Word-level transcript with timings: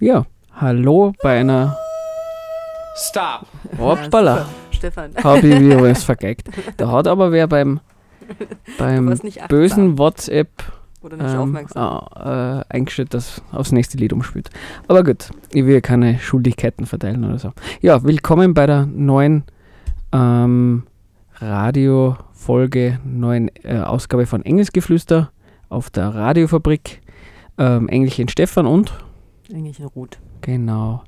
Ja, 0.00 0.26
hallo 0.52 1.14
bei 1.22 1.40
einer. 1.40 1.76
Stop! 2.96 3.46
Hoppala! 3.78 4.36
Ja, 4.36 4.48
Stefan. 4.70 5.12
Habe 5.22 5.48
ich 5.48 5.60
wieder 5.60 5.80
was 5.80 6.04
vergeigt. 6.04 6.50
Da 6.76 6.90
hat 6.90 7.06
aber 7.06 7.32
wer 7.32 7.46
beim, 7.46 7.80
beim 8.76 9.18
bösen 9.48 9.96
WhatsApp 9.96 10.50
Oder 11.00 11.16
nicht 11.16 11.32
ähm, 11.32 11.40
aufmerksam. 11.40 12.06
äh, 12.14 12.64
eingestellt, 12.68 13.14
dass 13.14 13.40
aufs 13.50 13.72
nächste 13.72 13.96
Lied 13.96 14.12
umspielt. 14.12 14.50
Aber 14.88 15.04
gut, 15.04 15.30
ich 15.52 15.64
will 15.64 15.80
keine 15.80 16.18
Schuldigkeiten 16.18 16.84
verteilen 16.84 17.24
oder 17.24 17.38
so. 17.38 17.52
Ja, 17.80 18.02
willkommen 18.04 18.52
bei 18.52 18.66
der 18.66 18.84
neuen 18.84 19.44
ähm, 20.12 20.86
Radiofolge, 21.36 22.98
neuen 23.04 23.50
äh, 23.62 23.78
Ausgabe 23.78 24.26
von 24.26 24.44
Engelsgeflüster 24.44 25.30
auf 25.68 25.90
der 25.90 26.14
Radiofabrik. 26.14 27.00
Ähm, 27.58 27.88
Engelchen 27.88 28.28
Stefan 28.28 28.66
und 28.66 28.92
Engelchen 29.50 29.86
Ruth. 29.86 30.18
Genau. 30.40 31.02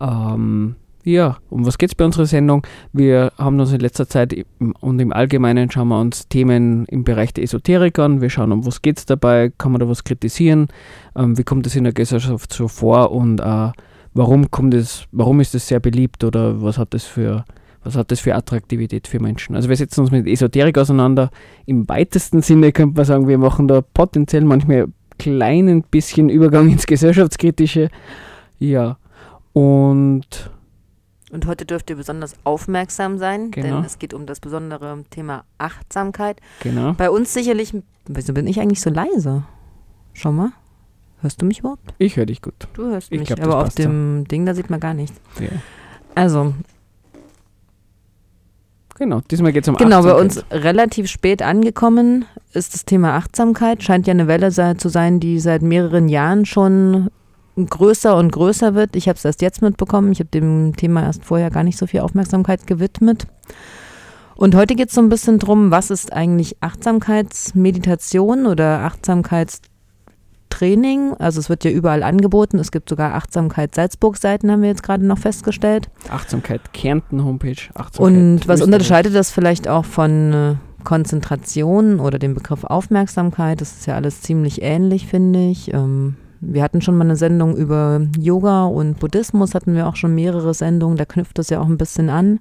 Ähm, 0.00 0.76
ja, 1.02 1.38
um 1.48 1.66
was 1.66 1.78
geht 1.78 1.90
es 1.90 1.94
bei 1.94 2.04
unserer 2.04 2.26
Sendung? 2.26 2.66
Wir 2.92 3.32
haben 3.38 3.58
uns 3.58 3.72
in 3.72 3.80
letzter 3.80 4.06
Zeit 4.06 4.32
im- 4.32 4.72
und 4.80 5.00
im 5.00 5.12
Allgemeinen 5.12 5.70
schauen 5.70 5.88
wir 5.88 6.00
uns 6.00 6.28
Themen 6.28 6.84
im 6.86 7.04
Bereich 7.04 7.32
der 7.32 7.44
Esoterik 7.44 7.98
an. 7.98 8.20
Wir 8.20 8.28
schauen, 8.28 8.52
um 8.52 8.66
was 8.66 8.82
geht 8.82 8.98
es 8.98 9.06
dabei, 9.06 9.50
kann 9.56 9.72
man 9.72 9.80
da 9.80 9.88
was 9.88 10.04
kritisieren, 10.04 10.68
ähm, 11.16 11.38
wie 11.38 11.44
kommt 11.44 11.66
es 11.66 11.74
in 11.74 11.84
der 11.84 11.94
Gesellschaft 11.94 12.52
so 12.52 12.68
vor 12.68 13.12
und 13.12 13.40
äh, 13.40 13.72
warum 14.12 14.50
kommt 14.50 14.74
es, 14.74 15.06
warum 15.10 15.40
ist 15.40 15.54
es 15.54 15.68
sehr 15.68 15.80
beliebt 15.80 16.22
oder 16.22 16.62
was 16.62 16.76
hat 16.76 16.92
das 16.92 17.04
für 17.04 17.44
was 17.82 17.96
hat 17.96 18.10
das 18.10 18.20
für 18.20 18.34
Attraktivität 18.34 19.06
für 19.08 19.20
Menschen? 19.20 19.54
Also 19.56 19.68
wir 19.68 19.76
setzen 19.76 20.00
uns 20.02 20.10
mit 20.10 20.26
Esoterik 20.26 20.76
auseinander. 20.78 21.30
Im 21.66 21.88
weitesten 21.88 22.42
Sinne 22.42 22.72
könnte 22.72 22.96
man 22.96 23.04
sagen, 23.04 23.26
wir 23.28 23.38
machen 23.38 23.68
da 23.68 23.80
potenziell 23.80 24.44
manchmal 24.44 24.82
ein 24.84 24.94
kleinen 25.18 25.82
bisschen 25.82 26.28
Übergang 26.28 26.68
ins 26.70 26.86
Gesellschaftskritische. 26.86 27.88
Ja. 28.58 28.98
Und 29.52 30.50
Und 31.32 31.46
heute 31.46 31.64
dürft 31.64 31.90
ihr 31.90 31.96
besonders 31.96 32.34
aufmerksam 32.44 33.18
sein, 33.18 33.50
Genau. 33.50 33.76
denn 33.76 33.84
es 33.84 33.98
geht 33.98 34.14
um 34.14 34.26
das 34.26 34.40
besondere 34.40 35.04
Thema 35.10 35.44
Achtsamkeit. 35.58 36.40
genau. 36.62 36.92
Bei 36.94 37.10
uns 37.10 37.32
sicherlich. 37.32 37.72
Wieso 38.06 38.32
bin 38.34 38.46
ich 38.46 38.60
eigentlich 38.60 38.80
so 38.80 38.90
leise? 38.90 39.44
Schau 40.12 40.32
mal. 40.32 40.50
Hörst 41.22 41.40
du 41.42 41.46
mich 41.46 41.60
überhaupt? 41.60 41.94
Ich 41.98 42.16
höre 42.16 42.26
dich 42.26 42.42
gut. 42.42 42.54
Du 42.72 42.82
hörst 42.86 43.12
Ich 43.12 43.18
mich, 43.20 43.28
glaub, 43.28 43.40
aber 43.42 43.58
auf 43.58 43.64
passt 43.64 43.76
so. 43.76 43.82
dem 43.84 44.26
Ding, 44.26 44.46
da 44.46 44.54
sieht 44.54 44.70
man 44.70 44.80
gar 44.80 44.94
nichts. 44.94 45.20
Ja. 45.38 45.48
Also, 46.14 46.54
Genau. 49.00 49.22
Diesmal 49.30 49.52
geht 49.54 49.64
es 49.64 49.68
um 49.70 49.76
genau, 49.76 50.02
bei 50.02 50.14
uns 50.14 50.44
relativ 50.50 51.08
spät 51.08 51.40
angekommen 51.40 52.26
ist 52.52 52.74
das 52.74 52.84
Thema 52.84 53.16
Achtsamkeit. 53.16 53.82
Scheint 53.82 54.06
ja 54.06 54.10
eine 54.10 54.28
Welle 54.28 54.50
zu 54.50 54.88
sein, 54.90 55.20
die 55.20 55.40
seit 55.40 55.62
mehreren 55.62 56.10
Jahren 56.10 56.44
schon 56.44 57.08
größer 57.56 58.14
und 58.14 58.30
größer 58.30 58.74
wird. 58.74 58.94
Ich 58.96 59.08
habe 59.08 59.16
es 59.16 59.24
erst 59.24 59.40
jetzt 59.40 59.62
mitbekommen. 59.62 60.12
Ich 60.12 60.20
habe 60.20 60.28
dem 60.28 60.76
Thema 60.76 61.04
erst 61.04 61.24
vorher 61.24 61.50
gar 61.50 61.62
nicht 61.62 61.78
so 61.78 61.86
viel 61.86 62.00
Aufmerksamkeit 62.00 62.66
gewidmet. 62.66 63.26
Und 64.36 64.54
heute 64.54 64.74
geht 64.74 64.88
es 64.88 64.94
so 64.94 65.00
ein 65.00 65.08
bisschen 65.08 65.38
drum, 65.38 65.70
was 65.70 65.90
ist 65.90 66.12
eigentlich 66.12 66.58
Achtsamkeitsmeditation 66.60 68.44
oder 68.44 68.80
Achtsamkeitstraining? 70.50 71.14
Also 71.18 71.40
es 71.40 71.48
wird 71.48 71.64
ja 71.64 71.70
überall 71.70 72.02
angeboten. 72.02 72.58
Es 72.58 72.70
gibt 72.70 72.88
sogar 72.88 73.14
Achtsamkeit-Salzburg-Seiten, 73.14 74.50
haben 74.50 74.62
wir 74.62 74.68
jetzt 74.68 74.82
gerade 74.82 75.04
noch 75.04 75.18
festgestellt. 75.18 75.88
Achtsamkeit 76.08 76.72
Kärnten 76.72 77.24
Homepage. 77.24 77.56
Achtsamkeit 77.74 78.00
Und 78.00 78.48
was 78.48 78.60
unterscheidet 78.62 79.14
das 79.14 79.30
vielleicht 79.30 79.68
auch 79.68 79.84
von 79.84 80.32
äh, 80.32 80.54
Konzentration 80.84 82.00
oder 82.00 82.18
dem 82.18 82.34
Begriff 82.34 82.64
Aufmerksamkeit? 82.64 83.60
Das 83.60 83.72
ist 83.72 83.86
ja 83.86 83.94
alles 83.94 84.20
ziemlich 84.22 84.62
ähnlich, 84.62 85.06
finde 85.06 85.48
ich. 85.48 85.72
Ähm, 85.72 86.16
wir 86.40 86.62
hatten 86.62 86.80
schon 86.80 86.96
mal 86.96 87.04
eine 87.04 87.16
Sendung 87.16 87.56
über 87.56 88.00
Yoga 88.18 88.64
und 88.64 88.98
Buddhismus, 88.98 89.54
hatten 89.54 89.74
wir 89.74 89.86
auch 89.86 89.96
schon 89.96 90.14
mehrere 90.14 90.54
Sendungen, 90.54 90.96
da 90.96 91.04
knüpft 91.04 91.38
das 91.38 91.50
ja 91.50 91.60
auch 91.60 91.66
ein 91.66 91.76
bisschen 91.76 92.08
an. 92.08 92.40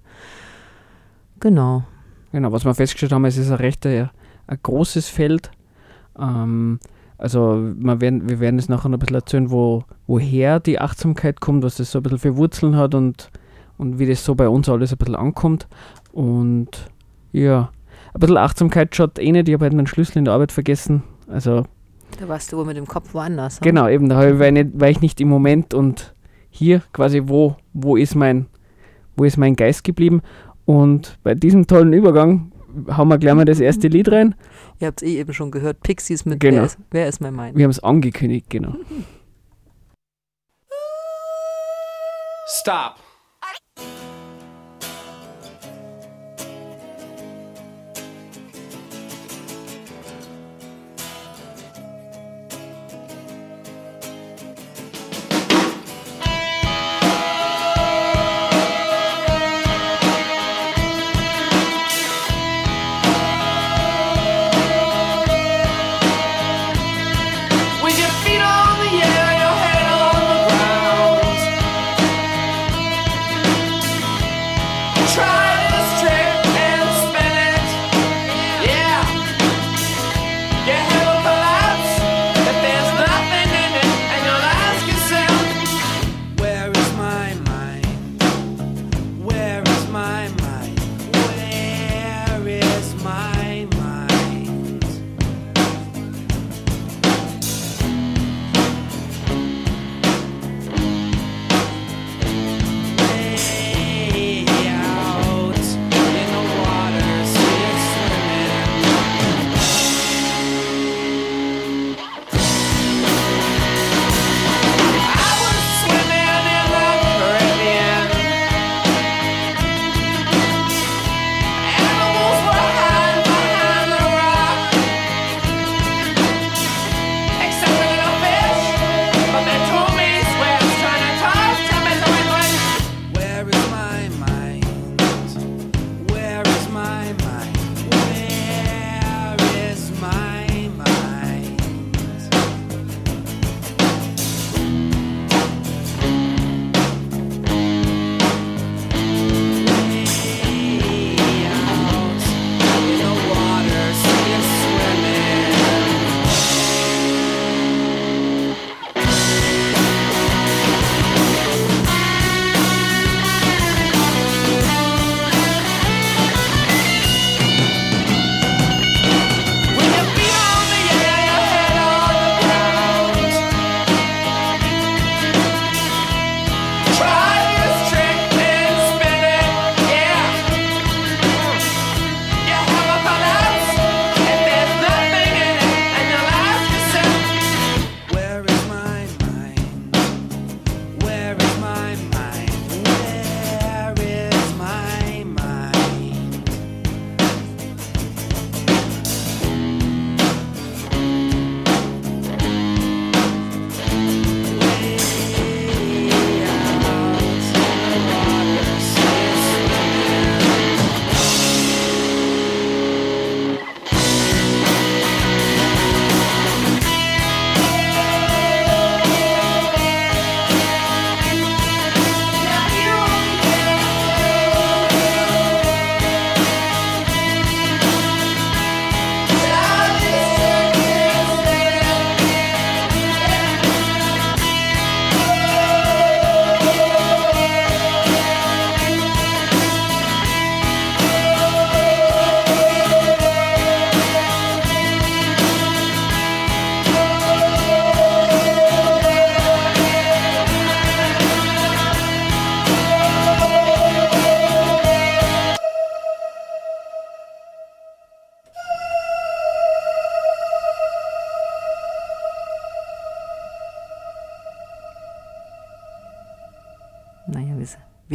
Genau. 1.41 1.83
Genau, 2.31 2.51
was 2.51 2.63
wir 2.63 2.73
festgestellt 2.75 3.11
haben, 3.11 3.25
es 3.25 3.37
ist 3.37 3.49
ein 3.49 3.57
recht 3.57 3.85
ein, 3.85 4.09
ein 4.47 4.59
großes 4.61 5.09
Feld. 5.09 5.51
Ähm, 6.17 6.79
also 7.19 7.61
wir 7.77 7.99
werden, 7.99 8.29
wir 8.29 8.39
werden 8.39 8.57
es 8.57 8.69
nachher 8.69 8.87
noch 8.87 8.97
ein 8.97 9.01
bisschen 9.01 9.15
erzählen, 9.15 9.51
wo, 9.51 9.83
woher 10.07 10.61
die 10.61 10.79
Achtsamkeit 10.79 11.41
kommt, 11.41 11.63
was 11.63 11.75
das 11.75 11.91
so 11.91 11.99
ein 11.99 12.03
bisschen 12.03 12.17
für 12.17 12.37
Wurzeln 12.37 12.77
hat 12.77 12.95
und, 12.95 13.29
und 13.77 13.99
wie 13.99 14.07
das 14.07 14.23
so 14.23 14.35
bei 14.35 14.47
uns 14.47 14.69
alles 14.69 14.93
ein 14.93 14.97
bisschen 14.97 15.17
ankommt. 15.17 15.67
Und 16.13 16.89
ja, 17.33 17.71
ein 18.13 18.19
bisschen 18.19 18.37
Achtsamkeit 18.37 18.95
schaut 18.95 19.19
eh 19.19 19.33
nicht, 19.33 19.49
ich 19.49 19.53
habe 19.53 19.65
halt 19.65 19.73
meinen 19.73 19.87
Schlüssel 19.87 20.19
in 20.19 20.25
der 20.25 20.33
Arbeit 20.33 20.53
vergessen. 20.53 21.03
Also 21.27 21.65
Da 22.17 22.27
warst 22.29 22.53
du 22.53 22.57
wohl 22.57 22.65
mit 22.65 22.77
dem 22.77 22.87
Kopf 22.87 23.13
woanders. 23.13 23.59
Genau, 23.59 23.89
eben, 23.89 24.07
da 24.07 24.25
ich, 24.25 24.39
war, 24.39 24.47
ich 24.47 24.53
nicht, 24.53 24.79
war 24.79 24.89
ich 24.89 25.01
nicht 25.01 25.19
im 25.19 25.27
Moment 25.27 25.73
und 25.73 26.15
hier 26.49 26.81
quasi, 26.93 27.23
wo, 27.25 27.57
wo, 27.73 27.97
ist 27.97 28.15
mein, 28.15 28.45
wo 29.17 29.25
ist 29.25 29.37
mein 29.37 29.57
Geist 29.57 29.83
geblieben? 29.83 30.21
Und 30.63 31.19
bei 31.23 31.35
diesem 31.35 31.67
tollen 31.67 31.91
Übergang 31.91 32.53
hauen 32.95 33.07
wir 33.07 33.17
gleich 33.17 33.33
mal 33.35 33.45
das 33.45 33.59
erste 33.59 33.87
Lied 33.87 34.11
rein. 34.11 34.35
Ihr 34.79 34.87
habt 34.87 35.01
es 35.01 35.07
eh 35.07 35.19
eben 35.19 35.33
schon 35.33 35.51
gehört, 35.51 35.81
Pixies 35.81 36.25
mit 36.25 36.39
Genau. 36.39 36.57
wer, 36.57 36.65
ist, 36.65 36.77
wer 36.91 37.07
ist 37.07 37.21
mein 37.21 37.33
Mein? 37.33 37.55
Wir 37.55 37.63
haben 37.63 37.71
es 37.71 37.83
angekündigt, 37.83 38.49
genau. 38.49 38.75
Stop! 42.61 42.95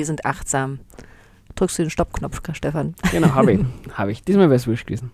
Wir 0.04 0.08
sind 0.08 0.26
achtsam. 0.26 0.80
Drückst 1.54 1.78
du 1.78 1.84
den 1.84 1.88
Stoppknopf, 1.88 2.42
Stefan? 2.52 2.94
Genau, 3.10 3.28
habe 3.28 3.52
ich. 3.54 3.60
habe 3.94 4.12
ich. 4.12 4.22
Diesmal 4.22 4.50
wäre 4.50 4.56
es 4.56 4.66
wurscht 4.66 4.86
gewesen. 4.86 5.12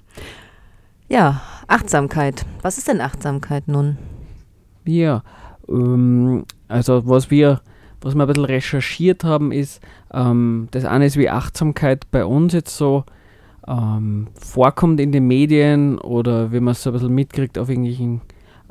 Ja, 1.09 1.43
Achtsamkeit. 1.69 2.45
Was 2.63 2.77
ist 2.77 2.89
denn 2.89 3.01
Achtsamkeit 3.01 3.69
nun? 3.69 3.99
Ja, 4.85 5.23
ähm, 5.69 6.45
also 6.67 7.07
was 7.07 7.31
wir, 7.31 7.61
was 8.01 8.17
wir 8.17 8.25
ein 8.25 8.27
bisschen 8.27 8.45
recherchiert 8.47 9.23
haben, 9.23 9.53
ist, 9.53 9.81
ähm, 10.13 10.67
das 10.73 10.85
eine 10.85 11.07
ist, 11.07 11.17
wie 11.17 11.31
Achtsamkeit 11.31 12.11
bei 12.11 12.25
uns 12.25 12.53
jetzt 12.53 12.77
so 12.77 13.05
ähm, 13.69 14.27
vorkommt 14.35 14.99
in 14.99 15.13
den 15.13 15.29
Medien 15.29 16.01
oder 16.01 16.51
wie 16.51 16.59
man 16.59 16.73
es 16.73 16.83
so 16.83 16.91
ein 16.91 16.95
bisschen 16.95 17.15
mitkriegt 17.15 17.59
auf 17.59 17.69
irgendwelchen 17.69 18.23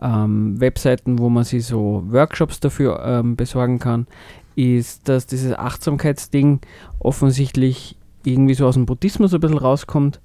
ähm, 0.01 0.59
Webseiten, 0.59 1.19
wo 1.19 1.29
man 1.29 1.43
sich 1.43 1.65
so 1.65 2.03
Workshops 2.07 2.59
dafür 2.59 3.01
ähm, 3.05 3.35
besorgen 3.35 3.79
kann, 3.79 4.07
ist, 4.55 5.07
dass 5.07 5.25
dieses 5.25 5.53
Achtsamkeitsding 5.53 6.59
offensichtlich 6.99 7.97
irgendwie 8.25 8.53
so 8.53 8.67
aus 8.67 8.75
dem 8.75 8.85
Buddhismus 8.85 9.33
ein 9.33 9.39
bisschen 9.39 9.57
rauskommt. 9.57 10.19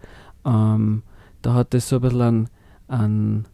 Ähm, 0.45 1.03
da 1.43 1.55
hat 1.55 1.75
es 1.75 1.89
so 1.89 1.97
ein 1.97 2.03
bisschen 2.03 2.21
an, 2.21 2.49
an 2.89 3.47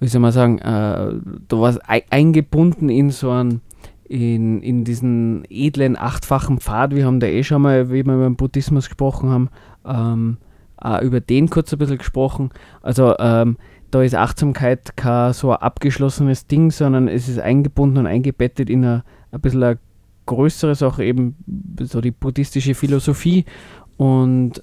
wie 0.00 0.08
soll 0.08 0.20
man 0.20 0.32
sagen, 0.32 0.58
äh, 0.58 1.14
da 1.48 1.60
war 1.60 1.70
es 1.70 1.78
eingebunden 1.78 2.88
in 2.88 3.10
so 3.10 3.30
einen, 3.30 3.60
in, 4.04 4.62
in 4.62 4.84
diesen 4.84 5.44
edlen 5.50 5.96
achtfachen 5.98 6.58
Pfad. 6.58 6.94
Wir 6.94 7.04
haben 7.04 7.20
da 7.20 7.26
eh 7.26 7.42
schon 7.42 7.62
mal, 7.62 7.90
wie 7.90 8.04
wir 8.04 8.14
über 8.14 8.24
den 8.24 8.36
Buddhismus 8.36 8.86
gesprochen 8.88 9.30
haben, 9.30 9.50
ähm, 9.84 10.38
auch 10.76 11.02
über 11.02 11.20
den 11.20 11.50
kurz 11.50 11.72
ein 11.72 11.78
bisschen 11.78 11.98
gesprochen. 11.98 12.50
Also 12.80 13.16
ähm, 13.18 13.56
da 13.90 14.02
ist 14.02 14.14
Achtsamkeit 14.14 14.96
kein 14.96 15.32
so 15.32 15.50
ein 15.50 15.62
abgeschlossenes 15.62 16.46
Ding, 16.46 16.70
sondern 16.70 17.08
es 17.08 17.28
ist 17.28 17.40
eingebunden 17.40 17.98
und 17.98 18.06
eingebettet 18.06 18.70
in 18.70 18.84
eine, 18.84 19.04
ein 19.30 19.40
bisschen 19.40 19.62
eine 19.62 19.78
größere 20.26 20.74
Sache, 20.74 21.04
eben 21.04 21.36
so 21.80 22.00
die 22.00 22.10
buddhistische 22.10 22.74
Philosophie 22.74 23.44
und 23.96 24.62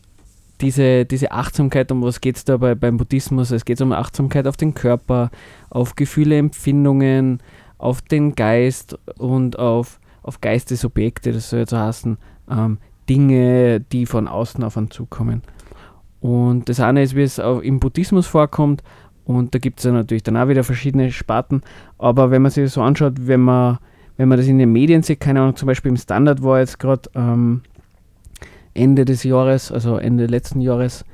diese, 0.62 1.06
diese 1.06 1.32
Achtsamkeit, 1.32 1.92
um 1.92 2.02
was 2.02 2.22
geht 2.22 2.38
es 2.38 2.46
da 2.46 2.58
bei, 2.58 2.76
beim 2.76 2.98
Buddhismus? 2.98 3.52
Es 3.52 3.66
geht 3.66 3.82
um 3.82 3.92
Achtsamkeit 3.92 4.48
auf 4.48 4.58
den 4.58 4.74
Körper, 4.74 5.30
auf 5.70 5.96
Gefühle, 5.96 6.38
Empfindungen, 6.38 7.42
auf 7.78 8.02
den 8.02 8.36
Geist 8.36 8.98
und 9.18 9.60
auf, 9.60 10.00
auf 10.24 10.40
Geistesobjekte, 10.42 11.34
das 11.34 11.50
soll 11.50 11.60
jetzt 11.60 11.74
heißen, 11.74 12.18
ähm, 12.50 12.78
Dinge, 13.10 13.82
die 13.82 14.06
von 14.06 14.28
außen 14.28 14.64
auf 14.64 14.78
einen 14.78 14.92
zukommen. 14.92 15.42
Und 16.22 16.70
das 16.70 16.80
eine 16.80 17.04
ist, 17.04 17.16
wie 17.16 17.22
es 17.22 17.40
auch 17.40 17.60
im 17.60 17.80
Buddhismus 17.80 18.26
vorkommt, 18.26 18.82
und 19.26 19.56
da 19.56 19.60
gibt 19.60 19.80
es 19.80 19.86
ja 19.86 19.92
natürlich 19.92 20.24
dann 20.24 20.38
auch 20.38 20.48
wieder 20.48 20.64
verschiedene 20.64 21.12
Sparten, 21.12 21.64
aber 21.98 22.32
wenn 22.32 22.44
man 22.44 22.52
sich 22.52 22.64
das 22.64 22.74
so 22.74 22.82
anschaut, 22.82 23.14
wenn 23.18 23.42
man, 23.42 23.80
wenn 24.18 24.30
man 24.30 24.38
das 24.38 24.48
in 24.48 24.58
den 24.58 24.72
Medien 24.72 25.04
sieht, 25.04 25.20
keine 25.20 25.42
Ahnung, 25.42 25.56
zum 25.56 25.68
Beispiel 25.68 25.90
im 25.90 25.98
Standard 25.98 26.42
war 26.44 26.60
jetzt 26.60 26.80
gerade 26.80 27.10
ähm, 27.16 27.62
Ende 28.74 29.06
des 29.06 29.24
Jahres, 29.24 29.72
also 29.72 29.98
Ende 29.98 30.26
letzten 30.26 30.62
Jahres, 30.62 31.06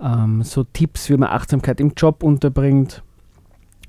ähm, 0.00 0.42
so 0.42 0.64
Tipps, 0.64 1.08
wie 1.10 1.16
man 1.16 1.30
Achtsamkeit 1.30 1.80
im 1.80 1.92
Job 1.96 2.22
unterbringt. 2.22 3.02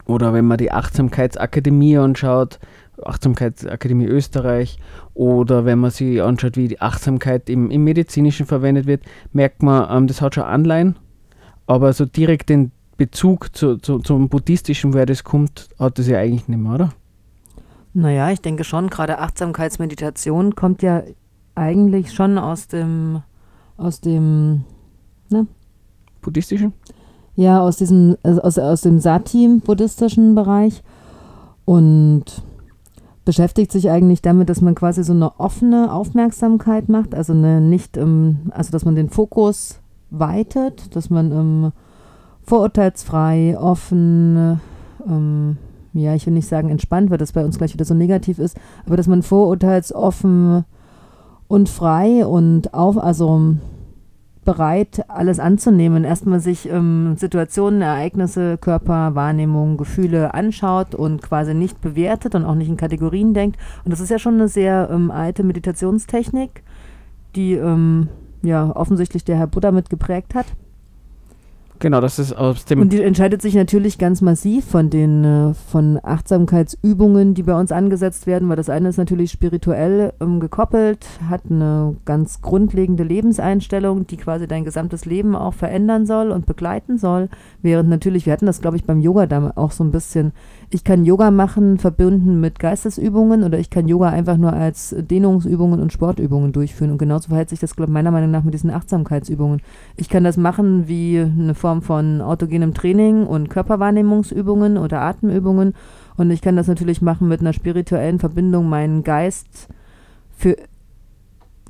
Oder 0.06 0.34
wenn 0.34 0.46
man 0.46 0.58
die 0.58 0.72
Achtsamkeitsakademie 0.72 1.98
anschaut, 1.98 2.60
Achtsamkeitsakademie 3.04 4.06
Österreich, 4.06 4.78
oder 5.14 5.66
wenn 5.66 5.80
man 5.80 5.92
sich 5.92 6.22
anschaut, 6.22 6.58
wie 6.58 6.68
die 6.68 6.82
Achtsamkeit 6.82 7.50
im, 7.50 7.72
im 7.72 7.84
Medizinischen 7.84 8.46
verwendet 8.46 8.88
wird, 8.88 9.04
merkt 9.32 9.64
man, 9.64 9.88
ähm, 9.90 10.08
das 10.08 10.22
hat 10.22 10.36
schon 10.36 10.44
Anleihen, 10.44 10.96
aber 11.68 11.94
so 11.94 12.06
direkt 12.06 12.50
den 12.50 12.72
Bezug 12.98 13.56
zu, 13.56 13.78
zu, 13.78 14.00
zum 14.00 14.30
Buddhistischen, 14.30 14.94
woher 14.94 15.06
das 15.06 15.24
kommt, 15.24 15.70
hat 15.80 15.98
das 15.98 16.08
ja 16.08 16.20
eigentlich 16.20 16.48
nicht 16.48 16.60
mehr, 16.60 16.74
oder? 16.74 16.94
Naja, 17.94 18.32
ich 18.32 18.42
denke 18.42 18.64
schon, 18.64 18.90
gerade 18.90 19.20
Achtsamkeitsmeditation 19.20 20.56
kommt 20.56 20.82
ja 20.82 21.04
eigentlich 21.56 22.14
schon 22.14 22.38
aus 22.38 22.68
dem, 22.68 23.22
aus 23.78 24.00
dem, 24.00 24.64
ne? 25.30 25.48
Buddhistischen? 26.22 26.74
Ja, 27.36 27.62
aus 27.62 27.78
diesem, 27.78 28.18
also 28.24 28.42
aus, 28.42 28.58
aus 28.58 28.82
dem 28.82 29.00
Sati-buddhistischen 29.00 30.36
Bereich 30.36 30.84
und 31.66 32.44
beschäftigt 33.26 33.72
sich 33.72 33.90
eigentlich 33.90 34.22
damit, 34.22 34.50
dass 34.50 34.62
man 34.62 34.76
quasi 34.76 35.04
so 35.04 35.14
eine 35.14 35.40
offene 35.40 35.94
Aufmerksamkeit 35.94 36.90
macht, 36.90 37.14
also 37.14 37.34
eine 37.34 37.62
nicht, 37.62 37.98
ähm, 37.98 38.52
also 38.52 38.72
dass 38.72 38.86
man 38.86 38.96
den 38.96 39.10
Fokus 39.10 39.80
weitet, 40.10 40.96
dass 40.96 41.10
man 41.10 41.32
ähm, 41.32 41.72
vorurteilsfrei, 42.44 43.58
offen, 43.58 44.60
ähm, 45.08 45.58
ja, 45.94 46.16
ich 46.16 46.26
will 46.26 46.34
nicht 46.34 46.48
sagen 46.48 46.70
entspannt, 46.70 47.12
weil 47.12 47.18
das 47.18 47.34
bei 47.34 47.44
uns 47.44 47.58
gleich 47.58 47.74
wieder 47.74 47.86
so 47.86 47.94
negativ 47.94 48.40
ist, 48.40 48.58
aber 48.86 48.98
dass 48.98 49.08
man 49.08 49.24
vorurteilsoffen 49.24 50.64
und 51.48 51.70
frei 51.70 52.26
und 52.26 52.74
auf, 52.74 52.98
also 52.98 53.56
bereit, 54.46 55.04
alles 55.08 55.40
anzunehmen. 55.40 56.04
Erstmal 56.04 56.40
sich 56.40 56.70
ähm, 56.70 57.16
Situationen, 57.18 57.82
Ereignisse, 57.82 58.58
Körper, 58.58 59.16
Wahrnehmung, 59.16 59.78
Gefühle 59.78 60.34
anschaut 60.34 60.96
und 60.96 61.22
quasi 61.22 61.54
nicht 61.54 61.82
bewertet 61.82 62.36
und 62.36 62.46
auch 62.46 62.56
nicht 62.56 62.70
in 62.70 62.78
Kategorien 62.78 63.34
denkt. 63.34 63.60
Und 63.84 63.92
das 63.92 64.00
ist 64.00 64.10
ja 64.10 64.20
schon 64.20 64.36
eine 64.36 64.48
sehr 64.48 64.90
ähm, 64.92 65.12
alte 65.12 65.44
Meditationstechnik, 65.44 66.64
die 67.36 67.54
ähm, 67.54 68.08
ja 68.42 68.76
offensichtlich 68.76 69.24
der 69.24 69.38
Herr 69.38 69.48
Buddha 69.48 69.72
mit 69.72 69.90
geprägt 69.90 70.34
hat. 70.34 70.48
Genau, 71.82 72.00
das 72.00 72.20
ist 72.20 72.34
aus 72.34 72.66
dem. 72.66 72.80
Und 72.80 72.94
die 72.94 73.02
entscheidet 73.02 73.42
sich 73.42 73.56
natürlich 73.56 73.98
ganz 73.98 74.22
massiv 74.22 74.66
von 74.66 74.92
den 74.92 75.24
äh, 75.24 75.54
von 75.56 76.00
Achtsamkeitsübungen, 76.02 77.34
die 77.34 77.42
bei 77.42 77.60
uns 77.60 77.72
angesetzt 77.72 78.28
werden, 78.28 78.48
weil 78.50 78.56
das 78.56 78.70
eine 78.70 78.90
ist 78.90 78.98
natürlich 78.98 79.32
spirituell 79.32 80.14
ähm, 80.22 80.40
gekoppelt, 80.40 81.08
hat 81.28 81.42
eine 81.50 81.96
ganz 82.06 82.42
grundlegende 82.44 83.04
Lebenseinstellung, 83.04 84.06
die 84.06 84.18
quasi 84.18 84.48
dein 84.48 84.64
gesamtes 84.64 85.06
Leben 85.06 85.36
auch 85.36 85.56
verändern 85.56 86.06
soll 86.06 86.30
und 86.30 86.46
begleiten 86.46 87.00
soll. 87.00 87.30
Während 87.64 87.90
natürlich, 87.90 88.28
wir 88.28 88.34
hatten 88.34 88.46
das, 88.46 88.62
glaube 88.62 88.78
ich, 88.78 88.84
beim 88.84 89.00
Yoga 89.00 89.26
da 89.26 89.52
auch 89.56 89.72
so 89.72 89.84
ein 89.84 89.92
bisschen, 89.92 90.34
ich 90.74 90.86
kann 90.86 91.04
Yoga 91.04 91.32
machen, 91.32 91.78
verbunden 91.78 92.40
mit 92.40 92.58
Geistesübungen 92.58 93.44
oder 93.44 93.60
ich 93.60 93.70
kann 93.70 93.90
Yoga 93.90 94.08
einfach 94.08 94.38
nur 94.38 94.54
als 94.54 94.96
Dehnungsübungen 94.98 95.82
und 95.82 95.92
Sportübungen 95.92 96.54
durchführen. 96.54 96.92
Und 96.92 96.98
genauso 96.98 97.28
verhält 97.28 97.50
sich 97.50 97.60
das, 97.60 97.76
glaube 97.76 97.92
meiner 97.92 98.10
Meinung 98.10 98.32
nach 98.32 98.46
mit 98.46 98.54
diesen 98.54 98.72
Achtsamkeitsübungen. 98.72 99.62
Ich 99.98 100.08
kann 100.08 100.24
das 100.24 100.38
machen 100.38 100.88
wie 100.88 101.20
eine 101.20 101.56
Form 101.56 101.82
von 101.82 102.22
autogenem 102.22 102.74
Training 102.74 103.28
und 103.28 103.50
Körperwahrnehmungsübungen 103.50 104.78
oder 104.78 105.02
Atemübungen. 105.02 105.74
Und 106.16 106.32
ich 106.32 106.42
kann 106.42 106.56
das 106.56 106.68
natürlich 106.68 107.02
machen 107.02 107.28
mit 107.28 107.42
einer 107.42 107.54
spirituellen 107.54 108.20
Verbindung, 108.20 108.70
meinen 108.70 109.04
Geist 109.04 109.68
für 110.38 110.56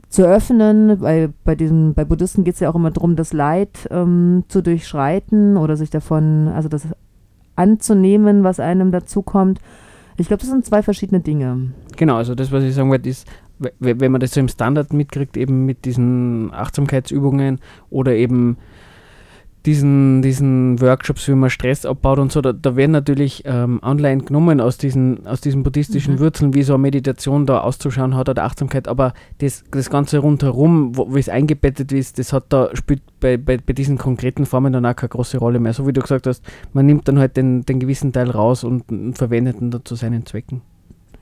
zu 0.10 0.28
öffnen, 0.28 1.00
weil 1.00 1.34
bei 1.46 1.56
diesem, 1.56 1.94
bei 1.94 2.04
Buddhisten 2.04 2.44
geht 2.44 2.56
es 2.56 2.60
ja 2.60 2.70
auch 2.70 2.76
immer 2.76 2.92
darum, 2.92 3.16
das 3.16 3.32
Leid 3.32 3.88
ähm, 3.90 4.44
zu 4.50 4.62
durchschreiten 4.62 5.56
oder 5.56 5.78
sich 5.78 5.90
davon, 5.90 6.50
also 6.50 6.68
das 6.68 6.86
anzunehmen, 7.56 8.44
was 8.44 8.60
einem 8.60 8.92
dazukommt. 8.92 9.60
Ich 10.18 10.28
glaube, 10.28 10.42
das 10.42 10.50
sind 10.50 10.66
zwei 10.66 10.84
verschiedene 10.84 11.22
Dinge. 11.22 11.72
Genau, 11.98 12.16
also 12.16 12.36
das, 12.36 12.52
was 12.52 12.64
ich 12.64 12.76
sagen 12.76 12.90
wollte, 12.90 13.10
ist, 13.10 13.28
wenn 13.80 14.12
man 14.12 14.22
das 14.22 14.32
so 14.32 14.40
im 14.40 14.48
Standard 14.48 14.92
mitkriegt, 14.94 15.38
eben 15.38 15.66
mit 15.66 15.86
diesen 15.86 16.52
Achtsamkeitsübungen 16.54 17.60
oder 17.90 18.14
eben 18.16 18.58
diesen, 19.66 20.22
diesen 20.22 20.82
Workshops, 20.82 21.28
wie 21.28 21.36
man 21.36 21.50
Stress 21.50 21.86
abbaut 21.86 22.20
und 22.20 22.32
so, 22.32 22.42
da, 22.42 22.52
da 22.52 22.76
werden 22.76 22.92
natürlich 22.92 23.44
ähm, 23.46 23.80
online 23.84 24.24
genommen 24.24 24.60
aus 24.60 24.78
diesen, 24.78 25.28
aus 25.28 25.42
diesen 25.42 25.64
buddhistischen 25.64 26.16
mhm. 26.16 26.20
Wurzeln, 26.20 26.54
wie 26.54 26.64
so 26.64 26.74
eine 26.74 26.82
Meditation 26.82 27.46
da 27.46 27.60
auszuschauen 27.60 28.16
hat 28.16 28.30
oder 28.30 28.44
Achtsamkeit, 28.44 28.88
aber 28.88 29.14
das, 29.38 29.64
das 29.72 29.90
Ganze 29.90 30.20
rundherum, 30.20 30.98
wo, 30.98 31.14
wie 31.14 31.20
es 31.20 31.30
eingebettet 31.30 31.92
ist, 31.92 32.18
das 32.18 32.34
hat 32.34 32.46
da, 32.50 32.70
spielt 32.76 33.04
bei, 33.20 33.38
bei, 33.38 33.58
bei 33.58 33.74
diesen 33.74 33.98
konkreten 33.98 34.46
Formen 34.46 34.74
dann 34.74 34.86
auch 34.86 34.96
keine 34.96 35.10
große 35.10 35.38
Rolle 35.38 35.60
mehr. 35.60 35.74
So 35.74 35.86
wie 35.86 35.94
du 35.94 36.02
gesagt 36.02 36.26
hast, 36.26 36.44
man 36.74 36.86
nimmt 36.86 37.08
dann 37.08 37.20
halt 37.20 37.38
den, 37.38 37.62
den 37.62 37.80
gewissen 37.80 38.14
Teil 38.14 38.32
raus 38.32 38.64
und, 38.64 38.92
und 38.92 39.18
verwendet 39.18 39.62
ihn 39.62 39.70
dann 39.70 39.86
zu 39.86 39.96
seinen 39.96 40.26
Zwecken. 40.26 40.62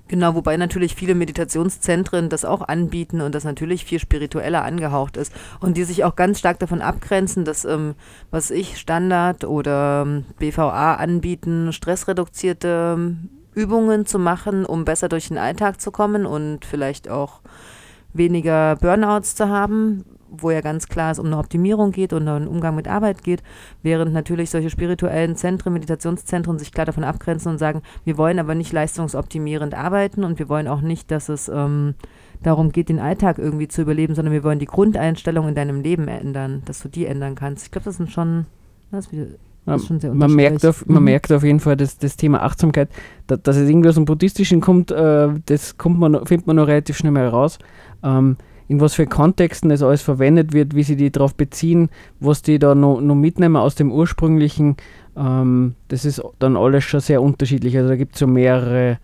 Genau, 0.09 0.33
wobei 0.33 0.57
natürlich 0.57 0.95
viele 0.95 1.13
Meditationszentren 1.13 2.29
das 2.29 2.43
auch 2.43 2.67
anbieten 2.67 3.21
und 3.21 3.35
das 3.35 3.43
natürlich 3.43 3.85
viel 3.85 3.99
spiritueller 3.99 4.63
angehaucht 4.63 5.17
ist 5.17 5.31
und 5.59 5.77
die 5.77 5.83
sich 5.83 6.03
auch 6.03 6.15
ganz 6.15 6.39
stark 6.39 6.57
davon 6.57 6.81
abgrenzen, 6.81 7.45
dass, 7.45 7.63
ähm, 7.63 7.93
was 8.31 8.49
ich 8.49 8.79
Standard 8.79 9.43
oder 9.45 10.03
ähm, 10.07 10.25
BVA 10.39 10.95
anbieten, 10.95 11.71
stressreduzierte 11.71 12.95
ähm, 12.97 13.29
Übungen 13.53 14.07
zu 14.07 14.17
machen, 14.17 14.65
um 14.65 14.83
besser 14.83 15.09
durch 15.09 15.27
den 15.27 15.37
Alltag 15.37 15.79
zu 15.79 15.91
kommen 15.91 16.25
und 16.25 16.65
vielleicht 16.65 17.07
auch 17.07 17.41
weniger 18.11 18.77
Burnouts 18.77 19.35
zu 19.35 19.47
haben, 19.47 20.05
wo 20.31 20.51
ja 20.51 20.61
ganz 20.61 20.87
klar 20.87 21.11
es 21.11 21.19
um 21.19 21.27
eine 21.27 21.37
Optimierung 21.37 21.91
geht 21.91 22.13
und 22.13 22.27
einen 22.27 22.47
Umgang 22.47 22.75
mit 22.75 22.87
Arbeit 22.87 23.23
geht, 23.23 23.43
während 23.83 24.13
natürlich 24.13 24.49
solche 24.49 24.69
spirituellen 24.69 25.35
Zentren, 25.35 25.73
Meditationszentren 25.73 26.59
sich 26.59 26.71
klar 26.71 26.85
davon 26.85 27.03
abgrenzen 27.03 27.51
und 27.51 27.57
sagen, 27.57 27.81
wir 28.05 28.17
wollen 28.17 28.39
aber 28.39 28.55
nicht 28.55 28.71
leistungsoptimierend 28.73 29.73
arbeiten 29.73 30.23
und 30.23 30.39
wir 30.39 30.49
wollen 30.49 30.67
auch 30.67 30.81
nicht, 30.81 31.11
dass 31.11 31.29
es 31.29 31.49
ähm, 31.49 31.95
darum 32.43 32.71
geht, 32.71 32.89
den 32.89 32.99
Alltag 32.99 33.37
irgendwie 33.37 33.67
zu 33.67 33.81
überleben, 33.81 34.15
sondern 34.15 34.33
wir 34.33 34.43
wollen 34.43 34.59
die 34.59 34.65
Grundeinstellung 34.65 35.47
in 35.47 35.55
deinem 35.55 35.81
Leben 35.81 36.07
ändern, 36.07 36.61
dass 36.65 36.79
du 36.79 36.89
die 36.89 37.05
ändern 37.05 37.35
kannst. 37.35 37.65
Ich 37.65 37.71
glaube, 37.71 37.85
das 37.85 37.97
sind 37.97 38.11
schon, 38.11 38.45
das 38.91 39.07
ist 39.81 39.87
schon 39.87 39.99
sehr 39.99 40.13
man, 40.13 40.33
merkt 40.33 40.65
auf, 40.65 40.85
man 40.87 40.99
Mhm. 40.99 41.03
merkt 41.05 41.31
auf 41.31 41.43
jeden 41.43 41.59
Fall, 41.59 41.75
dass 41.75 41.97
das 41.97 42.17
Thema 42.17 42.41
Achtsamkeit, 42.41 42.89
da, 43.27 43.37
dass 43.37 43.57
es 43.57 43.69
irgendwie 43.69 43.89
aus 43.89 43.95
dem 43.95 44.05
Buddhistischen 44.05 44.61
kommt, 44.61 44.91
äh, 44.91 45.27
das 45.45 45.77
kommt 45.77 45.99
man, 45.99 46.25
findet 46.25 46.47
man 46.47 46.55
noch 46.55 46.67
relativ 46.67 46.97
schnell 46.97 47.11
mal 47.11 47.27
raus. 47.27 47.59
Ähm, 48.03 48.37
in 48.69 48.79
was 48.79 48.93
für 48.93 49.07
Kontexten 49.07 49.71
das 49.71 49.81
alles 49.81 50.03
verwendet 50.03 50.53
wird, 50.53 50.75
wie 50.75 50.83
sie 50.83 50.95
die 50.95 51.11
darauf 51.11 51.33
beziehen, 51.33 51.89
was 52.19 52.43
die 52.43 52.59
da 52.59 52.75
noch, 52.75 53.01
noch 53.01 53.15
mitnehmen 53.15 53.55
aus 53.55 53.73
dem 53.73 53.91
ursprünglichen, 53.91 54.77
ähm, 55.17 55.73
das 55.87 56.05
ist 56.05 56.21
dann 56.37 56.55
alles 56.55 56.83
schon 56.83 56.99
sehr 56.99 57.21
unterschiedlich. 57.21 57.75
Also 57.75 57.89
da 57.89 57.95
gibt 57.95 58.13
es 58.13 58.19
so 58.19 58.27
mehrere, 58.27 58.99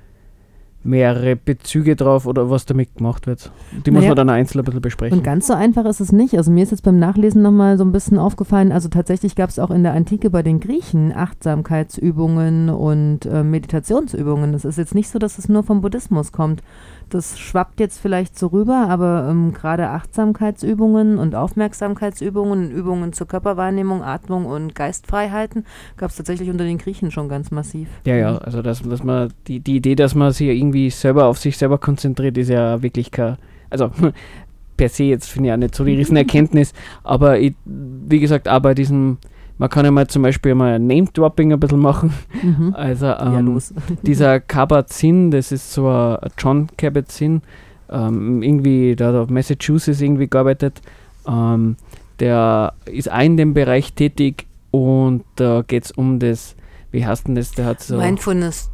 mehrere 0.83 1.35
Bezüge 1.35 1.95
drauf 1.95 2.27
oder 2.27 2.51
was 2.51 2.67
damit 2.67 2.95
gemacht 2.95 3.25
wird. 3.25 3.51
Die 3.87 3.89
muss 3.89 4.01
Naja. 4.01 4.09
man 4.09 4.17
dann 4.17 4.29
einzeln 4.29 4.61
ein 4.61 4.65
bisschen 4.65 4.81
besprechen. 4.81 5.17
Und 5.17 5.23
ganz 5.23 5.47
so 5.47 5.53
einfach 5.53 5.85
ist 5.85 5.99
es 5.99 6.11
nicht. 6.11 6.37
Also 6.37 6.51
mir 6.51 6.61
ist 6.61 6.69
jetzt 6.69 6.83
beim 6.83 6.99
Nachlesen 6.99 7.41
nochmal 7.41 7.79
so 7.79 7.83
ein 7.83 7.91
bisschen 7.91 8.19
aufgefallen, 8.19 8.71
also 8.71 8.87
tatsächlich 8.87 9.35
gab 9.35 9.49
es 9.49 9.57
auch 9.57 9.71
in 9.71 9.81
der 9.81 9.93
Antike 9.93 10.29
bei 10.29 10.43
den 10.43 10.59
Griechen 10.59 11.11
Achtsamkeitsübungen 11.11 12.69
und 12.69 13.25
äh, 13.25 13.43
Meditationsübungen. 13.43 14.53
Es 14.53 14.63
ist 14.63 14.77
jetzt 14.77 14.93
nicht 14.93 15.09
so, 15.09 15.17
dass 15.17 15.39
es 15.39 15.49
nur 15.49 15.63
vom 15.63 15.81
Buddhismus 15.81 16.31
kommt. 16.31 16.61
Das 17.09 17.39
schwappt 17.39 17.79
jetzt 17.79 17.99
vielleicht 17.99 18.37
so 18.37 18.47
rüber, 18.47 18.87
aber 18.89 19.27
ähm, 19.29 19.53
gerade 19.53 19.89
Achtsamkeitsübungen 19.89 21.17
und 21.17 21.35
Aufmerksamkeitsübungen, 21.35 22.71
Übungen 22.71 23.13
zur 23.13 23.27
Körperwahrnehmung, 23.27 24.03
Atmung 24.03 24.45
und 24.45 24.75
Geistfreiheiten 24.75 25.65
gab 25.97 26.09
es 26.09 26.15
tatsächlich 26.15 26.49
unter 26.49 26.63
den 26.63 26.77
Griechen 26.77 27.11
schon 27.11 27.29
ganz 27.29 27.51
massiv. 27.51 27.87
Ja, 28.05 28.15
ja, 28.15 28.37
also 28.37 28.61
dass, 28.61 28.81
dass 28.81 29.03
man 29.03 29.31
die, 29.47 29.59
die 29.59 29.77
Idee, 29.77 29.95
dass 29.95 30.15
man 30.15 30.31
sich 30.31 30.49
irgendwie 30.49 30.89
selber 30.89 31.25
auf 31.25 31.37
sich 31.37 31.57
selber 31.57 31.77
konzentriert, 31.77 32.37
ist 32.37 32.49
ja 32.49 32.81
wirklich 32.81 33.11
kein, 33.11 33.37
also 33.69 33.91
per 34.77 34.89
se 34.89 35.03
jetzt 35.03 35.29
finde 35.29 35.49
ich 35.49 35.53
auch 35.53 35.57
nicht 35.57 35.75
so 35.75 35.85
die 35.85 35.95
Riesenerkenntnis, 35.95 36.73
aber 37.03 37.39
ich, 37.39 37.55
wie 37.65 38.19
gesagt, 38.19 38.49
auch 38.49 38.59
bei 38.59 38.73
diesem, 38.73 39.17
man 39.57 39.69
kann 39.69 39.85
ja 39.85 39.91
mal 39.91 40.07
zum 40.07 40.21
Beispiel 40.21 40.55
mal 40.55 40.79
Name-Dropping 40.79 41.53
ein 41.53 41.59
bisschen 41.59 41.79
machen, 41.79 42.13
Mhm. 42.41 42.73
also 42.77 43.05
ja, 43.05 43.39
ähm, 43.39 43.47
los. 43.47 43.73
dieser 44.03 44.39
Kabat-Zinn, 44.39 45.31
das 45.31 45.51
ist 45.51 45.73
so 45.73 45.87
ein 45.89 46.17
John 46.37 46.67
Kabat-Zinn, 46.77 47.41
ähm, 47.89 48.43
irgendwie, 48.43 48.95
da 48.95 49.07
hat 49.07 49.15
auf 49.15 49.29
Massachusetts 49.29 50.01
irgendwie 50.01 50.27
gearbeitet, 50.27 50.81
ähm, 51.27 51.77
der 52.19 52.73
ist 52.85 53.11
auch 53.11 53.21
in 53.21 53.37
dem 53.37 53.53
Bereich 53.53 53.93
tätig 53.93 54.47
und 54.71 55.23
da 55.35 55.63
geht 55.65 55.85
es 55.85 55.91
um 55.91 56.19
das, 56.19 56.55
wie 56.91 57.05
heißt 57.05 57.27
denn 57.27 57.35
das, 57.35 57.51
der 57.51 57.65
hat 57.65 57.81
so... 57.81 57.97
Mindfulness 57.97 58.69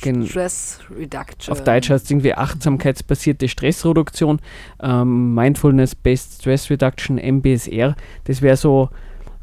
Stress 0.00 0.78
Reduction. 0.96 1.52
Auf 1.52 1.64
Deutsch 1.64 1.90
heißt 1.90 2.04
es 2.04 2.10
irgendwie 2.10 2.32
achtsamkeitsbasierte 2.32 3.48
Stressreduktion, 3.48 4.38
ähm, 4.80 5.34
Mindfulness-Based 5.34 6.40
Stress 6.40 6.70
Reduction, 6.70 7.18
MBSR. 7.18 7.96
Das 8.24 8.40
wäre 8.40 8.56
so, 8.56 8.90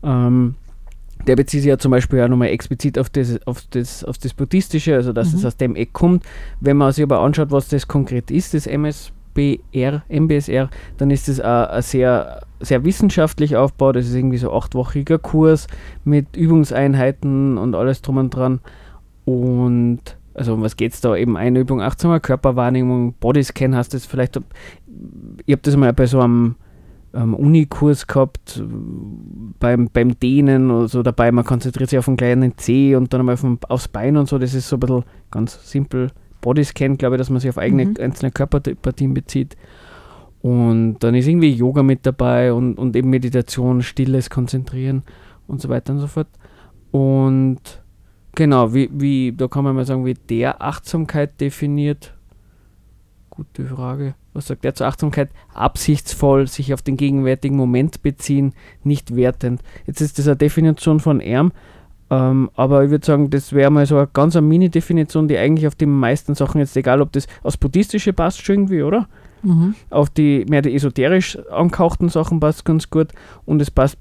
ähm, 0.01 0.56
der 1.27 1.36
bezieht 1.36 1.62
sich 1.62 1.70
ja 1.70 1.77
zum 1.77 1.91
Beispiel 1.91 2.20
ja 2.20 2.27
nochmal 2.27 2.50
explizit 2.50 3.00
auf 3.00 3.10
das, 3.10 3.39
auf, 3.48 3.62
das, 3.70 4.03
auf 4.03 4.17
das 4.17 4.34
Buddhistische, 4.34 4.96
also 4.96 5.13
dass 5.13 5.32
Mhm. 5.32 5.39
es 5.39 5.46
aus 5.46 5.58
dem 5.58 5.75
Eck 5.75 5.94
kommt. 5.94 6.24
Wenn 6.60 6.77
man 6.77 6.91
sich 6.91 7.03
aber 7.03 7.20
anschaut, 7.20 7.51
was 7.51 7.67
das 7.67 7.88
konkret 7.88 8.32
ist, 8.32 8.53
das 8.53 8.67
MSBR, 8.67 10.03
MBSR, 10.10 10.70
dann 10.98 11.12
ist 11.12 11.27
das 11.27 11.39
auch 11.41 11.67
ein 11.70 11.82
sehr, 11.82 12.41
sehr 12.60 12.84
wissenschaftlich 12.84 13.55
aufgebaut. 13.55 13.96
Das 13.96 14.08
ist 14.08 14.15
irgendwie 14.15 14.38
so 14.38 14.53
achtwöchiger 14.53 15.20
Kurs 15.20 15.67
mit 16.03 16.36
Übungseinheiten 16.36 17.58
und 17.58 17.75
alles 17.75 18.01
drum 18.01 18.17
und 18.17 18.29
dran. 18.32 18.60
Und 19.25 20.00
also 20.34 20.53
um 20.53 20.62
was 20.62 20.75
geht 20.75 20.94
es 20.94 21.01
da? 21.01 21.15
Eben 21.15 21.38
eine 21.38 21.60
Übung 21.60 21.82
achtsamer 21.82 22.20
Körperwahrnehmung, 22.20 23.13
Bodyscan 23.20 23.75
hast 23.75 23.94
du 23.94 23.98
das 23.98 24.05
vielleicht. 24.05 24.39
Ich 25.46 25.53
habe 25.53 25.62
das 25.62 25.75
mal 25.75 25.94
bei 25.94 26.05
so 26.05 26.20
einem 26.20 26.55
ähm, 27.15 27.34
Unikurs 27.34 28.07
gehabt, 28.07 28.57
äh, 28.57 28.63
beim, 29.60 29.89
beim 29.91 30.19
Dehnen 30.19 30.69
oder 30.72 30.88
so 30.88 31.01
dabei. 31.03 31.31
Man 31.31 31.45
konzentriert 31.45 31.89
sich 31.89 32.00
auf 32.00 32.07
einen 32.07 32.17
kleinen 32.17 32.57
Zeh 32.57 32.95
und 32.95 33.13
dann 33.13 33.22
einmal 33.22 33.34
auf 33.34 33.41
den, 33.41 33.57
aufs 33.69 33.88
Bein 33.88 34.17
und 34.17 34.27
so. 34.27 34.38
Das 34.38 34.53
ist 34.53 34.69
so 34.69 34.75
ein 34.75 34.79
bisschen 34.81 35.03
ganz 35.31 35.72
simpel. 35.72 36.12
Bodyscan, 36.41 36.98
glaube 36.98 37.15
ich, 37.15 37.19
dass 37.19 37.29
man 37.29 37.39
sich 37.39 37.50
auf 37.50 37.57
eigene 37.57 37.86
Mhm. 37.86 37.95
einzelne 38.00 38.31
Körperpartien 38.31 39.13
bezieht. 39.13 39.55
Und 40.41 41.00
dann 41.00 41.15
ist 41.15 41.27
irgendwie 41.27 41.51
Yoga 41.51 41.81
mit 41.81 42.05
dabei 42.05 42.53
und, 42.53 42.77
und 42.77 42.95
eben 42.95 43.10
Meditation, 43.10 43.81
stilles 43.81 44.29
Konzentrieren 44.29 45.01
und 45.48 45.60
so 45.60 45.69
weiter 45.69 45.93
und 45.93 46.00
so 46.00 46.07
fort. 46.07 46.27
Und 46.91 47.81
genau, 48.36 48.74
wie, 48.74 48.89
wie, 48.93 49.34
da 49.36 49.48
kann 49.48 49.63
man 49.63 49.75
mal 49.75 49.86
sagen, 49.86 50.05
wie 50.05 50.13
der 50.13 50.62
Achtsamkeit 50.62 51.41
definiert. 51.41 52.13
Gute 53.31 53.65
Frage. 53.65 54.13
Was 54.36 54.48
sagt 54.48 54.63
der 54.63 54.75
zur 54.75 54.88
Achtsamkeit? 54.88 55.30
Absichtsvoll, 55.54 56.48
sich 56.48 56.74
auf 56.74 56.82
den 56.82 56.98
gegenwärtigen 56.98 57.56
Moment 57.56 58.04
beziehen, 58.04 58.54
nicht 58.84 59.15
wertend. 59.15 59.62
Jetzt 59.88 60.01
ist 60.01 60.20
das 60.20 60.27
eine 60.27 60.36
Definition 60.36 61.00
von 61.00 61.22
Erm, 61.22 61.51
ähm, 62.10 62.51
aber 62.56 62.84
ich 62.84 62.92
würde 62.92 63.06
sagen, 63.06 63.30
das 63.30 63.54
wäre 63.54 63.72
mal 63.72 63.86
so 63.86 63.98
eine 63.98 64.08
ganz 64.12 64.36
eine 64.36 64.46
Mini-Definition, 64.46 65.27
die 65.27 65.38
eigentlich 65.38 65.68
auf 65.68 65.75
die 65.75 65.86
meisten 65.86 66.36
Sachen 66.36 66.60
jetzt, 66.60 66.77
egal 66.77 67.01
ob 67.01 67.12
das 67.13 67.27
aus 67.44 67.58
Buddhistische 67.58 68.13
passt 68.13 68.46
schon 68.46 68.56
irgendwie, 68.56 68.84
oder? 68.84 69.08
Mhm. 69.42 69.75
auf 69.92 70.10
die 70.10 70.44
mehr 70.50 70.63
die 70.63 70.74
esoterisch 70.74 71.38
angehauchten 71.51 72.10
Sachen 72.10 72.39
passt 72.39 72.65
ganz 72.65 72.89
gut 72.89 73.10
und 73.46 73.62
es 73.62 73.70
passt 73.70 73.98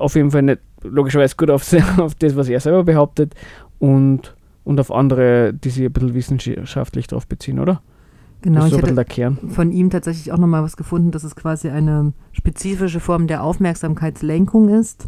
auf 0.00 0.16
jeden 0.16 0.32
Fall 0.32 0.42
nicht 0.42 0.58
logischerweise 0.82 1.36
gut 1.36 1.50
auf, 1.50 1.72
auf 1.98 2.14
das, 2.16 2.36
was 2.36 2.48
er 2.48 2.58
selber 2.58 2.82
behauptet 2.84 3.34
und, 3.78 4.34
und 4.64 4.80
auf 4.80 4.90
andere, 4.90 5.52
die 5.54 5.70
sich 5.70 5.86
ein 5.86 5.92
bisschen 5.92 6.14
wissenschaftlich 6.14 7.06
darauf 7.06 7.26
beziehen, 7.26 7.60
oder? 7.60 7.80
Genau, 8.42 8.60
das 8.60 8.66
ist 8.66 8.72
ich 8.72 8.80
so 8.80 8.86
hatte 8.86 8.94
der 8.94 9.04
Kern. 9.04 9.38
von 9.50 9.72
ihm 9.72 9.90
tatsächlich 9.90 10.32
auch 10.32 10.38
nochmal 10.38 10.62
was 10.62 10.76
gefunden, 10.76 11.10
dass 11.10 11.24
es 11.24 11.34
quasi 11.36 11.68
eine 11.70 12.12
spezifische 12.32 13.00
Form 13.00 13.26
der 13.26 13.42
Aufmerksamkeitslenkung 13.42 14.68
ist. 14.68 15.06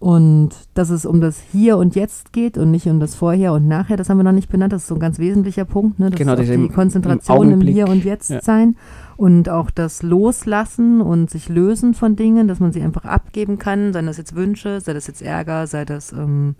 Und 0.00 0.50
dass 0.74 0.90
es 0.90 1.06
um 1.06 1.22
das 1.22 1.40
Hier 1.40 1.78
und 1.78 1.94
Jetzt 1.94 2.34
geht 2.34 2.58
und 2.58 2.70
nicht 2.70 2.86
um 2.88 3.00
das 3.00 3.14
Vorher 3.14 3.54
und 3.54 3.66
Nachher. 3.68 3.96
Das 3.96 4.10
haben 4.10 4.18
wir 4.18 4.24
noch 4.24 4.32
nicht 4.32 4.50
benannt. 4.50 4.72
Das 4.74 4.82
ist 4.82 4.88
so 4.88 4.94
ein 4.96 5.00
ganz 5.00 5.18
wesentlicher 5.18 5.64
Punkt. 5.64 5.98
Ne? 5.98 6.10
Das 6.10 6.18
Genau, 6.18 6.34
ist 6.34 6.50
die 6.52 6.68
Konzentration 6.68 7.50
im 7.50 7.62
im. 7.62 7.68
Hier 7.68 7.88
und 7.88 8.04
Jetzt 8.04 8.28
Ja. 8.28 8.42
sein. 8.42 8.76
Und 9.16 9.48
auch 9.48 9.70
das 9.70 10.02
Loslassen 10.02 11.00
und 11.00 11.30
sich 11.30 11.48
lösen 11.48 11.94
von 11.94 12.16
Dingen, 12.16 12.48
dass 12.48 12.60
man 12.60 12.70
sie 12.72 12.82
einfach 12.82 13.06
abgeben 13.06 13.56
kann. 13.58 13.94
Seien 13.94 14.04
das 14.04 14.18
jetzt 14.18 14.34
Wünsche, 14.34 14.78
sei 14.82 14.92
das 14.92 15.06
jetzt 15.06 15.22
Ärger, 15.22 15.66
sei 15.66 15.86
das 15.86 16.12
ähm, 16.12 16.56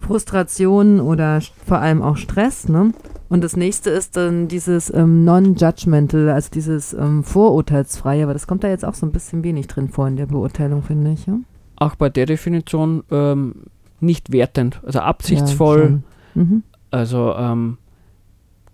Frustration 0.00 1.00
oder 1.00 1.40
vor 1.66 1.78
allem 1.78 2.02
auch 2.02 2.16
Stress. 2.16 2.68
Ne? 2.68 2.92
Und 3.28 3.44
das 3.44 3.56
nächste 3.56 3.90
ist 3.90 4.16
dann 4.16 4.48
dieses 4.48 4.92
ähm, 4.92 5.24
Non-Judgmental, 5.24 6.30
also 6.30 6.50
dieses 6.52 6.92
ähm, 6.94 7.22
Vorurteilsfreie, 7.22 8.24
aber 8.24 8.32
das 8.32 8.46
kommt 8.46 8.64
da 8.64 8.68
jetzt 8.68 8.84
auch 8.84 8.94
so 8.94 9.06
ein 9.06 9.12
bisschen 9.12 9.44
wenig 9.44 9.68
drin 9.68 9.88
vor 9.88 10.08
in 10.08 10.16
der 10.16 10.26
Beurteilung, 10.26 10.82
finde 10.82 11.12
ich. 11.12 11.26
Ja? 11.26 11.38
Auch 11.76 11.94
bei 11.94 12.08
der 12.08 12.26
Definition 12.26 13.04
ähm, 13.10 13.54
nicht 14.00 14.32
wertend, 14.32 14.80
also 14.84 14.98
Ja, 14.98 15.04
absichtsvoll, 15.04 16.02
schon. 16.34 16.42
mhm. 16.42 16.62
also 16.90 17.34
ähm, 17.36 17.78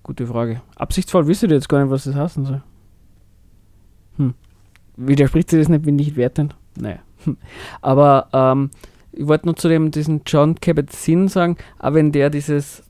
gute 0.02 0.26
Frage. 0.26 0.62
Absichtsvoll 0.76 1.26
wisst 1.26 1.42
ihr 1.42 1.50
jetzt 1.50 1.68
gar 1.68 1.82
nicht, 1.82 1.90
was 1.90 2.04
das 2.04 2.14
heißen 2.14 2.46
soll. 2.46 2.62
Hm. 4.16 4.34
Widerspricht 4.96 5.50
sie 5.50 5.58
das 5.58 5.68
nicht, 5.68 5.84
wenn 5.84 5.96
nicht 5.96 6.16
wertend? 6.16 6.56
Naja. 6.78 6.98
Aber 7.82 8.28
ähm, 8.32 8.70
ich 9.16 9.26
wollte 9.26 9.46
nur 9.46 9.56
zu 9.56 9.68
dem, 9.68 9.90
diesen 9.90 10.22
John 10.26 10.54
Kabat-Zinn 10.54 11.28
sagen, 11.28 11.56
auch 11.78 11.94
wenn 11.94 12.12
der 12.12 12.30
dieses, 12.30 12.82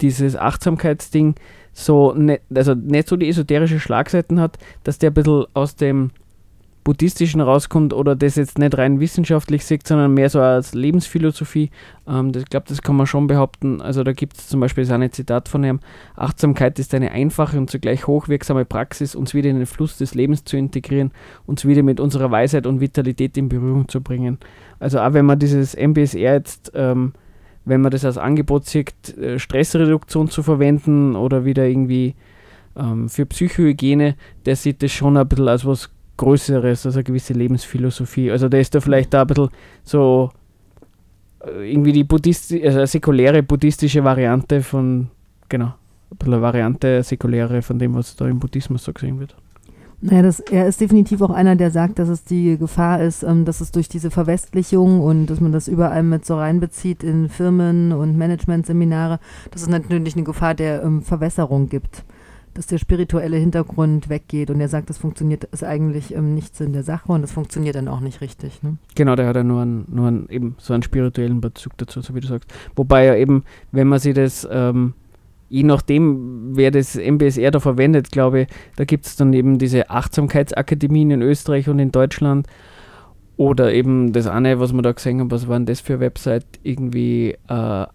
dieses 0.00 0.36
Achtsamkeitsding 0.36 1.34
so, 1.72 2.14
ne, 2.14 2.40
also 2.54 2.74
nicht 2.74 3.08
so 3.08 3.16
die 3.16 3.28
esoterische 3.28 3.80
Schlagseiten 3.80 4.40
hat, 4.40 4.58
dass 4.84 4.98
der 4.98 5.10
ein 5.10 5.14
bisschen 5.14 5.44
aus 5.54 5.76
dem 5.76 6.10
Buddhistischen 6.84 7.40
rauskommt 7.40 7.94
oder 7.94 8.14
das 8.14 8.36
jetzt 8.36 8.58
nicht 8.58 8.76
rein 8.76 9.00
wissenschaftlich 9.00 9.64
sieht, 9.64 9.88
sondern 9.88 10.12
mehr 10.12 10.28
so 10.28 10.40
als 10.40 10.74
Lebensphilosophie. 10.74 11.70
Ähm, 12.06 12.32
das, 12.32 12.42
ich 12.42 12.50
glaube, 12.50 12.66
das 12.68 12.82
kann 12.82 12.94
man 12.94 13.06
schon 13.06 13.26
behaupten. 13.26 13.80
Also 13.80 14.04
da 14.04 14.12
gibt 14.12 14.36
es 14.36 14.48
zum 14.48 14.60
Beispiel 14.60 14.84
so 14.84 14.92
ein 14.92 15.10
Zitat 15.10 15.48
von 15.48 15.64
ihm, 15.64 15.80
Achtsamkeit 16.14 16.78
ist 16.78 16.94
eine 16.94 17.10
einfache 17.10 17.56
und 17.56 17.70
zugleich 17.70 18.06
hochwirksame 18.06 18.66
Praxis, 18.66 19.14
uns 19.14 19.32
wieder 19.32 19.48
in 19.48 19.56
den 19.56 19.66
Fluss 19.66 19.96
des 19.96 20.14
Lebens 20.14 20.44
zu 20.44 20.58
integrieren, 20.58 21.10
uns 21.46 21.64
wieder 21.64 21.82
mit 21.82 22.00
unserer 22.00 22.30
Weisheit 22.30 22.66
und 22.66 22.80
Vitalität 22.80 23.36
in 23.38 23.48
Berührung 23.48 23.88
zu 23.88 24.02
bringen. 24.02 24.38
Also 24.78 25.00
auch 25.00 25.14
wenn 25.14 25.24
man 25.24 25.38
dieses 25.38 25.74
MBSR 25.74 26.34
jetzt, 26.34 26.72
ähm, 26.74 27.14
wenn 27.64 27.80
man 27.80 27.90
das 27.92 28.04
als 28.04 28.18
Angebot 28.18 28.66
sieht, 28.66 29.16
äh, 29.16 29.38
Stressreduktion 29.38 30.28
zu 30.28 30.42
verwenden 30.42 31.16
oder 31.16 31.46
wieder 31.46 31.66
irgendwie 31.66 32.14
ähm, 32.76 33.08
für 33.08 33.24
Psychohygiene, 33.24 34.16
der 34.44 34.56
sieht 34.56 34.82
das 34.82 34.92
schon 34.92 35.16
ein 35.16 35.26
bisschen 35.26 35.48
als 35.48 35.64
was 35.64 35.93
Größeres, 36.16 36.86
also 36.86 36.98
eine 36.98 37.04
gewisse 37.04 37.32
Lebensphilosophie. 37.32 38.30
Also 38.30 38.48
der 38.48 38.60
ist 38.60 38.74
da 38.74 38.80
vielleicht 38.80 39.12
da 39.14 39.22
ein 39.22 39.26
bisschen 39.26 39.48
so 39.82 40.30
äh, 41.40 41.72
irgendwie 41.72 41.92
die 41.92 42.04
Buddhisti 42.04 42.64
also 42.64 42.78
eine 42.78 42.86
säkuläre 42.86 43.42
buddhistische 43.42 44.04
Variante 44.04 44.62
von, 44.62 45.08
genau, 45.48 45.74
ein 46.10 46.16
bisschen 46.18 46.34
eine 46.34 46.42
Variante 46.42 47.02
säkuläre 47.02 47.62
von 47.62 47.78
dem, 47.78 47.94
was 47.94 48.16
da 48.16 48.28
im 48.28 48.38
Buddhismus 48.38 48.84
so 48.84 48.92
gesehen 48.92 49.18
wird. 49.20 49.34
Naja, 50.00 50.20
das, 50.20 50.40
er 50.40 50.66
ist 50.68 50.82
definitiv 50.82 51.22
auch 51.22 51.30
einer, 51.30 51.56
der 51.56 51.70
sagt, 51.70 51.98
dass 51.98 52.10
es 52.10 52.24
die 52.24 52.58
Gefahr 52.58 53.00
ist, 53.00 53.22
ähm, 53.22 53.46
dass 53.46 53.62
es 53.62 53.72
durch 53.72 53.88
diese 53.88 54.10
Verwestlichung 54.10 55.00
und 55.00 55.26
dass 55.26 55.40
man 55.40 55.50
das 55.50 55.66
überall 55.66 56.02
mit 56.02 56.26
so 56.26 56.36
reinbezieht 56.36 57.02
in 57.02 57.30
Firmen 57.30 57.92
und 57.92 58.18
Managementseminare, 58.18 59.18
dass 59.50 59.62
es 59.62 59.68
natürlich 59.68 60.14
eine 60.14 60.24
Gefahr 60.24 60.54
der 60.54 60.82
ähm, 60.82 61.00
Verwässerung 61.00 61.70
gibt. 61.70 62.04
Dass 62.54 62.66
der 62.66 62.78
spirituelle 62.78 63.36
Hintergrund 63.36 64.08
weggeht 64.08 64.50
und 64.50 64.60
er 64.60 64.68
sagt, 64.68 64.90
das 64.90 64.98
funktioniert, 64.98 65.44
ist 65.44 65.64
eigentlich 65.64 66.14
ähm, 66.14 66.34
nichts 66.34 66.60
in 66.60 66.72
der 66.72 66.82
Sache 66.82 67.12
und 67.12 67.22
das 67.22 67.32
funktioniert 67.32 67.76
dann 67.76 67.88
auch 67.88 68.00
nicht 68.00 68.20
richtig. 68.20 68.62
Ne? 68.62 68.76
Genau, 68.94 69.16
der 69.16 69.26
hat 69.26 69.36
ja 69.36 69.44
nur 69.44 69.62
einen, 69.62 69.84
nur 69.88 70.08
einen, 70.08 70.28
eben 70.28 70.56
so 70.58 70.74
einen 70.74 70.82
spirituellen 70.82 71.40
Bezug 71.40 71.76
dazu, 71.76 72.00
so 72.00 72.14
wie 72.14 72.20
du 72.20 72.26
sagst. 72.26 72.52
Wobei 72.76 73.04
ja 73.04 73.16
eben, 73.16 73.44
wenn 73.72 73.88
man 73.88 73.98
sich 73.98 74.14
das, 74.14 74.46
ähm, 74.50 74.94
je 75.48 75.62
nachdem, 75.62 76.56
wer 76.56 76.70
das 76.70 76.96
MBSR 76.96 77.50
da 77.50 77.60
verwendet, 77.60 78.10
glaube 78.10 78.42
ich, 78.42 78.48
da 78.76 78.84
gibt 78.84 79.06
es 79.06 79.16
dann 79.16 79.32
eben 79.32 79.58
diese 79.58 79.90
Achtsamkeitsakademien 79.90 81.10
in 81.10 81.22
Österreich 81.22 81.68
und 81.68 81.78
in 81.78 81.92
Deutschland. 81.92 82.46
Oder 83.36 83.72
eben 83.72 84.12
das 84.12 84.28
eine, 84.28 84.60
was 84.60 84.72
wir 84.72 84.82
da 84.82 84.92
gesehen 84.92 85.18
haben, 85.18 85.30
was 85.30 85.48
war 85.48 85.56
denn 85.56 85.66
das 85.66 85.80
für 85.80 85.94
eine 85.94 86.00
Website? 86.00 86.46
Irgendwie 86.62 87.36
äh, 87.48 87.86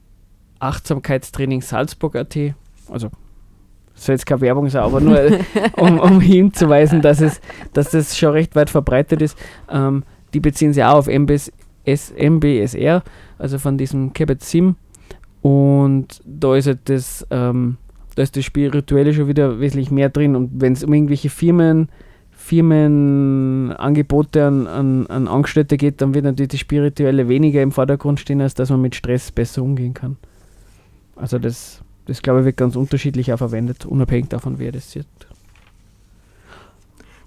Achtsamkeitstraining 0.60 1.62
Salzburg.at. 1.62 2.38
Also 2.90 3.10
soll 4.06 4.14
jetzt 4.14 4.26
keine 4.26 4.42
Werbung 4.42 4.70
sein, 4.70 4.84
aber 4.84 5.02
nur 5.02 5.20
um, 5.78 6.00
um 6.00 6.22
hinzuweisen, 6.22 7.02
dass, 7.02 7.22
es, 7.22 7.42
dass 7.74 7.92
das 7.92 8.18
schon 8.18 8.32
recht 8.32 8.56
weit 8.56 8.70
verbreitet 8.70 9.22
ist. 9.22 9.38
Ähm, 9.70 10.04
die 10.34 10.40
beziehen 10.40 10.74
sich 10.74 10.84
auch 10.84 10.96
auf 10.96 11.08
MBS, 11.08 11.52
S, 11.86 12.14
MBSR, 12.18 13.04
also 13.38 13.58
von 13.58 13.78
diesem 13.78 14.14
Cabot 14.14 14.42
Sim. 14.42 14.76
Und 15.42 16.22
da 16.26 16.56
ist 16.56 16.68
halt 16.68 16.80
das, 16.86 17.26
ähm, 17.32 17.78
da 18.16 18.24
ist 18.24 18.36
das 18.36 18.44
Spirituelle 18.44 19.14
schon 19.14 19.28
wieder 19.28 19.60
wesentlich 19.60 19.92
mehr 19.92 20.10
drin. 20.10 20.36
Und 20.36 20.62
wenn 20.62 20.74
es 20.74 20.84
um 20.84 20.94
irgendwelche 20.94 21.30
Firmen, 21.30 21.90
Firmenangebote 22.32 24.46
an, 24.46 24.68
an, 24.68 25.08
an 25.08 25.28
Angestellte 25.28 25.78
geht, 25.78 26.02
dann 26.02 26.14
wird 26.14 26.26
natürlich 26.26 26.50
das 26.50 26.60
Spirituelle 26.60 27.30
weniger 27.30 27.62
im 27.62 27.72
Vordergrund 27.72 28.20
stehen, 28.20 28.42
als 28.42 28.56
dass 28.56 28.70
man 28.70 28.82
mit 28.82 28.96
Stress 28.96 29.32
besser 29.32 29.64
umgehen 29.64 29.94
kann. 29.94 30.18
Also 31.16 31.38
das, 31.38 31.82
das 32.10 32.22
glaube 32.22 32.40
ich, 32.40 32.46
wird 32.46 32.58
ganz 32.58 32.76
unterschiedlich 32.76 33.32
auch 33.32 33.38
verwendet, 33.38 33.86
unabhängig 33.86 34.30
davon, 34.30 34.60
wer 34.60 34.72
das 34.72 34.92
sieht. 34.92 35.08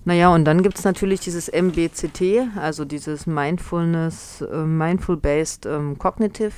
Naja, 0.04 0.34
und 0.34 0.44
dann 0.44 0.62
gibt 0.62 0.78
es 0.78 0.84
natürlich 0.84 1.20
dieses 1.20 1.48
MBCT, 1.48 2.56
also 2.56 2.84
dieses 2.84 3.26
Mindfulness, 3.26 4.42
äh, 4.42 4.64
Mindful-Based 4.64 5.66
ähm, 5.66 5.96
Cognitive 5.96 6.52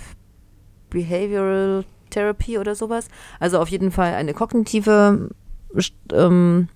Behavioral 0.88 1.84
Therapy 2.10 2.58
oder 2.58 2.74
sowas. 2.74 3.08
Also 3.40 3.58
auf 3.58 3.68
jeden 3.68 3.90
Fall 3.90 4.14
eine 4.14 4.32
kognitive 4.32 5.30
ähm, 6.12 6.68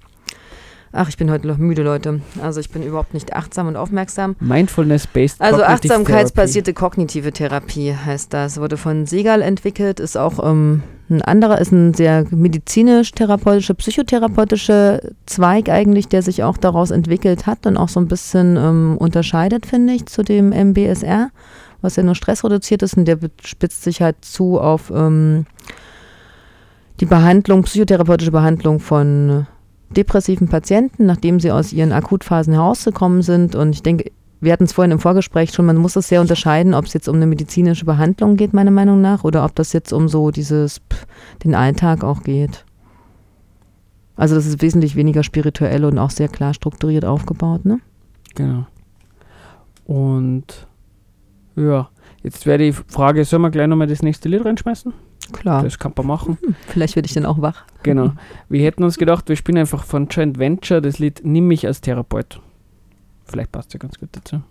Ach, 0.91 1.09
ich 1.09 1.19
bin 1.19 1.31
heute 1.31 1.47
noch 1.47 1.59
müde, 1.59 1.83
Leute. 1.83 2.23
Also 2.43 2.61
ich 2.61 2.71
bin 2.71 2.83
überhaupt 2.83 3.13
nicht 3.13 3.35
achtsam 3.35 3.69
und 3.69 3.77
aufmerksam. 3.77 4.37
Mindfulness-based 4.41 5.41
Also 5.41 5.63
achtsamkeitsbasierte 5.63 6.73
kognitive 6.73 7.33
Therapie 7.33 7.95
heißt 7.95 8.33
das. 8.33 8.59
Wurde 8.59 8.79
von 8.79 9.07
Segal 9.07 9.43
entwickelt, 9.43 10.01
ist 10.01 10.17
auch 10.17 10.43
ähm, 10.43 10.83
ein 11.11 11.23
anderer, 11.23 11.59
ist 11.61 11.73
ein 11.73 11.94
sehr 11.94 12.25
medizinisch-therapeutische, 12.31 13.75
psychotherapeutische 13.75 15.14
Zweig 15.27 15.68
eigentlich, 15.68 16.09
der 16.09 16.23
sich 16.23 16.42
auch 16.42 16.57
daraus 16.57 16.90
entwickelt 16.90 17.47
hat 17.47 17.66
und 17.66 17.77
auch 17.77 17.88
so 17.88 18.01
ein 18.01 18.09
bisschen 18.09 18.57
ähm, 18.57 18.97
unterscheidet, 18.99 19.66
finde 19.66 19.94
ich, 19.94 20.07
zu 20.07 20.23
dem 20.23 20.51
MBSR, 20.51 21.31
was 21.81 21.97
ja 21.97 22.03
nur 22.03 22.14
stressreduziert 22.14 22.83
ist 22.83 22.97
und 22.97 23.07
der 23.07 23.18
spitzt 23.42 23.83
sich 23.83 24.03
halt 24.03 24.16
zu 24.23 24.61
auf 24.61 24.90
ähm, 24.94 25.47
die 27.01 27.07
Behandlung, 27.07 27.62
psychotherapeutische 27.62 28.33
Behandlung 28.33 28.81
von 28.81 29.47
depressiven 29.90 30.49
Patienten, 30.49 31.07
nachdem 31.07 31.40
sie 31.40 31.51
aus 31.51 31.73
ihren 31.73 31.92
Akutphasen 31.92 32.53
herausgekommen 32.53 33.23
sind. 33.23 33.55
Und 33.55 33.71
ich 33.71 33.83
denke, 33.83 34.11
wir 34.40 34.53
hatten 34.53 34.64
es 34.64 34.72
vorhin 34.72 34.92
im 34.92 34.98
Vorgespräch 34.98 35.53
schon, 35.53 35.66
man 35.66 35.77
muss 35.77 35.96
es 35.96 36.09
sehr 36.09 36.20
unterscheiden, 36.20 36.74
ob 36.74 36.85
es 36.85 36.94
jetzt 36.94 37.09
um 37.09 37.16
eine 37.16 37.27
medizinische 37.27 37.85
Behandlung 37.85 38.37
geht, 38.37 38.55
meiner 38.55 38.70
Meinung 38.70 39.01
nach, 39.01 39.24
oder 39.24 39.44
ob 39.44 39.55
das 39.55 39.72
jetzt 39.72 39.92
um 39.92 40.09
so 40.09 40.31
dieses, 40.31 40.81
pff, 40.92 41.07
den 41.44 41.55
Alltag 41.55 42.05
auch 42.05 42.22
geht. 42.22 42.64
Also 44.16 44.35
das 44.35 44.46
ist 44.46 44.62
wesentlich 44.62 44.96
weniger 44.96 45.22
spirituell 45.22 45.85
und 45.85 45.98
auch 45.98 46.11
sehr 46.11 46.29
klar 46.29 46.55
strukturiert 46.55 47.05
aufgebaut, 47.05 47.64
ne? 47.64 47.81
Genau. 48.35 48.66
Und 49.85 50.66
ja, 51.57 51.88
jetzt 52.22 52.46
wäre 52.46 52.59
die 52.59 52.72
Frage, 52.72 53.24
sollen 53.24 53.42
wir 53.42 53.51
gleich 53.51 53.68
nochmal 53.68 53.87
das 53.87 54.03
nächste 54.03 54.29
Lied 54.29 54.44
reinschmeißen? 54.44 54.92
Klar. 55.33 55.62
Das 55.62 55.79
kann 55.79 55.92
man 55.96 56.07
machen. 56.07 56.38
Hm, 56.40 56.55
vielleicht 56.66 56.96
werde 56.96 57.07
ich 57.07 57.14
dann 57.14 57.27
auch 57.27 57.40
wach. 57.40 57.64
Genau. 57.83 58.12
Wir 58.48 58.64
hätten 58.64 58.83
uns 58.83 58.96
gedacht, 58.96 59.29
wir 59.29 59.37
spielen 59.37 59.59
einfach 59.59 59.85
von 59.85 60.09
Joint 60.09 60.38
Venture 60.38 60.81
das 60.81 60.98
Lied 60.98 61.20
Nimm 61.22 61.48
mich 61.48 61.66
als 61.66 61.83
Therapeut. 61.83 62.40
Vielleicht 63.29 63.53
passt 63.53 63.73
ja 63.75 63.79
ganz 63.79 63.99
gut 63.99 64.09
dazu. 64.12 64.43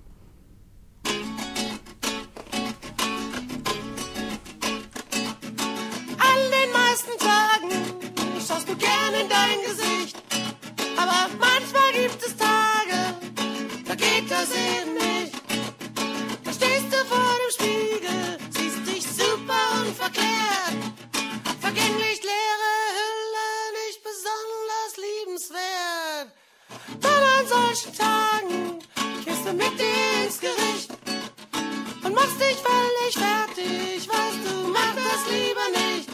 Solchen 27.77 27.97
Tagen 27.97 28.79
gehst 29.23 29.45
du 29.45 29.53
mit 29.53 29.79
dir 29.79 30.25
ins 30.25 30.39
Gericht 30.39 30.89
und 32.03 32.13
machst 32.13 32.39
dich 32.39 32.57
völlig 32.57 33.13
fertig. 33.13 34.09
Weißt 34.09 34.41
du, 34.45 34.67
mach 34.69 34.95
das 34.95 35.21
lieber 35.29 35.67
nicht. 35.85 36.09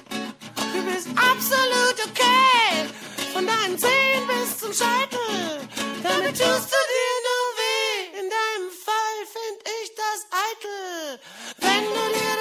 Du 0.73 0.81
bist 0.91 1.07
absolut 1.15 1.97
okay. 2.07 2.89
Von 3.33 3.45
deinen 3.47 3.77
Zehen 3.77 4.27
bis 4.27 4.59
zum 4.59 4.73
Scheitel. 4.73 5.61
Damit 6.03 6.31
tust 6.31 6.69
du 6.73 6.79
dir 6.93 7.15
nur 7.27 7.45
weh. 7.59 8.19
In 8.19 8.29
deinem 8.29 8.69
Fall 8.85 9.19
find 9.35 9.59
ich 9.83 9.91
das 9.95 10.27
eitel. 10.31 11.19
Wenn 11.59 11.85
du 11.85 12.19
dir 12.19 12.32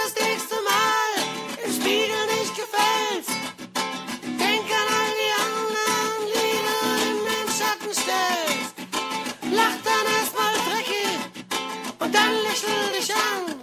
lächel 12.62 12.92
dich 12.92 13.14
an. 13.14 13.61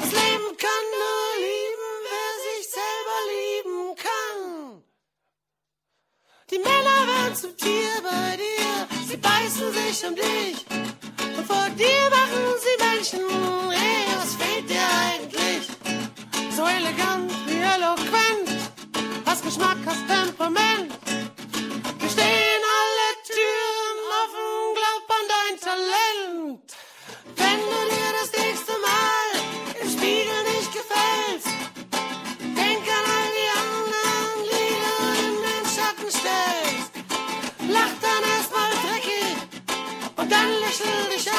Das 0.00 0.12
Leben 0.12 0.56
kann 0.64 0.84
nur 1.02 1.26
lieben, 1.46 1.90
wer 2.06 2.30
sich 2.46 2.64
selber 2.78 3.18
lieben 3.34 3.96
kann. 3.96 4.82
Die 6.50 6.58
Männer 6.58 7.06
werden 7.06 7.36
zum 7.36 7.56
Tier 7.56 8.02
bei 8.02 8.36
dir, 8.36 8.86
sie 9.06 9.16
beißen 9.16 9.72
sich 9.72 10.06
um 10.06 10.14
dich. 10.14 10.66
Und 11.36 11.46
vor 11.46 11.68
dir 11.76 12.10
machen 12.10 12.44
sie 12.62 12.84
Menschen, 12.84 13.70
hey, 13.70 14.06
was 14.16 14.34
fehlt 14.34 14.68
dir 14.68 14.88
eigentlich? 15.08 15.68
So 16.56 16.62
elegant 16.62 17.32
wie 17.46 17.60
eloquent, 17.60 18.48
hast 19.26 19.44
Geschmack, 19.44 19.78
hast 19.86 20.06
Temperament. 20.08 20.99
Dann 40.80 40.88
lächel 40.88 41.08
dich 41.10 41.29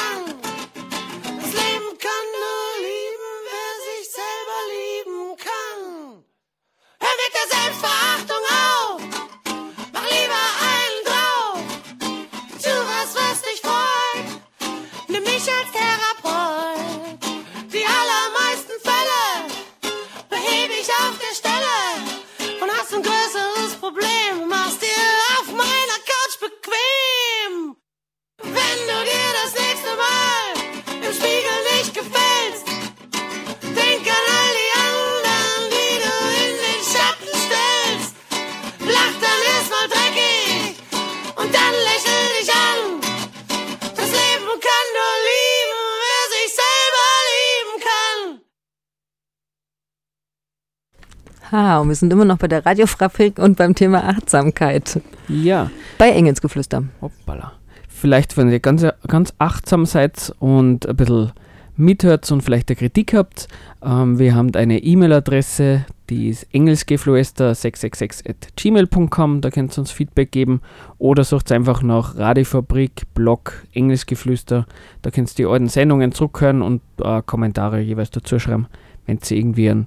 wir 51.92 51.96
sind 51.96 52.10
immer 52.10 52.24
noch 52.24 52.38
bei 52.38 52.48
der 52.48 52.64
Radiofrafik 52.64 53.38
und 53.38 53.58
beim 53.58 53.74
Thema 53.74 54.08
Achtsamkeit. 54.08 54.98
Ja, 55.28 55.70
Bei 55.98 56.08
Engelsgeflüster. 56.08 56.84
hoppala. 57.02 57.52
Vielleicht, 57.86 58.38
wenn 58.38 58.50
ihr 58.50 58.60
ganz, 58.60 58.82
ganz 59.08 59.34
achtsam 59.38 59.84
seid 59.84 60.32
und 60.38 60.88
ein 60.88 60.96
bisschen 60.96 61.32
mithört 61.76 62.32
und 62.32 62.40
vielleicht 62.40 62.70
eine 62.70 62.76
Kritik 62.76 63.12
habt, 63.12 63.46
ähm, 63.84 64.18
wir 64.18 64.34
haben 64.34 64.54
eine 64.54 64.78
E-Mail-Adresse, 64.82 65.84
die 66.08 66.30
ist 66.30 66.46
engelsgeflüster666 66.54 68.26
at 68.26 68.56
gmail.com, 68.56 69.42
da 69.42 69.50
könnt 69.50 69.76
ihr 69.76 69.80
uns 69.80 69.90
Feedback 69.90 70.32
geben 70.32 70.62
oder 70.96 71.24
sucht 71.24 71.52
einfach 71.52 71.82
nach 71.82 72.16
Radiofabrik, 72.16 73.02
Blog, 73.12 73.64
Engelsgeflüster, 73.74 74.64
da 75.02 75.10
könnt 75.10 75.30
ihr 75.32 75.34
die 75.34 75.44
alten 75.46 75.68
Sendungen 75.68 76.12
zurückhören 76.12 76.62
und 76.62 76.80
äh, 77.02 77.20
Kommentare 77.20 77.80
jeweils 77.80 78.10
dazu 78.10 78.38
schreiben, 78.38 78.66
wenn 79.04 79.18
ihr 79.22 79.36
irgendwie 79.36 79.68
eine 79.68 79.84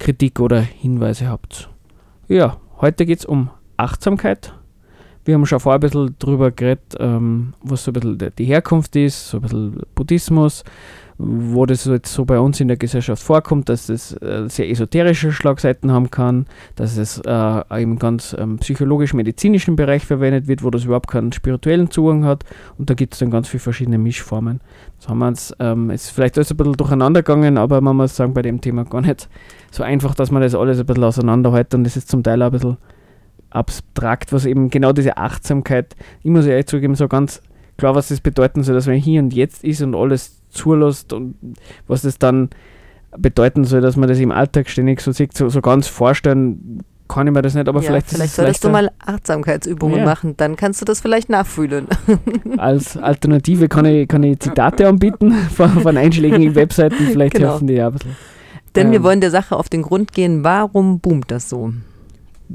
Kritik 0.00 0.40
oder 0.40 0.60
Hinweise 0.60 1.28
habt. 1.28 1.70
Ja, 2.26 2.56
heute 2.80 3.06
geht 3.06 3.20
es 3.20 3.24
um 3.24 3.50
Achtsamkeit. 3.76 4.54
Wir 5.24 5.34
haben 5.34 5.44
schon 5.46 5.60
vorher 5.60 5.78
ein 5.78 5.80
bisschen 5.80 6.14
drüber 6.18 6.50
geredet, 6.50 6.96
ähm, 6.98 7.52
was 7.62 7.84
so 7.84 7.90
ein 7.90 7.94
bisschen 7.94 8.32
die- 8.38 8.44
Herkunft 8.44 8.96
ist, 8.96 9.28
so 9.28 9.36
ein 9.36 9.42
bisschen 9.42 9.80
Buddhismus, 9.94 10.64
wo 11.18 11.66
das 11.66 11.84
jetzt 11.84 12.12
so 12.14 12.24
bei 12.24 12.40
uns 12.40 12.58
in 12.60 12.68
der 12.68 12.78
Gesellschaft 12.78 13.22
vorkommt, 13.22 13.68
dass 13.68 13.90
es 13.90 14.12
äh, 14.22 14.48
sehr 14.48 14.70
esoterische 14.70 15.30
Schlagseiten 15.32 15.92
haben 15.92 16.10
kann, 16.10 16.46
dass 16.76 16.96
es 16.96 17.20
äh, 17.26 17.82
im 17.82 17.98
ganz 17.98 18.34
ähm, 18.38 18.56
psychologisch-medizinischen 18.58 19.76
Bereich 19.76 20.06
verwendet 20.06 20.46
wird, 20.48 20.62
wo 20.64 20.70
das 20.70 20.84
überhaupt 20.84 21.10
keinen 21.10 21.32
spirituellen 21.32 21.90
Zugang 21.90 22.24
hat 22.24 22.44
und 22.78 22.88
da 22.88 22.94
gibt 22.94 23.12
es 23.12 23.20
dann 23.20 23.30
ganz 23.30 23.48
viele 23.48 23.60
verschiedene 23.60 23.98
Mischformen. 23.98 24.60
Das 24.98 25.10
haben 25.10 25.18
wir 25.18 25.28
uns, 25.28 25.54
ähm, 25.60 25.90
ist 25.90 26.08
vielleicht 26.10 26.38
alles 26.38 26.50
ein 26.50 26.56
bisschen 26.56 26.72
durcheinander 26.78 27.22
gegangen, 27.22 27.58
aber 27.58 27.82
man 27.82 27.96
muss 27.96 28.16
sagen, 28.16 28.32
bei 28.32 28.40
dem 28.40 28.62
Thema 28.62 28.84
gar 28.84 29.02
nicht 29.02 29.28
so 29.70 29.82
einfach, 29.82 30.14
dass 30.14 30.30
man 30.30 30.40
das 30.40 30.54
alles 30.54 30.80
ein 30.80 30.86
bisschen 30.86 31.04
auseinanderhält 31.04 31.74
und 31.74 31.84
das 31.84 31.98
ist 31.98 32.08
zum 32.08 32.22
Teil 32.22 32.42
auch 32.42 32.46
ein 32.46 32.52
bisschen 32.52 32.76
abstrakt, 33.50 34.32
was 34.32 34.46
eben 34.46 34.70
genau 34.70 34.92
diese 34.92 35.16
Achtsamkeit, 35.16 35.96
ich 36.22 36.30
muss 36.30 36.46
ehrlich 36.46 36.66
zugeben, 36.66 36.94
so 36.94 37.08
ganz 37.08 37.42
klar, 37.76 37.94
was 37.94 38.08
das 38.08 38.20
bedeuten 38.20 38.62
soll, 38.62 38.74
dass 38.74 38.86
man 38.86 38.96
hier 38.96 39.22
und 39.22 39.32
jetzt 39.34 39.64
ist 39.64 39.82
und 39.82 39.94
alles 39.94 40.40
zulässt 40.50 41.12
und 41.12 41.34
was 41.86 42.02
das 42.02 42.18
dann 42.18 42.50
bedeuten 43.16 43.64
soll, 43.64 43.80
dass 43.80 43.96
man 43.96 44.08
das 44.08 44.18
im 44.18 44.30
Alltag 44.30 44.68
ständig 44.68 45.00
so 45.00 45.12
sieht, 45.12 45.36
so, 45.36 45.48
so 45.48 45.60
ganz 45.60 45.88
vorstellen 45.88 46.80
kann 47.08 47.26
ich 47.26 47.32
mir 47.32 47.42
das 47.42 47.54
nicht, 47.54 47.68
aber 47.68 47.80
ja, 47.80 47.86
vielleicht, 47.88 48.08
vielleicht 48.08 48.34
solltest 48.34 48.62
du 48.62 48.68
mal 48.68 48.88
Achtsamkeitsübungen 49.04 49.98
Ja. 49.98 50.04
machen, 50.04 50.36
dann 50.36 50.54
kannst 50.54 50.80
du 50.80 50.84
das 50.84 51.00
vielleicht 51.00 51.28
nachfühlen. 51.28 51.88
als 52.56 52.96
Alternative 52.96 53.66
kann 53.68 53.84
ich, 53.84 54.06
kann 54.06 54.22
ich 54.22 54.38
Zitate 54.38 54.86
anbieten 54.86 55.32
von, 55.56 55.70
von 55.70 55.96
einschlägigen 55.96 56.54
Webseiten, 56.54 56.94
vielleicht 57.10 57.34
Genau. 57.34 57.50
helfen 57.52 57.66
die 57.66 57.74
ja 57.74 57.88
ein 57.88 57.94
bisschen. 57.94 58.16
Denn 58.76 58.92
wir 58.92 58.98
Ähm. 58.98 59.02
wollen 59.02 59.20
der 59.20 59.32
Sache 59.32 59.56
auf 59.56 59.68
den 59.68 59.82
Grund 59.82 60.12
gehen, 60.12 60.44
warum 60.44 61.00
boomt 61.00 61.32
das 61.32 61.48
so? 61.48 61.72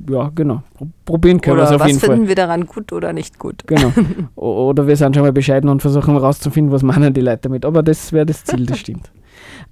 Ja, 0.10 0.30
genau. 0.36 0.62
Pro- 0.74 0.88
Probieren 1.06 1.40
können 1.42 1.58
wir 1.58 1.64
es 1.64 1.72
auf 1.72 1.80
was 1.80 1.88
jeden 1.88 2.00
Fall. 2.00 2.10
finden 2.12 2.28
wir 2.28 2.36
daran 2.36 2.66
gut 2.66 2.92
oder 2.92 3.14
nicht 3.14 3.40
gut? 3.40 3.64
Genau. 3.66 3.92
Oder 4.36 4.88
wir 4.88 4.96
sind 4.98 5.16
schon 5.16 5.24
mal 5.24 5.32
bescheiden 5.32 5.70
und 5.70 5.82
versuchen 5.82 6.14
herauszufinden, 6.14 6.72
was 6.74 6.84
meinen 6.84 7.14
die 7.14 7.22
Leute 7.22 7.44
damit. 7.44 7.66
Aber 7.66 7.82
das 7.84 8.12
wäre 8.12 8.26
das 8.26 8.44
Ziel, 8.44 8.66
das 8.66 8.80
stimmt. 8.80 9.10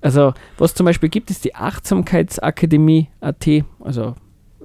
Also, 0.02 0.34
was 0.58 0.74
zum 0.74 0.86
Beispiel 0.86 1.10
gibt, 1.10 1.30
ist 1.30 1.44
die 1.46 1.56
Achtsamkeitsakademie.at, 1.56 3.48
also 3.82 4.16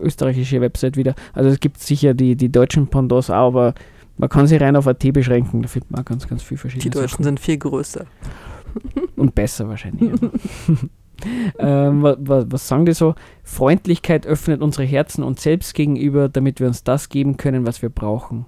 österreichische 0.00 0.60
Website 0.60 0.96
wieder. 0.96 1.14
Also 1.32 1.50
es 1.50 1.58
gibt 1.60 1.80
sicher 1.80 2.14
die, 2.14 2.36
die 2.36 2.50
deutschen 2.50 2.86
Pendants 2.86 3.30
auch, 3.30 3.48
aber 3.48 3.74
man 4.16 4.28
kann 4.28 4.46
sich 4.46 4.60
rein 4.60 4.76
auf 4.76 4.86
AT 4.86 5.12
beschränken. 5.12 5.62
Da 5.62 5.68
findet 5.68 5.90
man 5.90 6.04
ganz, 6.04 6.28
ganz 6.28 6.42
viel 6.42 6.56
verschiedene 6.56 6.82
Die 6.90 6.90
Deutschen 6.90 7.08
Sachen. 7.10 7.24
sind 7.24 7.40
viel 7.40 7.58
größer. 7.58 8.04
Und 9.16 9.34
besser 9.34 9.68
wahrscheinlich. 9.68 10.10
ähm, 11.58 12.02
was, 12.02 12.46
was 12.50 12.68
sagen 12.68 12.86
die 12.86 12.92
so? 12.92 13.14
Freundlichkeit 13.42 14.26
öffnet 14.26 14.62
unsere 14.62 14.84
Herzen 14.84 15.22
uns 15.22 15.42
selbst 15.42 15.74
gegenüber, 15.74 16.28
damit 16.28 16.60
wir 16.60 16.66
uns 16.66 16.84
das 16.84 17.08
geben 17.08 17.36
können, 17.36 17.66
was 17.66 17.82
wir 17.82 17.88
brauchen. 17.88 18.46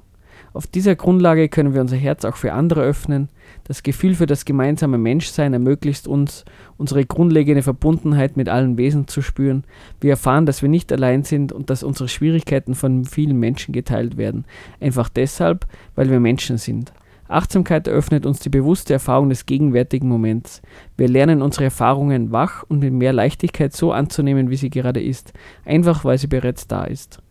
Auf 0.53 0.67
dieser 0.67 0.97
Grundlage 0.97 1.49
können 1.49 1.75
wir 1.75 1.81
unser 1.81 1.97
Herz 1.97 2.25
auch 2.25 2.37
für 2.37 2.53
andere 2.53 2.83
öffnen. 2.83 3.29
Das 3.65 3.85
Gefühl 3.85 4.15
für 4.15 4.27
das 4.27 4.45
gemeinsame 4.45 4.99
Menschsein 4.99 5.53
ermöglicht 5.53 6.09
uns, 6.09 6.45
unsere 6.77 7.05
grundlegende 7.05 7.63
Verbundenheit 7.63 8.37
mit 8.37 8.49
allen 8.49 8.77
Wesen 8.77 9.07
zu 9.07 9.23
spüren. 9.23 9.65
Wir 10.01 10.11
erfahren, 10.11 10.47
dass 10.47 10.63
wir 10.63 10.69
nicht 10.69 10.93
allein 10.93 11.23
sind 11.23 11.53
und 11.53 11.71
dass 11.71 11.85
unsere 11.85 12.09
Schwierigkeiten 12.09 12.75
von 12.75 13.05
vielen 13.05 13.39
Menschen 13.39 13.73
geteilt 13.73 14.17
werden. 14.17 14.45
Einfach 14.81 15.09
deshalb, 15.09 15.67
weil 15.95 16.11
wir 16.11 16.19
Menschen 16.19 16.59
sind. 16.59 16.93
Achtsamkeit 17.31 17.87
eröffnet 17.87 18.27
uns 18.27 18.41
die 18.41 18.49
bewusste 18.49 18.93
Erfahrung 18.93 19.29
des 19.29 19.47
gegenwärtigen 19.47 20.09
Moments. 20.09 20.63
Wir 20.97 21.09
lernen 21.09 21.43
unsere 21.43 21.65
Erfahrungen 21.65 22.33
wach 22.33 22.65
und 22.65 22.81
mit 22.81 22.93
mehr 22.93 23.13
Leichtigkeit 23.13 23.73
so 23.73 23.93
anzunehmen, 23.93 24.51
wie 24.51 24.57
sie 24.57 24.71
gerade 24.71 25.03
ist, 25.03 25.33
einfach 25.65 26.05
weil 26.05 26.19
sie 26.19 26.27
bereits 26.27 26.67
da 26.67 26.85
ist. 26.85 27.23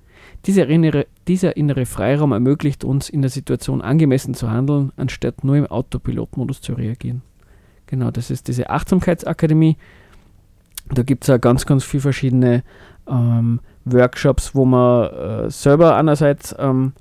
Dieser 0.45 0.67
innere, 0.67 1.05
dieser 1.27 1.57
innere 1.57 1.85
Freiraum 1.85 2.31
ermöglicht 2.31 2.83
uns, 2.83 3.09
in 3.09 3.21
der 3.21 3.29
Situation 3.29 3.81
angemessen 3.81 4.33
zu 4.33 4.49
handeln, 4.49 4.91
anstatt 4.95 5.43
nur 5.43 5.57
im 5.57 5.67
Autopilotmodus 5.67 6.61
zu 6.61 6.73
reagieren. 6.73 7.21
Genau, 7.87 8.11
das 8.11 8.31
ist 8.31 8.47
diese 8.47 8.69
Achtsamkeitsakademie. 8.69 9.75
Da 10.91 11.03
gibt 11.03 11.23
es 11.23 11.27
ja 11.27 11.37
ganz, 11.37 11.65
ganz 11.65 11.83
viele 11.83 12.01
verschiedene 12.01 12.63
ähm, 13.07 13.59
Workshops, 13.85 14.55
wo 14.55 14.65
man 14.65 15.09
äh, 15.09 15.49
selber 15.49 15.95
einerseits 15.95 16.55
ähm, 16.57 16.93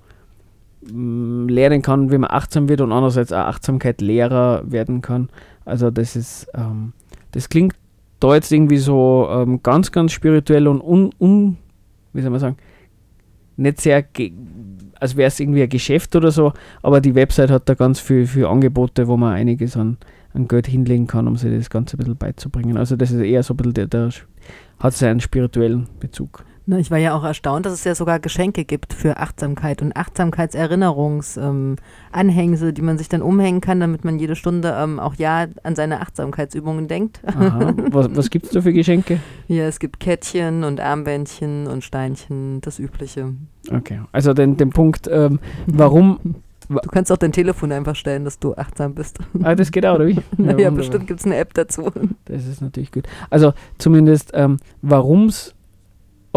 lernen 0.92 1.82
kann, 1.82 2.10
wie 2.10 2.18
man 2.18 2.30
achtsam 2.30 2.68
wird 2.68 2.80
und 2.80 2.92
andererseits 2.92 3.32
auch 3.32 3.46
Achtsamkeit 3.46 4.00
Lehrer 4.00 4.62
werden 4.70 5.00
kann. 5.00 5.28
Also 5.64 5.90
das 5.90 6.16
ist, 6.16 6.46
ähm, 6.54 6.92
das 7.32 7.48
klingt 7.48 7.74
da 8.20 8.34
jetzt 8.34 8.50
irgendwie 8.52 8.78
so 8.78 9.28
ähm, 9.30 9.62
ganz, 9.62 9.92
ganz 9.92 10.12
spirituell 10.12 10.66
und 10.66 10.80
un, 10.80 11.10
un 11.20 11.56
wie 12.12 12.22
soll 12.22 12.30
man 12.30 12.40
sagen, 12.40 12.56
nicht 13.56 13.80
sehr, 13.80 14.04
als 15.00 15.16
wäre 15.16 15.28
es 15.28 15.38
irgendwie 15.40 15.62
ein 15.62 15.68
Geschäft 15.68 16.14
oder 16.16 16.30
so, 16.30 16.52
aber 16.82 17.00
die 17.00 17.14
Website 17.14 17.50
hat 17.50 17.68
da 17.68 17.74
ganz 17.74 18.00
viel, 18.00 18.26
viel 18.26 18.46
Angebote, 18.46 19.08
wo 19.08 19.16
man 19.16 19.34
einiges 19.34 19.76
an, 19.76 19.98
an 20.32 20.48
Geld 20.48 20.66
hinlegen 20.66 21.06
kann, 21.06 21.28
um 21.28 21.36
sich 21.36 21.54
das 21.54 21.70
Ganze 21.70 21.96
ein 21.96 21.98
bisschen 21.98 22.16
beizubringen. 22.16 22.76
Also 22.76 22.96
das 22.96 23.10
ist 23.10 23.20
eher 23.20 23.42
so 23.42 23.54
ein 23.54 23.56
bisschen, 23.58 23.74
der, 23.74 23.86
der 23.86 24.10
hat 24.78 24.94
seinen 24.94 25.20
spirituellen 25.20 25.88
Bezug. 26.00 26.44
Na, 26.70 26.78
ich 26.78 26.90
war 26.90 26.98
ja 26.98 27.16
auch 27.16 27.24
erstaunt, 27.24 27.64
dass 27.64 27.72
es 27.72 27.84
ja 27.84 27.94
sogar 27.94 28.20
Geschenke 28.20 28.66
gibt 28.66 28.92
für 28.92 29.16
Achtsamkeit 29.16 29.80
und 29.80 29.96
Achtsamkeitserinnerungsanhängsel, 29.96 32.68
ähm, 32.68 32.74
die 32.74 32.82
man 32.82 32.98
sich 32.98 33.08
dann 33.08 33.22
umhängen 33.22 33.62
kann, 33.62 33.80
damit 33.80 34.04
man 34.04 34.18
jede 34.18 34.36
Stunde 34.36 34.76
ähm, 34.78 35.00
auch 35.00 35.14
ja 35.14 35.46
an 35.62 35.76
seine 35.76 36.02
Achtsamkeitsübungen 36.02 36.86
denkt. 36.86 37.22
Aha. 37.24 37.72
was 37.90 38.14
was 38.14 38.28
gibt 38.30 38.44
es 38.44 38.50
da 38.50 38.60
für 38.60 38.74
Geschenke? 38.74 39.18
Ja, 39.46 39.64
es 39.64 39.78
gibt 39.78 39.98
Kettchen 39.98 40.62
und 40.62 40.78
Armbändchen 40.78 41.68
und 41.68 41.84
Steinchen, 41.84 42.60
das 42.60 42.78
Übliche. 42.78 43.32
Okay, 43.72 44.02
also 44.12 44.34
den, 44.34 44.58
den 44.58 44.68
Punkt, 44.68 45.08
ähm, 45.10 45.38
warum, 45.66 46.34
Du 46.68 46.76
kannst 46.90 47.10
auch 47.10 47.16
dein 47.16 47.32
Telefon 47.32 47.72
einfach 47.72 47.96
stellen, 47.96 48.26
dass 48.26 48.38
du 48.38 48.54
achtsam 48.54 48.94
bist. 48.94 49.18
ah, 49.42 49.54
das 49.54 49.72
geht 49.72 49.86
auch, 49.86 49.94
oder 49.94 50.06
wie? 50.06 50.16
Ja, 50.16 50.22
wunderbar. 50.36 50.72
bestimmt 50.72 51.06
gibt 51.06 51.20
es 51.20 51.24
eine 51.24 51.38
App 51.38 51.54
dazu. 51.54 51.90
Das 52.26 52.46
ist 52.46 52.60
natürlich 52.60 52.92
gut. 52.92 53.08
Also 53.30 53.54
zumindest, 53.78 54.32
ähm, 54.34 54.58
warum 54.82 55.28
es 55.28 55.54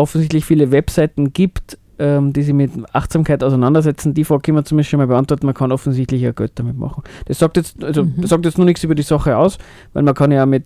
offensichtlich 0.01 0.45
viele 0.45 0.71
Webseiten 0.71 1.31
gibt, 1.33 1.77
ähm, 1.99 2.33
die 2.33 2.41
sich 2.41 2.53
mit 2.53 2.71
Achtsamkeit 2.93 3.43
auseinandersetzen, 3.43 4.13
die 4.13 4.23
Frage 4.25 4.41
können 4.41 4.57
wir 4.57 4.65
zumindest 4.65 4.89
schon 4.89 4.97
mal 4.97 5.07
beantworten. 5.07 5.45
Man 5.45 5.55
kann 5.55 5.71
offensichtlich 5.71 6.21
ja 6.21 6.31
Geld 6.31 6.53
damit 6.55 6.77
machen. 6.77 7.03
Das 7.25 7.39
sagt 7.39 7.57
jetzt, 7.57 7.83
also 7.83 8.03
Mhm. 8.03 8.25
sagt 8.25 8.43
jetzt 8.45 8.57
nur 8.57 8.65
nichts 8.65 8.83
über 8.83 8.95
die 8.95 9.03
Sache 9.03 9.37
aus, 9.37 9.57
weil 9.93 10.03
man 10.03 10.15
kann 10.15 10.31
ja 10.31 10.45
mit 10.45 10.65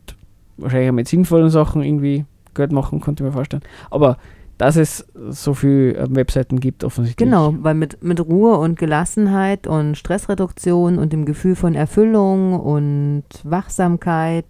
wahrscheinlich 0.58 0.90
auch 0.90 0.94
mit 0.94 1.08
sinnvollen 1.08 1.50
Sachen 1.50 1.84
irgendwie 1.84 2.26
Geld 2.54 2.72
machen, 2.72 3.02
könnte 3.02 3.24
ich 3.24 3.28
mir 3.28 3.34
vorstellen. 3.34 3.64
Aber 3.92 4.18
dass 4.58 4.78
es 4.78 5.06
so 5.30 5.54
viele 5.54 5.96
äh, 5.98 6.08
Webseiten 6.10 6.62
gibt, 6.62 6.86
offensichtlich. 6.86 7.28
Genau, 7.28 7.54
weil 7.60 7.74
mit, 7.74 8.02
mit 8.02 8.22
Ruhe 8.22 8.56
und 8.58 8.80
Gelassenheit 8.80 9.68
und 9.68 9.98
Stressreduktion 9.98 10.98
und 10.98 11.12
dem 11.12 11.26
Gefühl 11.26 11.58
von 11.58 11.76
Erfüllung 11.76 12.58
und 12.58 13.24
Wachsamkeit 13.44 14.46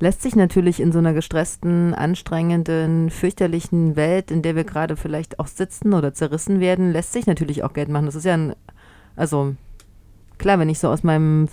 lässt 0.00 0.22
sich 0.22 0.34
natürlich 0.34 0.80
in 0.80 0.92
so 0.92 0.98
einer 0.98 1.12
gestressten, 1.12 1.94
anstrengenden, 1.94 3.10
fürchterlichen 3.10 3.96
Welt, 3.96 4.30
in 4.30 4.42
der 4.42 4.56
wir 4.56 4.64
gerade 4.64 4.96
vielleicht 4.96 5.38
auch 5.38 5.46
sitzen 5.46 5.92
oder 5.92 6.14
zerrissen 6.14 6.58
werden, 6.58 6.90
lässt 6.90 7.12
sich 7.12 7.26
natürlich 7.26 7.62
auch 7.62 7.74
Geld 7.74 7.90
machen. 7.90 8.06
Das 8.06 8.14
ist 8.14 8.24
ja 8.24 8.34
ein, 8.34 8.54
also 9.14 9.54
klar, 10.38 10.58
wenn 10.58 10.70
ich 10.70 10.78
so 10.78 10.88
aus 10.88 11.02
meinem 11.04 11.48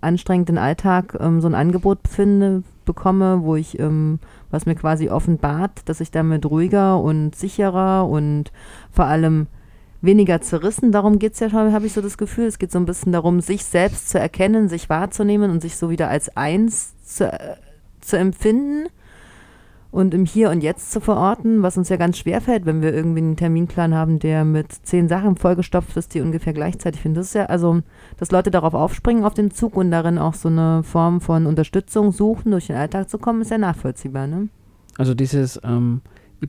anstrengenden 0.00 0.58
Alltag 0.58 1.16
ähm, 1.20 1.40
so 1.40 1.46
ein 1.46 1.54
Angebot 1.54 2.00
finde, 2.08 2.64
bekomme, 2.84 3.42
wo 3.42 3.56
ich, 3.56 3.78
ähm, 3.78 4.18
was 4.50 4.66
mir 4.66 4.74
quasi 4.74 5.08
offenbart, 5.08 5.88
dass 5.88 6.00
ich 6.00 6.10
damit 6.10 6.44
ruhiger 6.46 7.00
und 7.00 7.34
sicherer 7.36 8.08
und 8.08 8.52
vor 8.90 9.06
allem 9.06 9.46
weniger 10.02 10.40
zerrissen, 10.40 10.92
darum 10.92 11.18
geht 11.18 11.34
es 11.34 11.40
ja 11.40 11.50
schon, 11.50 11.72
habe 11.72 11.86
ich 11.86 11.92
so 11.92 12.00
das 12.00 12.18
Gefühl, 12.18 12.46
es 12.46 12.58
geht 12.58 12.70
so 12.70 12.78
ein 12.78 12.86
bisschen 12.86 13.12
darum, 13.12 13.40
sich 13.40 13.64
selbst 13.64 14.08
zu 14.08 14.18
erkennen, 14.18 14.68
sich 14.68 14.88
wahrzunehmen 14.88 15.50
und 15.50 15.62
sich 15.62 15.76
so 15.76 15.90
wieder 15.90 16.08
als 16.08 16.36
eins 16.36 16.94
zu, 17.04 17.30
zu 18.06 18.16
empfinden 18.16 18.88
und 19.90 20.12
im 20.12 20.26
Hier 20.26 20.50
und 20.50 20.62
Jetzt 20.62 20.92
zu 20.92 21.00
verorten, 21.00 21.62
was 21.62 21.78
uns 21.78 21.88
ja 21.88 21.96
ganz 21.96 22.18
schwer 22.18 22.40
fällt, 22.40 22.66
wenn 22.66 22.82
wir 22.82 22.92
irgendwie 22.92 23.20
einen 23.20 23.36
Terminplan 23.36 23.94
haben, 23.94 24.18
der 24.18 24.44
mit 24.44 24.70
zehn 24.70 25.08
Sachen 25.08 25.36
vollgestopft 25.36 25.96
ist, 25.96 26.14
die 26.14 26.20
ungefähr 26.20 26.52
gleichzeitig 26.52 27.00
finden. 27.00 27.16
Das 27.16 27.28
ist 27.28 27.34
ja 27.34 27.46
also, 27.46 27.80
dass 28.18 28.30
Leute 28.30 28.50
darauf 28.50 28.74
aufspringen 28.74 29.24
auf 29.24 29.34
den 29.34 29.50
Zug 29.50 29.76
und 29.76 29.90
darin 29.90 30.18
auch 30.18 30.34
so 30.34 30.48
eine 30.48 30.82
Form 30.82 31.20
von 31.20 31.46
Unterstützung 31.46 32.12
suchen, 32.12 32.50
durch 32.50 32.66
den 32.66 32.76
Alltag 32.76 33.08
zu 33.08 33.18
kommen, 33.18 33.40
ist 33.40 33.50
ja 33.50 33.58
nachvollziehbar, 33.58 34.26
ne? 34.26 34.48
Also 34.98 35.14
dieses, 35.14 35.60
ähm, 35.62 36.00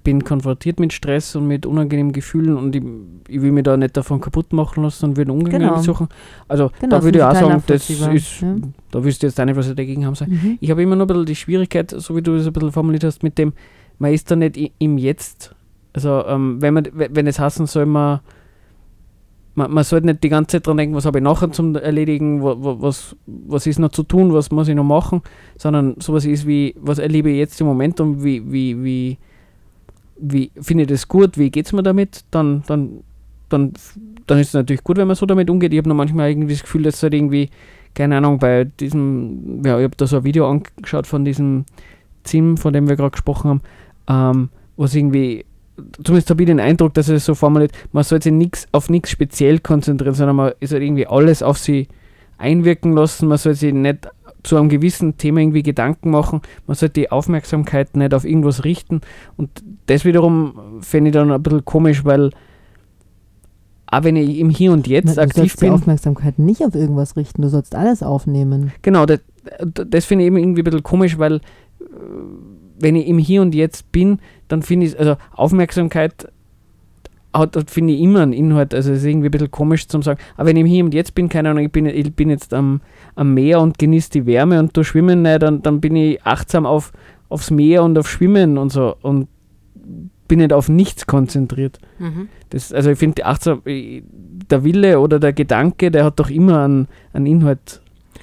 bin 0.04 0.23
konfrontiert 0.23 0.80
mit 0.80 0.91
Stress 0.93 1.36
und 1.36 1.47
mit 1.47 1.65
unangenehmen 1.65 2.12
Gefühlen 2.12 2.58
und 2.58 2.76
ich, 2.76 2.84
ich 3.30 3.41
will 3.41 3.52
mich 3.52 3.63
da 3.63 3.78
nicht 3.78 3.95
davon 3.95 4.19
kaputt 4.19 4.52
machen 4.54 4.84
lassen 4.84 5.06
und 5.06 5.17
will 5.17 5.23
einen 5.23 5.32
Umgang 5.32 5.62
Genau. 5.62 5.82
suchen. 5.82 6.08
Also 6.47 6.71
Genau, 6.80 6.97
da 6.97 7.04
würde 7.04 7.19
ich 7.19 7.23
auch 7.23 7.34
ich 7.34 7.39
sagen, 7.39 7.63
das 7.67 7.89
ist, 7.89 8.41
ja. 8.41 8.56
da 8.91 9.04
wüsste 9.04 9.28
ich 9.28 9.34
jetzt 9.36 9.45
nicht, 9.45 9.56
was 9.56 9.69
ich 9.69 9.76
dagegen 9.76 10.06
haben 10.06 10.15
soll. 10.15 10.28
Mhm. 10.28 10.58
Ich 10.60 10.69
habe 10.71 10.84
immer 10.84 10.95
noch 10.95 11.06
ein 11.06 11.08
bisschen 11.08 11.26
die 11.26 11.36
Schwierigkeit, 11.36 11.91
so 11.91 12.15
wie 12.15 12.21
du 12.21 12.36
es 12.36 12.45
ein 12.45 12.54
bisschen 12.54 12.71
formuliert 12.71 13.04
hast, 13.06 13.23
mit 13.23 13.38
dem, 13.38 13.54
man 13.97 14.13
ist 14.13 14.30
da 14.30 14.36
nicht 14.36 14.60
im 14.78 14.97
Jetzt. 14.97 15.56
Also, 15.93 16.26
ähm, 16.28 16.62
wenn, 16.62 16.73
man, 16.73 16.88
wenn 16.93 17.26
es 17.26 17.39
hassen 17.39 17.65
soll, 17.65 17.86
man, 17.86 18.19
man, 19.56 19.71
man 19.71 19.84
sollte 19.84 20.06
nicht 20.06 20.21
die 20.23 20.30
ganze 20.30 20.58
Zeit 20.58 20.67
dran 20.67 20.78
denken, 20.78 20.95
was 20.95 21.06
habe 21.06 21.17
ich 21.17 21.23
nachher 21.23 21.52
zum 21.52 21.76
Erledigen, 21.76 22.41
wo, 22.41 22.56
wo, 22.60 22.82
was, 22.82 23.15
was 23.26 23.65
ist 23.65 23.80
noch 23.80 23.89
zu 23.89 24.04
tun, 24.04 24.34
was 24.34 24.52
muss 24.52 24.67
ich 24.67 24.76
noch 24.76 24.84
machen, 24.84 25.21
sondern 25.58 25.95
sowas 26.00 26.26
ist 26.26 26.45
wie, 26.45 26.76
was 26.78 27.00
erlebe 27.00 27.32
ich 27.32 27.38
jetzt 27.38 27.60
im 27.62 27.67
Moment 27.67 28.00
und 28.00 28.23
wie, 28.23 28.52
wie, 28.52 28.84
wie, 28.84 29.17
wie 30.19 30.51
finde 30.62 30.84
ich 30.84 30.89
das 30.89 31.08
gut, 31.08 31.38
wie 31.38 31.49
geht 31.49 31.65
es 31.65 31.73
mir 31.73 31.84
damit, 31.84 32.23
dann, 32.32 32.63
dann, 32.67 33.03
dann, 33.49 33.73
dann 34.25 34.39
ist 34.39 34.49
es 34.49 34.53
natürlich 34.53 34.84
gut, 34.84 34.97
wenn 34.97 35.08
man 35.08 35.15
so 35.15 35.25
damit 35.25 35.49
umgeht. 35.49 35.73
Ich 35.73 35.77
habe 35.77 35.89
noch 35.89 35.95
manchmal 35.95 36.30
irgendwie 36.30 36.53
das 36.53 36.63
Gefühl, 36.63 36.84
dass 36.84 37.01
halt 37.03 37.13
irgendwie, 37.13 37.49
keine 37.93 38.17
Ahnung, 38.17 38.39
bei 38.39 38.65
diesem, 38.65 39.62
ja, 39.65 39.77
ich 39.77 39.84
habe 39.84 39.97
da 39.97 40.08
so 40.08 40.17
ein 40.17 40.23
Video 40.23 40.49
angeschaut 40.49 41.08
von 41.08 41.25
diesem 41.25 41.65
Zim, 42.23 42.58
von 42.58 42.73
dem 42.73 42.88
wir 42.88 42.95
gerade 42.95 43.12
gesprochen 43.12 43.49
haben, 43.49 43.62
ähm, 44.10 44.49
was 44.75 44.95
irgendwie, 44.95 45.45
zumindest 46.03 46.30
habe 46.30 46.43
ich 46.43 46.47
den 46.47 46.60
Eindruck, 46.60 46.93
dass 46.93 47.10
es 47.10 47.25
so 47.25 47.36
formuliert, 47.36 47.71
man 47.91 48.03
soll 48.03 48.21
sich 48.21 48.34
nix, 48.34 48.67
auf 48.71 48.89
nichts 48.89 49.12
speziell 49.12 49.60
konzentrieren, 49.60 50.13
sondern 50.13 50.36
man 50.36 50.53
ist 50.60 50.73
halt 50.73 50.84
irgendwie 50.84 51.08
alles 51.08 51.41
auf 51.41 51.58
sie 51.58 51.88
einwirken 52.38 52.93
lassen, 52.93 53.27
man 53.27 53.38
soll 53.38 53.56
sich 53.56 53.73
nicht 53.73 54.08
zu 54.43 54.58
einem 54.58 54.69
gewissen 54.69 55.17
Thema 55.17 55.41
irgendwie 55.41 55.63
Gedanken 55.63 56.12
machen, 56.12 56.41
man 56.67 56.76
sollte 56.76 56.93
die 56.93 57.12
Aufmerksamkeit 57.12 57.95
nicht 57.95 58.13
auf 58.13 58.26
irgendwas 58.26 58.63
richten 58.63 59.02
und 59.36 59.50
das 59.88 60.06
wiederum 60.06 60.82
fände 60.82 61.10
ich 61.10 61.13
dann 61.13 61.32
ein 61.32 61.43
bisschen 61.43 61.65
komisch, 61.65 62.06
weil 62.06 62.32
auch 63.89 64.04
wenn 64.04 64.15
ich 64.15 64.39
im 64.39 64.50
Hier 64.50 64.71
und 64.73 64.88
Jetzt 64.88 65.17
du 65.17 65.21
aktiv 65.21 65.36
sollst 65.36 65.62
die 65.62 65.65
bin, 65.65 65.73
Aufmerksamkeit 65.73 66.39
nicht 66.39 66.63
auf 66.63 66.76
irgendwas 66.76 67.15
richten, 67.15 67.41
du 67.41 67.50
sollst 67.50 67.73
alles 67.76 68.04
aufnehmen. 68.04 68.71
Genau, 68.82 69.06
das, 69.06 69.19
das 69.62 70.06
finde 70.06 70.23
ich 70.23 70.28
eben 70.28 70.38
irgendwie 70.38 70.62
ein 70.62 70.65
bisschen 70.65 70.84
komisch, 70.84 71.17
weil 71.17 71.36
äh, 71.36 71.41
wenn 72.80 72.95
ich 72.95 73.08
im 73.08 73.17
Hier 73.17 73.41
und 73.41 73.56
Jetzt 73.56 73.91
bin, 73.91 74.19
dann 74.50 74.62
finde 74.62 74.88
ich, 74.88 75.00
also 75.00 75.15
Aufmerksamkeit 75.34 76.32
hat, 77.38 77.56
hat 77.56 77.71
finde 77.71 77.93
ich 77.93 78.02
immer 78.02 78.21
einen 78.21 78.34
Inhalt, 78.34 78.73
also 78.73 78.91
es 78.91 79.00
ist 79.00 79.06
irgendwie 79.06 79.28
ein 79.28 79.32
bisschen 79.32 79.52
komisch 79.52 79.88
zu 79.88 80.02
sagen, 80.02 80.19
aber 80.36 80.50
wenn 80.50 80.58
ich 80.58 80.65
Hier 80.65 80.84
und 80.84 80.93
Jetzt 80.93 81.15
bin, 81.15 81.30
keine 81.30 81.50
Ahnung, 81.50 81.63
ich 81.63 81.71
bin, 81.71 81.86
ich 81.86 82.13
bin 82.13 82.30
jetzt 82.30 82.54
am, 82.54 82.82
am 83.15 83.34
Meer 83.34 83.62
und 83.62 83.78
genieße 83.78 84.12
die 84.12 84.26
Wärme 84.26 84.60
und 84.60 84.76
du 84.76 84.84
schwimmen 84.84 85.21
nicht, 85.21 85.41
dann, 85.41 85.62
dann 85.62 85.82
bin 85.82 85.95
ich 85.95 86.21
achtsam 86.23 86.65
auf, 86.65 86.91
aufs 87.30 87.52
Meer 87.52 87.84
und 87.84 87.97
auf 87.97 88.10
Schwimmen 88.10 88.58
und 88.58 88.71
so 88.71 88.95
und 89.02 89.28
bin 90.28 90.39
nicht 90.39 90.54
auf 90.54 90.69
nichts 90.69 91.08
konzentriert. 91.08 91.80
Das, 92.50 92.73
also 92.73 92.91
ich 92.91 93.00
finde, 93.00 93.26
achtsam, 93.26 93.62
der 93.65 94.63
Wille 94.63 95.00
oder 95.00 95.19
der 95.19 95.34
Gedanke, 95.34 95.91
der 95.91 96.06
hat 96.06 96.19
doch 96.19 96.30
immer 96.30 96.63
einen, 96.63 96.88
einen 97.13 97.26
Inhalt. 97.26 97.82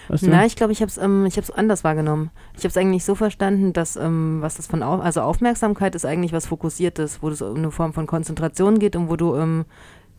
Weißt 0.09 0.25
du? 0.25 0.31
Nein, 0.31 0.47
ich 0.47 0.57
glaube, 0.57 0.73
ich 0.73 0.81
habe 0.81 0.91
es 0.91 0.99
ähm, 0.99 1.29
anders 1.55 1.85
wahrgenommen. 1.85 2.31
Ich 2.53 2.61
habe 2.61 2.69
es 2.69 2.77
eigentlich 2.77 3.05
so 3.05 3.15
verstanden, 3.15 3.73
dass 3.73 3.97
ähm, 3.97 4.39
was 4.41 4.57
das 4.57 4.67
von 4.67 4.83
Au 4.83 4.99
also 4.99 5.23
Aufmerksamkeit 5.23 5.95
ist 5.95 6.05
eigentlich 6.05 6.33
was 6.33 6.47
Fokussiertes, 6.47 7.23
wo 7.23 7.29
es 7.29 7.43
um 7.43 7.57
eine 7.57 7.71
Form 7.71 7.93
von 7.93 8.07
Konzentration 8.07 8.79
geht 8.79 8.97
und 8.97 9.09
wo 9.09 9.17
du 9.17 9.37
ähm, 9.37 9.65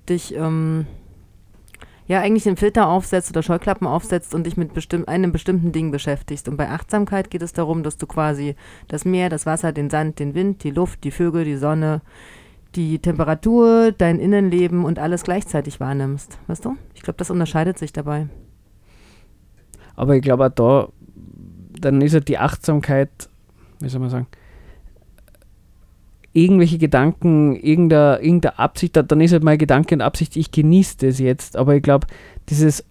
dich 0.09 0.35
ähm, 0.35 0.85
ja 2.07 2.21
eigentlich 2.21 2.47
einen 2.47 2.57
Filter 2.57 2.87
aufsetzt 2.87 3.31
oder 3.31 3.43
Scheuklappen 3.43 3.87
aufsetzt 3.87 4.33
und 4.33 4.45
dich 4.45 4.57
mit 4.57 4.73
bestimm 4.73 5.07
einem 5.07 5.31
bestimmten 5.31 5.71
Ding 5.71 5.91
beschäftigst. 5.91 6.47
Und 6.47 6.57
bei 6.57 6.69
Achtsamkeit 6.69 7.29
geht 7.29 7.41
es 7.41 7.53
darum, 7.53 7.83
dass 7.83 7.97
du 7.97 8.07
quasi 8.07 8.55
das 8.87 9.05
Meer, 9.05 9.29
das 9.29 9.45
Wasser, 9.45 9.71
den 9.71 9.89
Sand, 9.89 10.19
den 10.19 10.33
Wind, 10.33 10.63
die 10.63 10.71
Luft, 10.71 11.03
die 11.03 11.11
Vögel, 11.11 11.45
die 11.45 11.57
Sonne, 11.57 12.01
die 12.75 12.99
Temperatur, 12.99 13.91
dein 13.91 14.19
Innenleben 14.19 14.83
und 14.83 14.99
alles 14.99 15.23
gleichzeitig 15.23 15.79
wahrnimmst. 15.79 16.37
Weißt 16.47 16.65
du? 16.65 16.75
Ich 16.93 17.01
glaube, 17.01 17.17
das 17.17 17.31
unterscheidet 17.31 17.77
sich 17.77 17.93
dabei. 17.93 18.27
Aber 19.95 20.15
ich 20.15 20.21
glaube 20.21 20.45
auch 20.45 20.49
da, 20.49 20.87
dann 21.79 22.01
ist 22.01 22.13
halt 22.13 22.27
die 22.27 22.37
Achtsamkeit, 22.37 23.09
wie 23.79 23.89
soll 23.89 24.01
man 24.01 24.09
sagen, 24.09 24.27
irgendwelche 26.33 26.77
Gedanken, 26.77 27.55
irgendeine, 27.55 28.21
irgendeine 28.21 28.59
Absicht, 28.59 28.95
da- 28.97 29.03
dann 29.03 29.21
ist 29.21 29.31
halt 29.31 29.43
meine 29.43 29.57
Gedanke 29.57 29.95
und 29.95 30.01
Absicht, 30.01 30.35
ich 30.35 30.51
genieße 30.51 30.97
das 30.99 31.19
jetzt. 31.19 31.55
Aber 31.55 31.75
ich 31.75 31.81
glaube, 31.83 32.07
dieses 32.49 32.83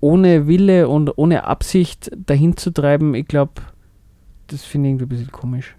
ohne 0.00 0.48
Wille 0.48 0.88
und 0.88 1.16
ohne 1.16 1.44
Absicht 1.44 2.10
dahin 2.16 2.56
zu 2.56 2.72
treiben, 2.72 3.14
ich 3.14 3.26
glaube, 3.26 3.52
das 4.48 4.64
finde 4.64 4.88
ich 4.88 4.92
irgendwie 4.92 5.04
ein 5.04 5.08
bisschen 5.08 5.30
komisch. 5.32 5.76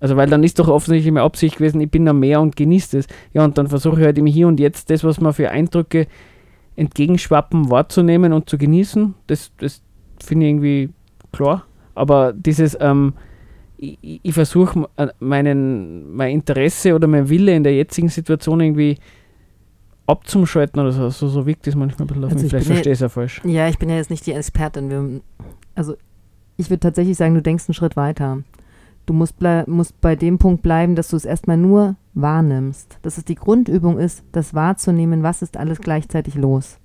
Also 0.00 0.16
weil 0.16 0.30
dann 0.30 0.44
ist 0.44 0.60
doch 0.60 0.68
offensichtlich 0.68 1.12
meine 1.12 1.24
Absicht 1.24 1.56
gewesen, 1.56 1.80
ich 1.80 1.90
bin 1.90 2.06
am 2.06 2.20
Meer 2.20 2.40
und 2.40 2.54
genieße 2.54 2.98
das. 2.98 3.08
Ja, 3.32 3.44
und 3.44 3.58
dann 3.58 3.66
versuche 3.66 3.98
ich 3.98 4.06
halt 4.06 4.16
im 4.18 4.26
Hier 4.26 4.46
und 4.46 4.60
Jetzt 4.60 4.90
das, 4.90 5.02
was 5.02 5.20
man 5.20 5.32
für 5.32 5.50
Eindrücke 5.50 6.06
entgegenschwappen, 6.76 7.68
wahrzunehmen 7.68 8.32
und 8.32 8.48
zu 8.48 8.58
genießen. 8.58 9.14
Das, 9.26 9.50
das 9.58 9.82
finde 10.22 10.46
ich 10.46 10.50
irgendwie 10.50 10.90
klar. 11.32 11.64
Aber 11.94 12.32
dieses, 12.32 12.76
ähm, 12.80 13.14
ich, 13.76 13.98
ich- 14.22 14.34
versuche 14.34 14.88
meinen, 15.20 16.14
mein 16.14 16.32
Interesse 16.32 16.94
oder 16.94 17.06
mein 17.06 17.28
Wille 17.28 17.54
in 17.54 17.62
der 17.64 17.74
jetzigen 17.74 18.08
Situation 18.08 18.60
irgendwie 18.60 18.96
abzuschalten 20.06 20.80
oder 20.80 20.92
so, 20.92 21.10
so, 21.10 21.28
so 21.28 21.46
wirkt 21.46 21.66
das 21.66 21.74
manchmal 21.74 22.04
ein 22.04 22.08
bisschen 22.08 22.24
auf 22.24 22.32
Also 22.32 22.36
mich. 22.36 22.44
ich 22.44 22.50
Vielleicht 22.50 22.66
verstehe 22.66 22.92
ich 22.92 22.96
es 22.96 23.00
ja 23.00 23.08
falsch. 23.08 23.40
Ja, 23.44 23.68
ich 23.68 23.78
bin 23.78 23.90
ja 23.90 23.96
jetzt 23.96 24.10
nicht 24.10 24.26
die 24.26 24.32
Expertin. 24.32 24.88
Wir, 24.90 25.20
also 25.74 25.96
ich 26.56 26.70
würde 26.70 26.80
tatsächlich 26.80 27.16
sagen, 27.16 27.34
du 27.34 27.42
denkst 27.42 27.64
einen 27.68 27.74
Schritt 27.74 27.96
weiter. 27.96 28.42
Du 29.06 29.12
musst, 29.12 29.36
musst 29.66 30.00
bei 30.00 30.16
dem 30.16 30.38
Punkt 30.38 30.62
bleiben, 30.62 30.94
dass 30.94 31.08
du 31.08 31.16
es 31.16 31.24
erstmal 31.24 31.56
nur 31.56 31.96
wahrnimmst. 32.14 32.98
Dass 33.02 33.16
es 33.18 33.24
die 33.24 33.34
Grundübung 33.36 33.98
ist, 33.98 34.22
das 34.32 34.54
wahrzunehmen, 34.54 35.22
was 35.22 35.40
ist 35.42 35.56
alles 35.56 35.78
gleichzeitig 35.80 36.34
los. 36.34 36.78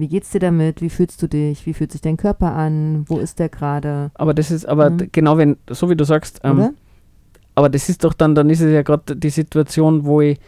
Wie 0.00 0.08
geht's 0.08 0.30
dir 0.30 0.40
damit? 0.40 0.80
Wie 0.80 0.88
fühlst 0.90 1.22
du 1.22 1.26
dich? 1.28 1.66
Wie 1.66 1.74
fühlt 1.74 1.92
sich 1.92 2.00
dein 2.00 2.16
Körper 2.16 2.54
an? 2.54 3.04
Wo 3.06 3.18
ist 3.18 3.38
der 3.38 3.48
gerade? 3.50 4.10
Aber 4.14 4.32
das 4.34 4.50
ist, 4.50 4.66
aber 4.66 4.90
Mhm. 4.90 5.08
genau 5.12 5.36
wenn, 5.38 5.56
so 5.68 5.90
wie 5.90 5.96
du 5.96 6.04
sagst, 6.04 6.40
ähm, 6.42 6.70
aber 7.54 7.68
das 7.68 7.88
ist 7.88 8.02
doch 8.04 8.14
dann, 8.14 8.34
dann 8.34 8.48
ist 8.48 8.60
es 8.60 8.72
ja 8.72 8.82
gerade 8.82 9.14
die 9.16 9.30
Situation, 9.30 10.04
wo 10.04 10.20
ich 10.22 10.38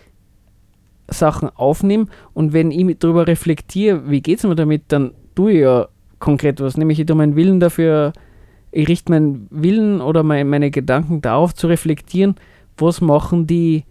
Sachen 1.09 1.51
aufnehme 1.55 2.07
und 2.33 2.53
wenn 2.53 2.71
ich 2.71 2.85
mit 2.85 3.03
drüber 3.05 3.27
reflektiere, 3.27 4.09
wie 4.11 4.23
geht 4.23 4.39
es 4.39 4.45
mir 4.45 4.55
damit, 4.55 4.85
dann 4.89 5.13
tue 5.35 5.53
ich 5.53 5.61
ja 5.61 5.89
konkret 6.19 6.61
was. 6.61 6.77
Nämlich 6.79 6.99
ich 7.01 7.07
tue 7.07 7.17
meinen 7.17 7.37
Willen 7.37 7.61
dafür, 7.61 8.13
ich 8.71 8.89
richte 8.89 9.13
meinen 9.13 9.47
Willen 9.51 10.01
oder 10.01 10.23
mein, 10.23 10.49
meine 10.49 10.71
Gedanken 10.71 11.21
darauf 11.21 11.55
zu 11.55 11.67
reflektieren, 11.67 12.37
was 12.79 13.01
machen 13.03 13.47
die, 13.47 13.85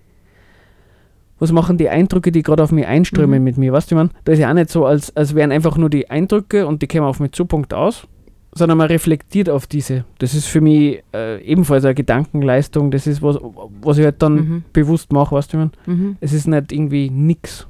was 1.41 1.51
machen 1.51 1.77
die 1.77 1.89
Eindrücke, 1.89 2.32
die 2.32 2.43
gerade 2.43 2.63
auf 2.63 2.71
mich 2.71 2.86
einströmen 2.88 3.39
Mhm. 3.39 3.43
mit 3.43 3.58
mir. 3.58 3.73
Weißt 3.73 3.91
du, 3.91 3.95
man, 3.95 4.12
da 4.23 4.32
ist 4.32 4.39
ja 4.39 4.49
auch 4.49 4.54
nicht 4.54 4.69
so, 4.69 4.86
als, 4.86 5.13
als 5.17 5.34
wären 5.36 5.51
einfach 5.51 5.75
nur 5.75 5.89
die 5.89 6.10
Eindrücke 6.10 6.67
und 6.67 6.82
die 6.82 6.88
kämen 6.88 7.08
auf 7.08 7.19
mich 7.19 7.32
zu, 7.34 7.45
Punkt 7.45 7.73
aus, 7.73 8.08
sondern 8.54 8.77
man 8.77 8.88
reflektiert 8.88 9.49
auf 9.49 9.65
diese. 9.65 10.06
Das 10.19 10.34
ist 10.36 10.45
für 10.45 10.62
mich 10.62 11.01
äh, 11.15 11.41
ebenfalls 11.43 11.84
eine 11.84 11.95
Gedankenleistung. 11.95 12.91
Das 12.91 13.08
ist 13.08 13.21
was, 13.23 13.38
was 13.82 13.97
ich 13.97 14.06
halt 14.06 14.21
dann 14.21 14.36
Mhm. 14.36 14.63
bewusst 14.71 15.12
mache, 15.12 15.36
weißt 15.36 15.54
du, 15.54 15.58
man. 15.58 15.71
Mhm. 15.88 16.17
Es 16.21 16.32
ist 16.32 16.47
nicht 16.47 16.71
irgendwie 16.71 17.10
nix. 17.10 17.67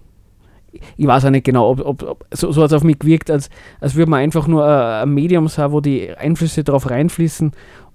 Ich 0.96 1.06
weiß 1.06 1.26
auch 1.26 1.30
nicht 1.32 1.44
genau, 1.44 1.70
ob, 1.70 1.86
ob, 1.86 2.04
ob 2.04 2.26
so, 2.34 2.52
so 2.54 2.62
hat 2.64 2.72
es 2.72 2.74
auf 2.78 2.84
mich 2.86 2.98
gewirkt, 2.98 3.30
als, 3.30 3.50
als 3.82 3.96
würde 3.96 4.10
man 4.10 4.22
einfach 4.22 4.48
nur 4.48 4.66
ein, 4.66 5.04
ein 5.10 5.14
Medium 5.14 5.48
sein, 5.50 5.72
wo 5.74 5.82
die 5.82 6.10
Einflüsse 6.16 6.64
drauf 6.64 6.90
reinfließen 6.90 7.52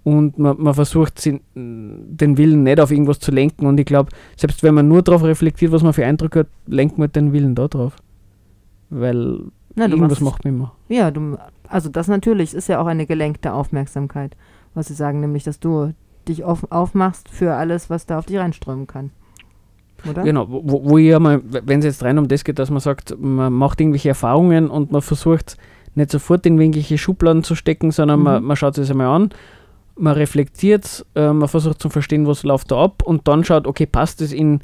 und 0.06 0.38
man, 0.38 0.54
man 0.56 0.72
versucht, 0.72 1.18
sie, 1.18 1.40
den 1.56 2.38
Willen 2.38 2.62
nicht 2.62 2.78
auf 2.78 2.92
irgendwas 2.92 3.18
zu 3.18 3.32
lenken. 3.32 3.66
Und 3.66 3.80
ich 3.80 3.86
glaube, 3.86 4.10
selbst 4.36 4.62
wenn 4.62 4.72
man 4.72 4.86
nur 4.86 5.02
darauf 5.02 5.24
reflektiert, 5.24 5.72
was 5.72 5.82
man 5.82 5.92
für 5.92 6.06
Eindrücke 6.06 6.40
hat, 6.40 6.46
lenkt 6.68 6.96
man 6.96 7.10
den 7.10 7.32
Willen 7.32 7.56
da 7.56 7.66
drauf. 7.66 7.96
Weil 8.88 9.38
du 9.74 9.82
irgendwas 9.82 10.20
macht 10.20 10.44
man 10.44 10.54
immer. 10.54 10.72
Ja, 10.88 11.10
du, 11.10 11.36
also 11.68 11.88
das 11.88 12.06
natürlich 12.06 12.54
ist 12.54 12.68
ja 12.68 12.80
auch 12.80 12.86
eine 12.86 13.04
gelenkte 13.04 13.52
Aufmerksamkeit, 13.52 14.36
was 14.74 14.86
sie 14.86 14.94
sagen, 14.94 15.18
nämlich, 15.18 15.42
dass 15.42 15.58
du 15.58 15.92
dich 16.28 16.44
auf, 16.44 16.70
aufmachst 16.70 17.28
für 17.28 17.54
alles, 17.54 17.90
was 17.90 18.06
da 18.06 18.20
auf 18.20 18.26
dich 18.26 18.36
reinströmen 18.36 18.86
kann. 18.86 19.10
Oder? 20.08 20.22
Genau, 20.22 20.46
wo, 20.48 20.84
wo 20.84 20.98
ich 20.98 21.08
ja 21.08 21.18
mal, 21.18 21.42
wenn 21.42 21.80
es 21.80 21.84
jetzt 21.84 22.04
rein 22.04 22.16
um 22.18 22.28
das 22.28 22.44
geht, 22.44 22.60
dass 22.60 22.70
man 22.70 22.78
sagt, 22.78 23.16
man 23.18 23.52
macht 23.52 23.80
irgendwelche 23.80 24.10
Erfahrungen 24.10 24.70
und 24.70 24.92
man 24.92 25.02
versucht 25.02 25.56
nicht 25.96 26.12
sofort 26.12 26.46
in 26.46 26.60
irgendwelche 26.60 26.96
Schubladen 26.96 27.42
zu 27.42 27.56
stecken, 27.56 27.90
sondern 27.90 28.20
man, 28.20 28.40
Mhm. 28.40 28.46
man 28.46 28.56
schaut 28.56 28.78
es 28.78 28.88
einmal 28.88 29.08
an, 29.08 29.30
man 29.96 30.14
reflektiert, 30.14 31.04
äh, 31.14 31.32
man 31.32 31.48
versucht 31.48 31.80
zu 31.80 31.88
verstehen, 31.88 32.26
was 32.26 32.42
läuft 32.42 32.70
da 32.70 32.82
ab 32.82 33.02
und 33.02 33.26
dann 33.28 33.44
schaut, 33.44 33.66
okay, 33.66 33.86
passt 33.86 34.20
es 34.20 34.32
in, 34.32 34.60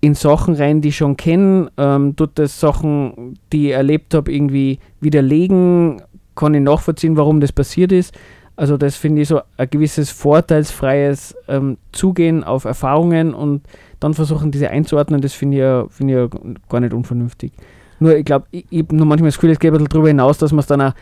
in 0.00 0.14
Sachen 0.14 0.54
rein, 0.54 0.80
die 0.80 0.88
ich 0.88 0.96
schon 0.96 1.16
kenne, 1.16 1.70
ähm, 1.76 2.16
tut 2.16 2.30
das 2.34 2.58
Sachen, 2.58 3.38
die 3.52 3.68
ich 3.68 3.74
erlebt 3.74 4.14
habe, 4.14 4.32
irgendwie 4.32 4.78
widerlegen, 5.00 6.02
kann 6.34 6.54
ich 6.54 6.62
nachvollziehen, 6.62 7.16
warum 7.16 7.40
das 7.40 7.52
passiert 7.52 7.92
ist. 7.92 8.14
Also 8.56 8.76
das 8.76 8.96
finde 8.96 9.22
ich 9.22 9.28
so 9.28 9.40
ein 9.56 9.70
gewisses 9.70 10.10
vorteilsfreies 10.10 11.36
ähm, 11.46 11.78
Zugehen 11.92 12.42
auf 12.42 12.64
Erfahrungen 12.64 13.32
und 13.32 13.62
dann 14.00 14.14
versuchen, 14.14 14.50
diese 14.50 14.70
einzuordnen, 14.70 15.20
das 15.20 15.32
finde 15.32 15.56
ich, 15.56 15.60
ja, 15.60 15.86
finde 15.88 16.24
ich 16.24 16.68
gar 16.68 16.80
nicht 16.80 16.92
unvernünftig. 16.92 17.52
Nur, 18.00 18.16
ich 18.16 18.24
glaube, 18.24 18.46
ich, 18.50 18.66
ich 18.70 18.82
habe 18.82 18.96
nur 18.96 19.06
manchmal 19.06 19.28
das 19.28 19.36
Gefühl, 19.36 19.50
es 19.50 19.60
geht 19.60 19.70
ein 19.70 19.74
bisschen 19.74 19.88
darüber 19.88 20.08
hinaus, 20.08 20.38
dass 20.38 20.50
man 20.50 20.60
es 20.60 20.66
dann 20.66 20.80
auch 20.80 20.92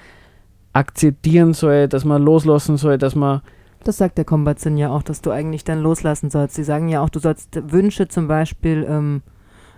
akzeptieren 0.77 1.55
soll, 1.55 1.89
dass 1.89 2.05
man 2.05 2.23
loslassen 2.23 2.77
soll, 2.77 2.99
dass 2.99 3.15
man 3.15 3.41
Das 3.85 3.97
sagt 3.97 4.19
der 4.19 4.25
Kombatzin 4.25 4.77
ja 4.77 4.91
auch, 4.91 5.03
dass 5.03 5.23
du 5.23 5.31
eigentlich 5.31 5.65
dann 5.65 5.81
loslassen 5.81 6.31
sollst. 6.31 6.55
Sie 6.57 6.65
sagen 6.65 6.89
ja 6.89 7.01
auch, 7.03 7.09
du 7.09 7.19
sollst 7.19 7.61
Wünsche 7.73 8.09
zum 8.09 8.29
Beispiel, 8.29 8.87
ähm, 8.89 9.23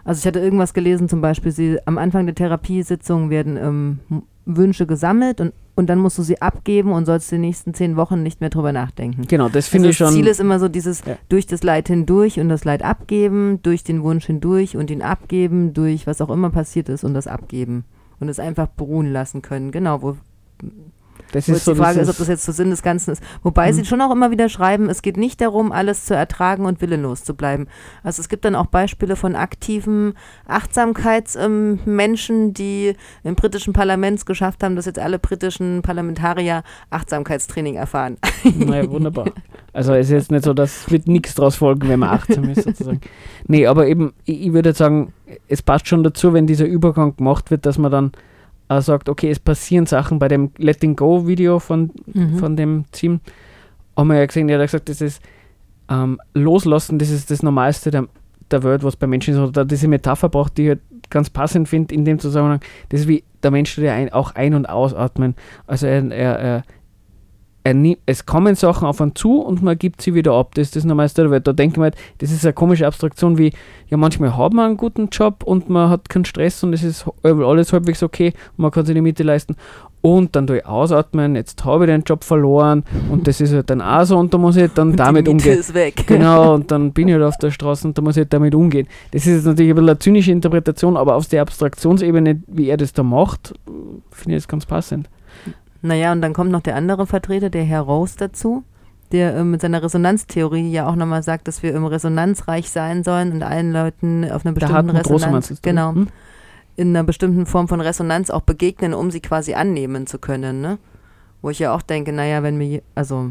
also 0.05 0.19
ich 0.21 0.27
hatte 0.27 0.41
irgendwas 0.41 0.75
gelesen, 0.75 1.09
zum 1.09 1.21
Beispiel, 1.21 1.53
sie, 1.53 1.79
am 1.87 1.99
Anfang 1.99 2.27
der 2.27 2.35
Therapiesitzung 2.35 3.31
werden 3.31 3.57
ähm, 3.57 3.99
Wünsche 4.47 4.87
gesammelt 4.87 5.41
und, 5.43 5.53
und 5.75 5.89
dann 5.91 5.99
musst 5.99 6.17
du 6.17 6.23
sie 6.23 6.41
abgeben 6.41 6.93
und 6.93 7.05
sollst 7.05 7.31
die 7.31 7.37
nächsten 7.39 7.75
zehn 7.75 7.97
Wochen 7.97 8.23
nicht 8.23 8.41
mehr 8.41 8.49
drüber 8.49 8.73
nachdenken. 8.73 9.27
Genau, 9.29 9.49
das 9.49 9.67
Also 9.67 9.71
finde 9.73 9.91
ich 9.91 9.99
das 9.99 10.09
schon. 10.09 10.17
Ziel 10.17 10.27
ist 10.27 10.41
immer 10.41 10.59
so 10.59 10.69
dieses 10.69 11.05
Ja. 11.05 11.17
durch 11.29 11.47
das 11.47 11.63
Leid 11.63 11.89
hindurch 11.89 12.41
und 12.41 12.49
das 12.49 12.65
Leid 12.65 12.83
abgeben, 12.83 13.61
durch 13.63 13.85
den 13.85 14.03
Wunsch 14.03 14.25
hindurch 14.27 14.77
und 14.77 14.91
ihn 14.91 15.03
abgeben, 15.03 15.75
durch 15.75 16.07
was 16.07 16.23
auch 16.23 16.31
immer 16.31 16.49
passiert 16.51 16.89
ist 16.89 17.05
und 17.05 17.13
das 17.13 17.27
abgeben. 17.27 17.85
Und 18.21 18.29
es 18.31 18.41
einfach 18.41 18.67
beruhen 18.69 19.13
lassen 19.13 19.43
können. 19.43 19.71
Genau, 19.71 20.03
wo, 20.03 20.17
das 21.33 21.47
ist 21.49 21.65
so 21.67 21.75
die 21.75 21.79
Frage 21.81 22.01
ist, 22.01 22.09
ob 22.09 22.17
das 22.17 22.29
jetzt 22.29 22.45
so 22.45 22.53
Sinn 22.53 22.71
des 22.71 22.83
Ganzen 22.83 23.11
ist. 23.11 23.23
Wobei 23.43 23.71
Mhm. 23.71 23.75
sie 23.75 23.85
schon 23.85 24.01
auch 24.01 24.11
immer 24.11 24.31
wieder 24.31 24.49
schreiben, 24.49 24.89
es 24.89 25.03
geht 25.03 25.19
nicht 25.19 25.41
darum, 25.43 25.73
alles 25.73 26.07
zu 26.07 26.15
ertragen 26.15 26.65
und 26.65 26.81
willenlos 26.81 27.23
zu 27.23 27.35
bleiben. 27.35 27.67
Also 28.03 28.23
es 28.23 28.31
gibt 28.31 28.47
dann 28.47 28.55
auch 28.55 28.67
Beispiele 28.67 29.15
von 29.15 29.37
aktiven 29.37 30.15
Achtsamkeitsmenschen, 30.47 32.37
ähm, 32.47 32.55
die 32.55 32.95
im 33.25 33.35
britischen 33.35 33.73
Parlament 33.75 34.19
es 34.21 34.27
geschafft 34.27 34.63
haben, 34.63 34.75
dass 34.77 34.87
jetzt 34.87 34.99
alle 34.99 35.19
britischen 35.19 35.83
Parlamentarier 35.83 36.63
Achtsamkeitstraining 36.91 37.75
erfahren. 37.75 38.17
Naja, 38.57 38.91
wunderbar. 38.91 39.27
Also 39.75 39.93
es 39.93 40.07
ist 40.07 40.13
jetzt 40.13 40.31
nicht 40.31 40.45
so, 40.45 40.55
dass 40.55 40.91
wird 40.91 41.09
nichts 41.09 41.35
draus 41.35 41.57
folgen, 41.57 41.89
wenn 41.89 42.01
man 42.01 42.09
achtsam 42.11 42.45
ist 42.49 42.63
sozusagen. 42.65 43.01
Nee, 43.51 43.67
aber 43.67 43.87
eben, 43.87 44.13
ich, 44.25 44.47
ich 44.47 44.53
würde 44.53 44.73
sagen, 44.75 45.13
es 45.47 45.63
passt 45.63 45.89
schon 45.89 46.03
dazu, 46.03 46.33
wenn 46.33 46.47
dieser 46.47 46.67
Übergang 46.67 47.17
gemacht 47.17 47.51
wird, 47.51 47.65
dass 47.67 47.79
man 47.79 47.91
dann 47.91 48.13
äh, 48.69 48.81
sagt, 48.81 49.09
okay, 49.09 49.31
es 49.31 49.39
passieren 49.41 49.87
Sachen 49.87 50.19
bei 50.19 50.29
dem 50.29 50.51
Letting 50.59 50.97
Go 50.97 51.27
Video 51.27 51.59
von, 51.59 51.91
Mhm. 52.13 52.39
von 52.39 52.57
dem 52.57 52.85
Team. 52.93 53.21
Haben 53.97 54.09
wir 54.09 54.17
ja 54.19 54.27
gesehen, 54.27 54.49
der 54.49 54.59
hat 54.59 54.67
gesagt, 54.67 54.89
das 54.89 55.01
ist 55.01 55.23
ähm, 55.91 56.21
Loslassen, 56.35 56.99
das 56.99 57.11
ist 57.11 57.31
das 57.31 57.43
Normalste 57.43 57.91
der, 57.91 58.07
der 58.51 58.63
Welt, 58.63 58.85
was 58.85 58.97
bei 58.97 59.07
Menschen 59.07 59.35
ist. 59.35 59.41
Oder 59.41 59.65
diese 59.65 59.89
Metapher 59.89 60.29
braucht, 60.29 60.59
die 60.59 60.63
ich 60.65 60.69
halt 60.69 60.81
ganz 61.11 61.31
passend 61.31 61.69
finde 61.69 61.95
in 61.95 62.05
dem 62.05 62.19
Zusammenhang. 62.19 62.61
Das 62.91 63.01
ist 63.01 63.09
wie 63.09 63.25
der 63.43 63.51
Mensch, 63.51 63.75
der 63.77 63.95
ein, 63.95 64.13
auch 64.13 64.35
ein- 64.35 64.55
und 64.55 64.69
ausatmen. 64.69 65.35
Also 65.67 65.87
er, 65.87 66.11
er, 66.11 66.39
er, 66.39 66.63
es 68.07 68.27
kommen 68.27 68.55
Sachen 68.55 68.87
auf 68.87 69.01
einen 69.01 69.15
zu 69.15 69.41
und 69.41 69.63
man 69.63 69.79
gibt 69.79 70.03
sie 70.03 70.15
wieder 70.15 70.33
ab. 70.33 70.55
Das 70.55 70.69
ist 70.69 70.77
das 70.77 70.85
Normalste 70.85 71.23
der 71.23 71.31
Welt. 71.31 71.47
Da 71.47 71.53
denke 71.53 71.75
ich 71.75 71.79
mir, 71.79 71.85
halt, 71.85 71.97
das 72.19 72.31
ist 72.31 72.45
eine 72.45 72.53
komische 72.53 72.87
Abstraktion 72.87 73.39
wie, 73.39 73.53
ja, 73.89 73.97
manchmal 73.97 74.37
hat 74.37 74.53
man 74.53 74.67
einen 74.67 74.77
guten 74.77 75.09
Job 75.09 75.43
und 75.45 75.69
man 75.69 75.91
hat 75.91 76.09
keinen 76.09 76.25
Stress 76.25 76.63
und 76.63 76.73
es 76.73 76.83
ist 76.83 77.07
alles 77.23 77.73
halbwegs 77.73 78.03
okay 78.03 78.33
und 78.57 78.63
man 78.63 78.71
kann 78.71 78.87
sich 78.87 78.95
die 78.95 79.01
Miete 79.01 79.23
leisten. 79.23 79.57
Und 80.01 80.37
dann 80.37 80.47
durch 80.47 80.65
Ausatmen, 80.65 81.35
jetzt 81.35 81.65
habe 81.65 81.85
ich 81.85 81.91
den 81.91 82.03
Job 82.03 82.23
verloren 82.23 82.85
und 83.11 83.27
das 83.27 83.41
ist 83.41 83.53
halt 83.53 83.69
dann 83.69 83.83
auch 83.83 84.05
so 84.05 84.17
und 84.17 84.33
da 84.33 84.39
muss 84.39 84.57
ich 84.57 84.71
dann 84.73 84.95
damit 84.95 85.27
die 85.27 85.35
Miete 85.35 85.49
umgehen. 85.51 85.59
Genau, 86.07 86.55
und 86.55 86.71
dann 86.71 86.93
bin 86.95 87.09
ich 87.09 87.15
halt 87.15 87.25
auf 87.25 87.37
der 87.39 87.51
Straße 87.51 87.89
und 87.89 87.99
da 87.99 88.03
muss 88.03 88.17
ich 88.17 88.21
halt 88.21 88.33
damit 88.33 88.55
umgehen. 88.55 88.87
Das 89.11 89.27
ist 89.27 89.35
jetzt 89.35 89.47
natürlich 89.47 89.71
ein 89.73 89.75
bisschen 89.75 89.89
eine 89.89 89.99
zynische 89.99 90.31
Interpretation, 90.31 90.97
aber 90.97 91.17
auf 91.17 91.27
der 91.27 91.43
Abstraktionsebene, 91.43 92.43
wie 92.47 92.69
er 92.69 92.77
das 92.77 92.93
da 92.93 93.03
macht, 93.03 93.55
finde 94.13 94.37
ich 94.37 94.45
das 94.45 94.49
ganz 94.49 94.67
passend. 94.67 95.09
Naja, 95.83 96.13
und 96.13 96.23
dann 96.23 96.33
kommt 96.33 96.51
noch 96.51 96.63
der 96.63 96.77
andere 96.77 97.07
Vertreter, 97.07 97.51
der 97.51 97.65
Herr 97.65 97.83
Rose, 97.83 98.17
dazu, 98.19 98.65
der 99.13 99.37
äh, 99.37 99.45
mit 99.45 99.61
seiner 99.61 99.83
Resonanztheorie 99.83 100.71
ja 100.71 100.89
auch 100.89 100.97
nochmal 100.97 101.23
sagt, 101.23 101.49
dass 101.49 101.63
wir 101.63 101.75
im 101.75 101.85
resonanzreich 101.85 102.71
sein 102.71 103.05
sollen 103.05 103.33
und 103.33 103.43
allen 103.43 103.73
Leuten 103.73 104.31
auf 104.31 104.45
einer 104.45 104.55
bestimmten 104.55 104.91
Resonanz, 104.91 105.61
genau, 105.63 105.95
Hm? 105.95 106.09
in 106.77 106.89
einer 106.91 107.05
bestimmten 107.05 107.47
Form 107.47 107.69
von 107.69 107.81
Resonanz 107.81 108.31
auch 108.31 108.43
begegnen, 108.43 108.95
um 108.95 109.11
sie 109.11 109.21
quasi 109.21 109.55
annehmen 109.55 110.07
zu 110.07 110.19
können, 110.19 110.61
ne? 110.61 110.79
Wo 111.43 111.51
ich 111.51 111.61
ja 111.61 111.75
auch 111.75 111.83
denke, 111.83 112.13
naja, 112.13 112.43
wenn 112.43 112.59
mir, 112.59 112.83
also, 112.95 113.31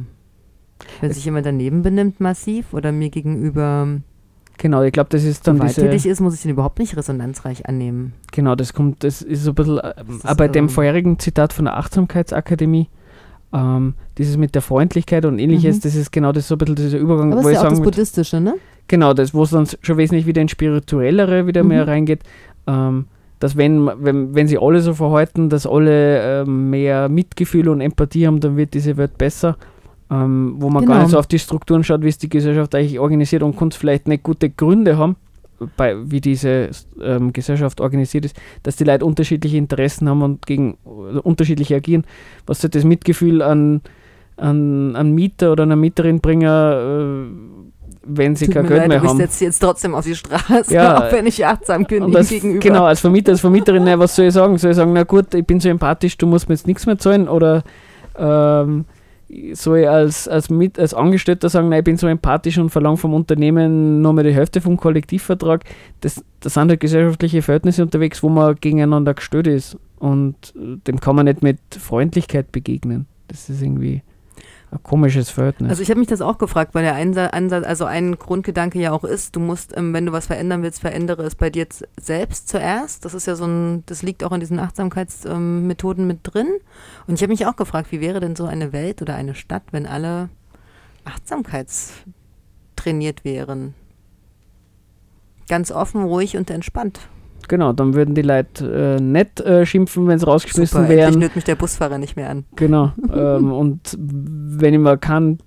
wenn 1.02 1.12
sich 1.12 1.26
jemand 1.26 1.46
daneben 1.46 1.82
benimmt 1.82 2.22
massiv 2.22 2.74
oder 2.74 2.92
mir 2.92 3.10
gegenüber 3.10 4.00
Genau, 4.58 4.82
ich 4.82 4.92
glaube, 4.92 5.10
das 5.12 5.24
ist 5.24 5.48
dann 5.48 5.60
diese, 5.60 5.76
gewalttätig 5.82 6.06
ist, 6.10 6.20
muss 6.20 6.34
ich 6.34 6.44
ihn 6.46 6.52
überhaupt 6.52 6.80
nicht 6.80 6.98
resonanzreich 6.98 7.68
annehmen. 7.68 8.14
genau, 8.32 8.56
das 8.56 8.74
kommt, 8.74 9.04
das 9.04 9.22
ist 9.22 9.44
so 9.44 9.52
ein 9.52 9.56
bisschen, 9.56 9.78
äh, 9.78 9.94
auch 10.24 10.36
bei 10.36 10.48
dem 10.48 10.66
also- 10.66 10.76
vorherigen 10.76 11.20
Zitat 11.20 11.54
von 11.54 11.66
der 11.66 11.78
Achtsamkeitsakademie, 11.78 12.90
ähm, 13.54 13.94
dieses 14.18 14.36
mit 14.38 14.56
der 14.56 14.62
Freundlichkeit 14.62 15.26
und 15.26 15.38
ähnliches, 15.40 15.78
Mhm. 15.78 15.82
das 15.82 15.96
ist 15.96 16.12
genau 16.12 16.32
das 16.32 16.48
so 16.48 16.56
ein 16.56 16.58
bisschen 16.58 16.76
dieser 16.76 16.98
Übergang, 16.98 17.32
Aber 17.34 17.44
wo 17.44 17.48
ist 17.50 17.56
ich 17.56 17.62
ja 17.62 17.68
auch 17.68 17.70
das 17.70 17.82
Buddhistische, 17.82 18.42
ne? 18.42 18.56
Genau, 18.88 19.14
das, 19.14 19.34
wo 19.34 19.44
es 19.44 19.52
dann 19.52 19.68
schon 19.82 19.98
wesentlich 19.98 20.26
wieder 20.26 20.42
ins 20.42 20.52
Spirituellere 20.52 21.46
wieder 21.46 21.62
Mhm. 21.64 21.70
mehr 21.70 21.88
reingeht. 21.88 22.22
Ähm, 22.68 23.06
dass 23.40 23.56
wenn, 23.56 23.86
wenn, 24.00 24.34
wenn 24.34 24.48
sie 24.48 24.58
alle 24.58 24.82
so 24.82 24.96
verhalten, 24.96 25.50
dass 25.50 25.68
alle 25.68 26.42
ähm, 26.42 26.72
mehr 26.72 27.08
Mitgefühl 27.10 27.70
und 27.70 27.82
Empathie 27.82 28.26
haben, 28.26 28.40
dann 28.40 28.58
wird 28.58 28.74
diese 28.74 28.98
Welt 28.98 29.18
besser. 29.20 29.58
Ähm, 30.10 30.56
wo 30.60 30.70
man 30.70 30.86
gar 30.86 30.94
Genau. 30.96 31.02
nicht 31.04 31.12
so 31.12 31.20
auf 31.20 31.28
die 31.28 31.38
Strukturen 31.40 31.84
schaut, 31.84 32.02
wie 32.02 32.08
es 32.08 32.18
die 32.18 32.30
Gesellschaft 32.30 32.74
eigentlich 32.76 32.98
organisiert 33.00 33.44
und 33.44 33.58
kann 33.58 33.72
vielleicht 33.72 34.08
nicht 34.08 34.24
gute 34.24 34.50
Gründe 34.50 34.98
haben, 34.98 35.18
bei, 35.76 35.96
wie 36.10 36.22
diese 36.22 36.70
ähm, 37.02 37.34
Gesellschaft 37.34 37.82
organisiert 37.82 38.24
ist, 38.26 38.38
dass 38.64 38.76
die 38.78 38.84
Leute 38.86 39.04
unterschiedliche 39.06 39.58
Interessen 39.58 40.08
haben 40.08 40.22
und 40.22 40.46
gegen 40.46 40.78
also 40.86 41.22
unterschiedlich 41.24 41.74
agieren. 41.74 42.06
Was 42.46 42.62
soll 42.62 42.70
das 42.70 42.84
Mitgefühl 42.86 43.42
an, 43.42 43.82
an, 44.38 44.96
an 44.96 45.12
Mieter 45.14 45.52
oder 45.52 45.64
einer 45.64 45.76
Mieterin 45.76 46.22
bringen, 46.22 46.48
äh, 46.48 47.68
wenn 48.10 48.36
sie 48.38 48.46
Tut 48.46 48.54
kein 48.54 48.68
Geld 48.68 48.80
leid, 48.82 48.88
mehr 48.88 48.98
ich 49.04 49.10
haben? 49.10 49.18
setze 49.18 49.44
jetzt 49.46 49.60
trotzdem 49.60 49.94
auf 49.96 50.06
die 50.06 50.16
Straße, 50.16 50.74
Ja, 50.74 50.98
auch 51.08 51.12
wenn 51.12 51.26
ich 51.26 51.46
achtsam 51.46 51.84
bin 51.86 52.04
Und 52.04 52.16
als, 52.16 52.30
gegenüber. 52.30 52.60
genau, 52.60 52.86
als 52.86 53.02
Vermieter, 53.02 53.32
als 53.34 53.42
Vermieterin, 53.42 53.84
na, 53.84 53.98
was 54.00 54.16
soll 54.16 54.28
ich 54.28 54.34
sagen? 54.34 54.58
Soll 54.58 54.72
ich 54.72 54.78
sagen, 54.78 54.94
na 54.94 55.04
gut, 55.04 55.34
ich 55.34 55.46
bin 55.46 55.60
so 55.60 55.68
empathisch, 55.70 56.18
du 56.18 56.28
musst 56.28 56.48
mir 56.48 56.56
jetzt 56.56 56.68
nichts 56.68 56.86
mehr 56.86 56.98
zahlen? 56.98 57.28
Oder 57.28 57.64
ähm, 58.18 58.86
soll 59.54 59.80
ich 59.80 59.90
als, 59.90 60.28
als, 60.28 60.50
Mit, 60.50 60.80
als 60.80 60.94
Angestellter 60.94 61.50
sagen, 61.50 61.70
nein, 61.70 61.80
ich 61.80 61.86
bin 61.86 61.98
so 61.98 62.08
empathisch 62.08 62.58
und 62.58 62.70
verlange 62.70 62.98
vom 62.98 63.14
Unternehmen 63.14 64.02
nur 64.02 64.14
mal 64.14 64.24
die 64.24 64.34
Hälfte 64.34 64.62
vom 64.62 64.78
Kollektivvertrag? 64.78 65.64
Das, 66.02 66.24
das 66.40 66.54
sind 66.54 66.70
halt 66.70 66.80
gesellschaftliche 66.80 67.42
Verhältnisse 67.42 67.84
unterwegs, 67.84 68.24
wo 68.24 68.30
man 68.30 68.56
gegeneinander 68.56 69.14
gestellt 69.14 69.48
ist. 69.48 69.78
Und 70.00 70.54
äh, 70.56 70.78
dem 70.88 71.00
kann 71.00 71.16
man 71.16 71.26
nicht 71.26 71.44
mit 71.44 71.60
Freundlichkeit 71.78 72.52
begegnen. 72.52 73.08
Das 73.28 73.50
ist 73.50 73.62
irgendwie 73.62 74.02
ein 74.72 74.82
komisches 74.84 75.30
Verhältnis. 75.30 75.70
Also 75.70 75.82
ich 75.82 75.90
habe 75.90 76.00
mich 76.00 76.10
das 76.10 76.20
auch 76.22 76.38
gefragt, 76.38 76.76
weil 76.76 76.84
der 76.84 76.96
Ansatz, 77.34 77.66
also 77.66 77.86
ein 77.86 78.18
Grundgedanke 78.18 78.78
ja 78.80 78.92
auch 78.92 79.06
ist, 79.06 79.34
du 79.36 79.40
musst, 79.40 79.76
ähm, 79.78 79.94
wenn 79.94 80.06
du 80.06 80.12
was 80.12 80.28
verändern 80.28 80.62
willst, 80.62 80.82
verändere 80.82 81.24
es 81.24 81.36
bei 81.36 81.50
dir 81.50 81.66
selbst 81.98 82.50
zuerst. 82.50 83.06
Das 83.06 83.14
ist 83.14 83.28
ja 83.28 83.36
so 83.36 83.46
ein, 83.46 83.86
das 83.86 84.02
liegt 84.02 84.26
auch 84.26 84.34
in 84.34 84.42
diesen 84.42 84.60
Achtsamkeitsmethoden 84.60 86.04
ähm, 86.04 86.08
mit 86.08 86.20
drin. 86.24 86.48
Und 87.08 87.16
ich 87.16 87.22
habe 87.22 87.32
mich 87.32 87.46
auch 87.46 87.56
gefragt, 87.56 87.92
wie 87.92 88.02
wäre 88.02 88.20
denn 88.20 88.36
so 88.36 88.44
eine 88.46 88.74
Welt 88.74 89.02
oder 89.02 89.16
eine 89.16 89.36
Stadt, 89.36 89.64
wenn 89.72 89.86
alle 89.86 90.28
achtsamkeitstrainiert 91.06 93.24
wären? 93.24 93.74
Ganz 95.48 95.72
offen, 95.72 96.04
ruhig 96.04 96.36
und 96.36 96.50
entspannt. 96.50 97.00
Genau, 97.48 97.74
dann 97.74 97.94
würden 97.94 98.16
die 98.16 98.22
Leute 98.22 98.98
äh, 98.98 99.02
nicht 99.02 99.40
äh, 99.42 99.66
schimpfen, 99.66 100.08
wenn 100.08 100.20
sie 100.20 100.26
rausgeschmissen 100.26 100.82
Super, 100.84 100.90
wären. 100.90 101.14
endlich 101.14 101.36
mich 101.36 101.44
der 101.44 101.56
Busfahrer 101.56 101.98
nicht 101.98 102.16
mehr 102.16 102.30
an. 102.30 102.46
Genau. 102.56 102.92
ähm, 103.14 103.52
und 103.52 103.98
wenn 104.00 104.74
ich 104.74 104.80
mir 104.80 104.98
kein 104.98 105.40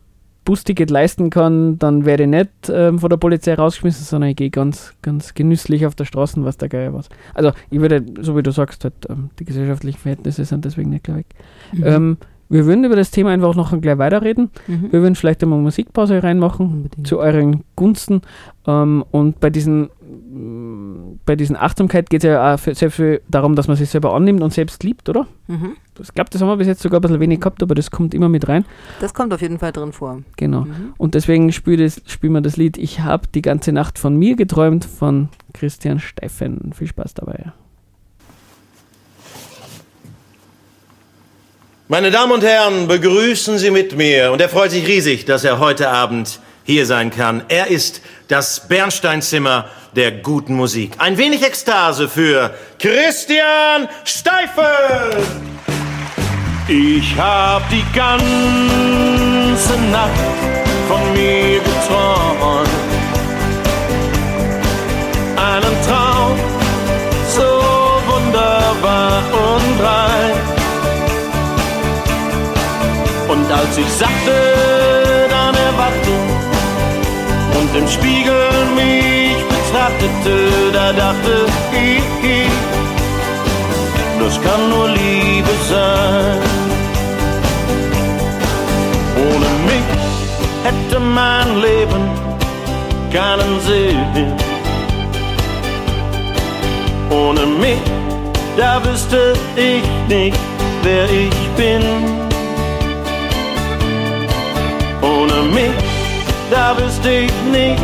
Busticket 0.44 0.90
leisten 0.90 1.30
kann, 1.30 1.78
dann 1.78 2.04
werde 2.04 2.24
ich 2.24 2.28
nicht 2.28 2.50
ähm, 2.68 2.98
von 2.98 3.10
der 3.10 3.18
Polizei 3.18 3.54
rausgeschmissen, 3.54 4.04
sondern 4.04 4.30
ich 4.30 4.36
gehe 4.36 4.50
ganz, 4.50 4.94
ganz 5.02 5.34
genüsslich 5.34 5.86
auf 5.86 5.94
der 5.94 6.06
Straße, 6.06 6.42
was 6.44 6.56
der 6.56 6.68
Geier 6.68 6.94
was. 6.94 7.08
Also 7.34 7.52
ich 7.70 7.80
würde, 7.80 8.04
so 8.20 8.36
wie 8.36 8.42
du 8.42 8.50
sagst, 8.50 8.84
halt, 8.84 8.94
ähm, 9.08 9.30
die 9.38 9.44
gesellschaftlichen 9.44 9.98
Verhältnisse 9.98 10.44
sind 10.44 10.64
deswegen 10.64 10.90
nicht 10.90 11.04
gleich 11.04 11.18
weg. 11.18 11.26
Ähm, 11.82 12.16
wir 12.50 12.66
würden 12.66 12.84
über 12.84 12.96
das 12.96 13.12
Thema 13.12 13.30
einfach 13.30 13.54
noch 13.54 13.80
gleich 13.80 13.98
weiterreden. 13.98 14.50
Mhm. 14.66 14.90
Wir 14.90 15.02
würden 15.02 15.14
vielleicht 15.14 15.42
einmal 15.42 15.60
Musikpause 15.60 16.20
reinmachen 16.20 16.66
Unbedingt. 16.66 17.06
zu 17.06 17.20
euren 17.20 17.62
Gunsten. 17.76 18.22
Ähm, 18.66 19.04
und 19.12 19.38
bei 19.38 19.50
diesen, 19.50 19.90
bei 21.24 21.36
diesen 21.36 21.56
Achtsamkeit 21.56 22.10
geht 22.10 22.24
es 22.24 22.28
ja 22.28 22.54
auch 22.54 22.58
für, 22.58 22.74
selbst 22.74 22.96
für 22.96 23.20
darum, 23.28 23.54
dass 23.54 23.68
man 23.68 23.76
sich 23.76 23.90
selber 23.90 24.14
annimmt 24.14 24.42
und 24.42 24.52
selbst 24.52 24.82
liebt, 24.82 25.08
oder? 25.08 25.26
Mhm. 25.46 25.76
Ich 26.00 26.14
glaube, 26.14 26.30
das 26.30 26.40
haben 26.40 26.48
wir 26.48 26.56
bis 26.56 26.66
jetzt 26.66 26.82
sogar 26.82 26.98
ein 26.98 27.02
bisschen 27.02 27.20
wenig 27.20 27.40
gehabt, 27.40 27.62
aber 27.62 27.74
das 27.74 27.90
kommt 27.90 28.14
immer 28.14 28.28
mit 28.28 28.48
rein. 28.48 28.64
Das 29.00 29.14
kommt 29.14 29.34
auf 29.34 29.42
jeden 29.42 29.58
Fall 29.58 29.72
drin 29.72 29.92
vor. 29.92 30.22
Genau. 30.36 30.62
Mhm. 30.62 30.94
Und 30.96 31.14
deswegen 31.14 31.52
spiel 31.52 31.90
spielen 32.06 32.32
wir 32.32 32.40
das 32.40 32.56
Lied 32.56 32.78
Ich 32.78 33.00
habe 33.00 33.28
die 33.34 33.42
ganze 33.42 33.72
Nacht 33.72 33.98
von 33.98 34.16
mir 34.16 34.36
geträumt 34.36 34.84
von 34.84 35.28
Christian 35.52 36.00
Steifen. 36.00 36.72
Viel 36.74 36.88
Spaß 36.88 37.14
dabei. 37.14 37.52
Meine 41.88 42.12
Damen 42.12 42.30
und 42.30 42.44
Herren, 42.44 42.86
begrüßen 42.86 43.58
Sie 43.58 43.72
mit 43.72 43.96
mir. 43.96 44.30
Und 44.30 44.40
er 44.40 44.48
freut 44.48 44.70
sich 44.70 44.86
riesig, 44.86 45.24
dass 45.24 45.42
er 45.42 45.58
heute 45.58 45.90
Abend 45.90 46.38
hier 46.70 46.86
sein 46.86 47.10
kann. 47.10 47.42
Er 47.48 47.66
ist 47.66 48.00
das 48.28 48.68
Bernsteinzimmer 48.68 49.66
der 49.96 50.12
guten 50.12 50.54
Musik. 50.54 50.92
Ein 50.98 51.18
wenig 51.18 51.42
Ekstase 51.42 52.08
für 52.08 52.54
Christian 52.78 53.88
Steifel. 54.04 55.26
Ich 56.68 57.16
hab 57.18 57.68
die 57.70 57.84
ganze 57.92 59.72
Nacht 59.90 60.10
von 60.88 61.12
mir 61.12 61.58
geträumt. 61.58 62.68
Einen 65.36 65.76
Traum 65.86 66.38
so 67.34 67.42
wunderbar 68.06 69.22
und 69.32 69.84
rein. 69.84 70.36
Und 73.28 73.50
als 73.50 73.76
ich 73.76 73.88
sagte, 73.88 74.59
und 77.70 77.78
im 77.78 77.88
Spiegel 77.88 78.48
mich 78.74 79.36
betrachtete, 79.48 80.72
da 80.72 80.92
dachte 80.92 81.46
ich, 81.72 82.48
das 84.18 84.40
kann 84.42 84.70
nur 84.70 84.88
Liebe 84.88 85.54
sein. 85.68 86.38
Ohne 89.16 89.50
mich 89.70 89.88
hätte 90.64 91.00
mein 91.00 91.60
Leben 91.60 92.10
keinen 93.12 93.60
Sinn. 93.60 94.32
Ohne 97.10 97.46
mich, 97.46 97.82
da 98.56 98.82
wüsste 98.84 99.34
ich 99.56 99.84
nicht, 100.08 100.38
wer 100.82 101.04
ich 101.04 101.38
bin. 101.56 101.82
Ohne 105.02 105.42
mich, 105.54 105.89
da 106.50 106.76
wüsste 106.76 107.10
ich 107.10 107.32
nicht, 107.50 107.82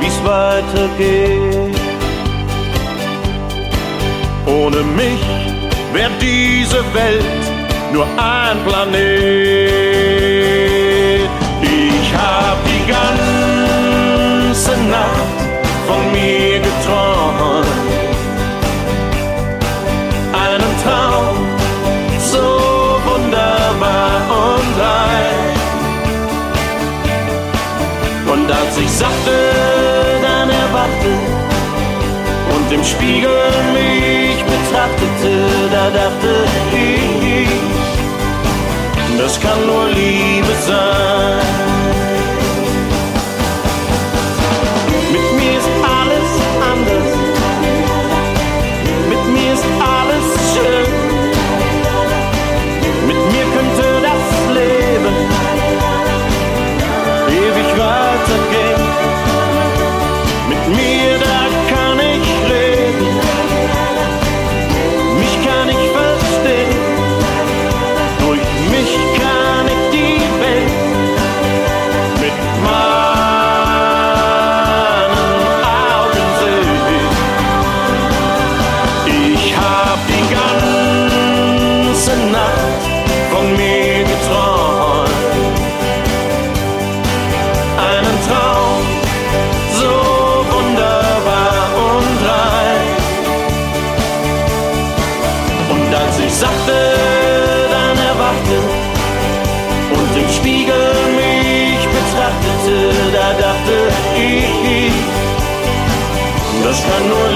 wie's 0.00 0.18
weitergeht. 0.24 1.76
Ohne 4.46 4.82
mich 4.82 5.22
wär 5.92 6.10
diese 6.20 6.82
Welt 6.94 7.24
nur 7.92 8.06
ein 8.16 8.56
Planet. 8.66 9.00
Ich 11.62 12.12
hab 12.14 12.56
die 12.64 12.84
ganze 12.90 14.72
Nacht 14.88 15.19
im 32.80 32.86
Spiegel 32.86 33.30
mich 33.74 34.42
betrachtete, 34.44 35.32
da 35.70 35.90
dachte 35.90 36.46
ich, 36.72 37.48
das 39.18 39.38
kann 39.40 39.66
nur 39.66 39.88
Liebe 39.88 40.54
sein. 40.66 41.69
Das 106.82 106.90
kann 106.90 107.08
nur 107.08 107.28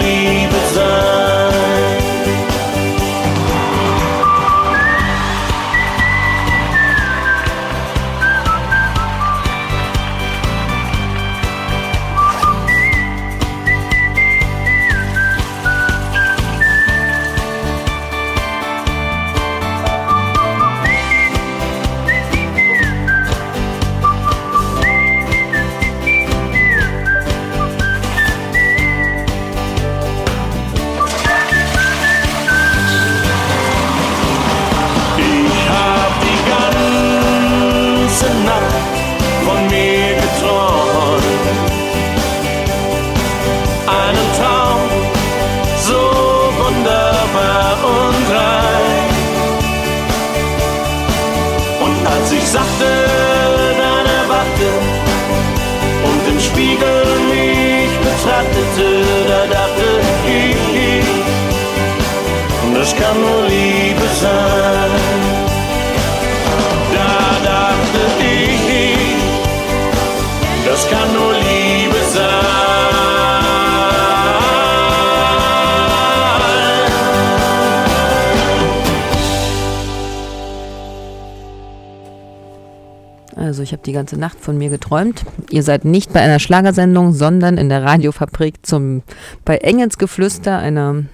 habe 83.75 83.83
die 83.85 83.93
ganze 83.93 84.19
Nacht 84.19 84.41
von 84.41 84.57
mir 84.57 84.71
geträumt. 84.71 85.25
Ihr 85.51 85.63
seid 85.63 85.85
nicht 85.85 86.13
bei 86.13 86.21
einer 86.21 86.39
Schlagersendung, 86.39 87.13
sondern 87.13 87.59
in 87.59 87.69
der 87.69 87.83
Radiofabrik 87.83 88.65
zum 88.65 89.03
bei 89.45 89.59
Engelsgeflüster, 89.59 90.59
einer 90.59 91.05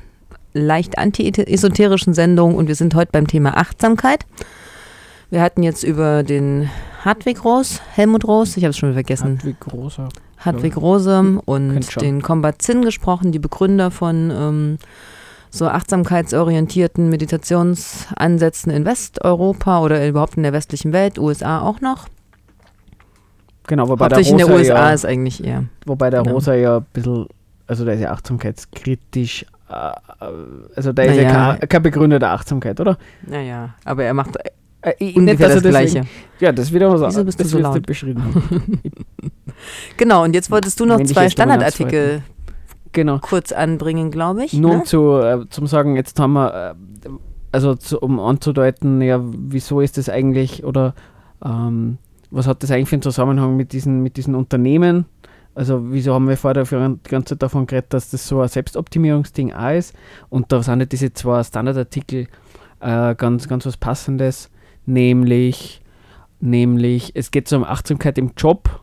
leicht 0.52 0.98
anti-esoterischen 0.98 2.14
Sendung 2.14 2.54
und 2.54 2.68
wir 2.68 2.74
sind 2.74 2.94
heute 2.94 3.12
beim 3.12 3.26
Thema 3.26 3.56
Achtsamkeit. 3.56 4.26
Wir 5.30 5.42
hatten 5.42 5.62
jetzt 5.62 5.84
über 5.84 6.22
den 6.22 6.70
Hartwig 7.04 7.44
Roos, 7.44 7.80
Helmut 7.94 8.24
Roos, 8.26 8.56
ich 8.56 8.64
habe 8.64 8.70
es 8.70 8.78
schon 8.78 8.92
vergessen, 8.92 9.38
Wie 9.42 9.56
großer. 9.58 10.08
Hartwig 10.38 10.76
Rose 10.76 11.40
und 11.44 12.00
den 12.00 12.22
Combat 12.22 12.60
Zinn 12.60 12.82
gesprochen, 12.82 13.30
die 13.30 13.38
Begründer 13.38 13.90
von 13.90 14.30
ähm, 14.30 14.78
so 15.50 15.66
achtsamkeitsorientierten 15.66 17.08
Meditationsansätzen 17.08 18.72
in 18.72 18.84
Westeuropa 18.84 19.80
oder 19.80 20.06
überhaupt 20.06 20.36
in 20.36 20.42
der 20.42 20.52
westlichen 20.52 20.92
Welt, 20.92 21.18
USA 21.18 21.60
auch 21.60 21.80
noch. 21.80 22.08
Genau, 23.70 23.88
wobei 23.88 24.08
der 24.08 24.16
Hauptsächlich 24.18 24.40
in 24.42 24.46
Rosa 24.50 24.62
der 24.64 24.74
USA 24.74 24.88
ja, 24.88 24.92
ist 24.94 25.06
eigentlich 25.06 25.44
eher. 25.44 25.64
wobei 25.86 26.10
der 26.10 26.22
genau. 26.24 26.34
Rosa 26.34 26.54
ja 26.54 26.78
ein 26.78 26.86
bisschen, 26.92 27.26
also 27.68 27.84
der 27.84 27.94
ist 27.94 28.00
ja 28.00 28.10
achtsamkeitskritisch, 28.10 29.46
äh, 29.70 29.74
äh, 29.74 30.32
also 30.74 30.92
der 30.92 31.04
ist 31.06 31.16
ja 31.16 31.22
Naja. 31.22 31.56
kein, 31.60 31.68
kein 31.68 31.82
Begründer 31.84 32.18
der 32.18 32.32
Achtsamkeit, 32.32 32.80
oder? 32.80 32.98
Naja, 33.26 33.74
aber 33.84 34.02
er 34.02 34.12
macht 34.14 34.30
Äh, 34.82 34.92
ich- 34.98 35.14
ungefähr 35.16 35.46
dass 35.48 35.62
das 35.62 35.72
deswegen- 35.72 35.90
Gleiche. 36.02 36.08
Ja, 36.40 36.50
das 36.52 36.64
ist 36.66 36.72
wieder 36.74 36.90
was 36.90 37.14
Wieso 37.14 37.24
bist 37.24 37.38
du 37.38 37.44
so 37.44 37.58
laut? 37.60 37.86
beschrieben. 37.86 38.22
Genau, 39.98 40.24
und 40.24 40.34
jetzt 40.34 40.50
wolltest 40.50 40.80
du 40.80 40.86
noch 40.86 41.00
zwei 41.02 41.28
Standardartikel. 41.28 42.22
Genau. 42.92 43.18
kurz 43.18 43.52
anbringen, 43.52 44.10
glaube 44.10 44.44
ich. 44.44 44.52
Nur 44.54 44.78
ne? 44.78 44.82
zu, 44.84 45.18
äh, 45.18 45.44
zum 45.50 45.66
sagen, 45.68 45.94
jetzt 45.94 46.18
haben 46.18 46.32
wir, 46.32 46.74
äh, 47.04 47.08
also 47.52 47.74
zu, 47.76 48.00
um 48.00 48.18
anzudeuten, 48.18 49.00
ja, 49.00 49.20
wieso 49.22 49.80
ist 49.80 49.96
das 49.96 50.08
eigentlich 50.08 50.64
oder 50.64 50.94
ähm, 51.44 51.98
was 52.30 52.46
hat 52.46 52.62
das 52.62 52.70
eigentlich 52.70 52.88
für 52.88 52.96
einen 52.96 53.02
Zusammenhang 53.02 53.56
mit 53.56 53.72
diesen, 53.72 54.02
mit 54.02 54.16
diesen 54.16 54.34
Unternehmen? 54.34 55.06
Also 55.54 55.92
wieso 55.92 56.14
haben 56.14 56.28
wir 56.28 56.36
vorher 56.36 56.64
die 56.64 57.10
ganze 57.10 57.34
Zeit 57.34 57.42
davon 57.42 57.66
geredet, 57.66 57.92
dass 57.92 58.10
das 58.10 58.26
so 58.26 58.40
ein 58.40 58.48
Selbstoptimierungsding 58.48 59.52
auch 59.52 59.72
ist? 59.72 59.94
Und 60.28 60.52
da 60.52 60.62
sind 60.62 60.80
ja 60.80 60.86
diese 60.86 61.12
zwei 61.12 61.42
Standardartikel 61.42 62.28
äh, 62.80 63.14
ganz, 63.14 63.48
ganz 63.48 63.66
was 63.66 63.76
Passendes, 63.76 64.50
nämlich, 64.86 65.82
nämlich 66.38 67.12
es 67.14 67.30
geht 67.30 67.48
so 67.48 67.56
um 67.56 67.64
Achtsamkeit 67.64 68.16
im 68.16 68.32
Job 68.36 68.80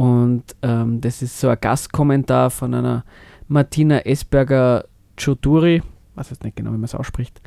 Und 0.00 0.56
ähm, 0.62 1.02
das 1.02 1.20
ist 1.20 1.38
so 1.38 1.50
ein 1.50 1.58
Gastkommentar 1.60 2.48
von 2.48 2.72
einer 2.72 3.04
Martina 3.48 4.06
Esberger 4.06 4.86
Chuduri, 5.18 5.82
weiß 6.14 6.30
jetzt 6.30 6.42
nicht 6.42 6.56
genau, 6.56 6.70
wie 6.70 6.78
man 6.78 6.84
es 6.84 6.94
ausspricht. 6.94 7.42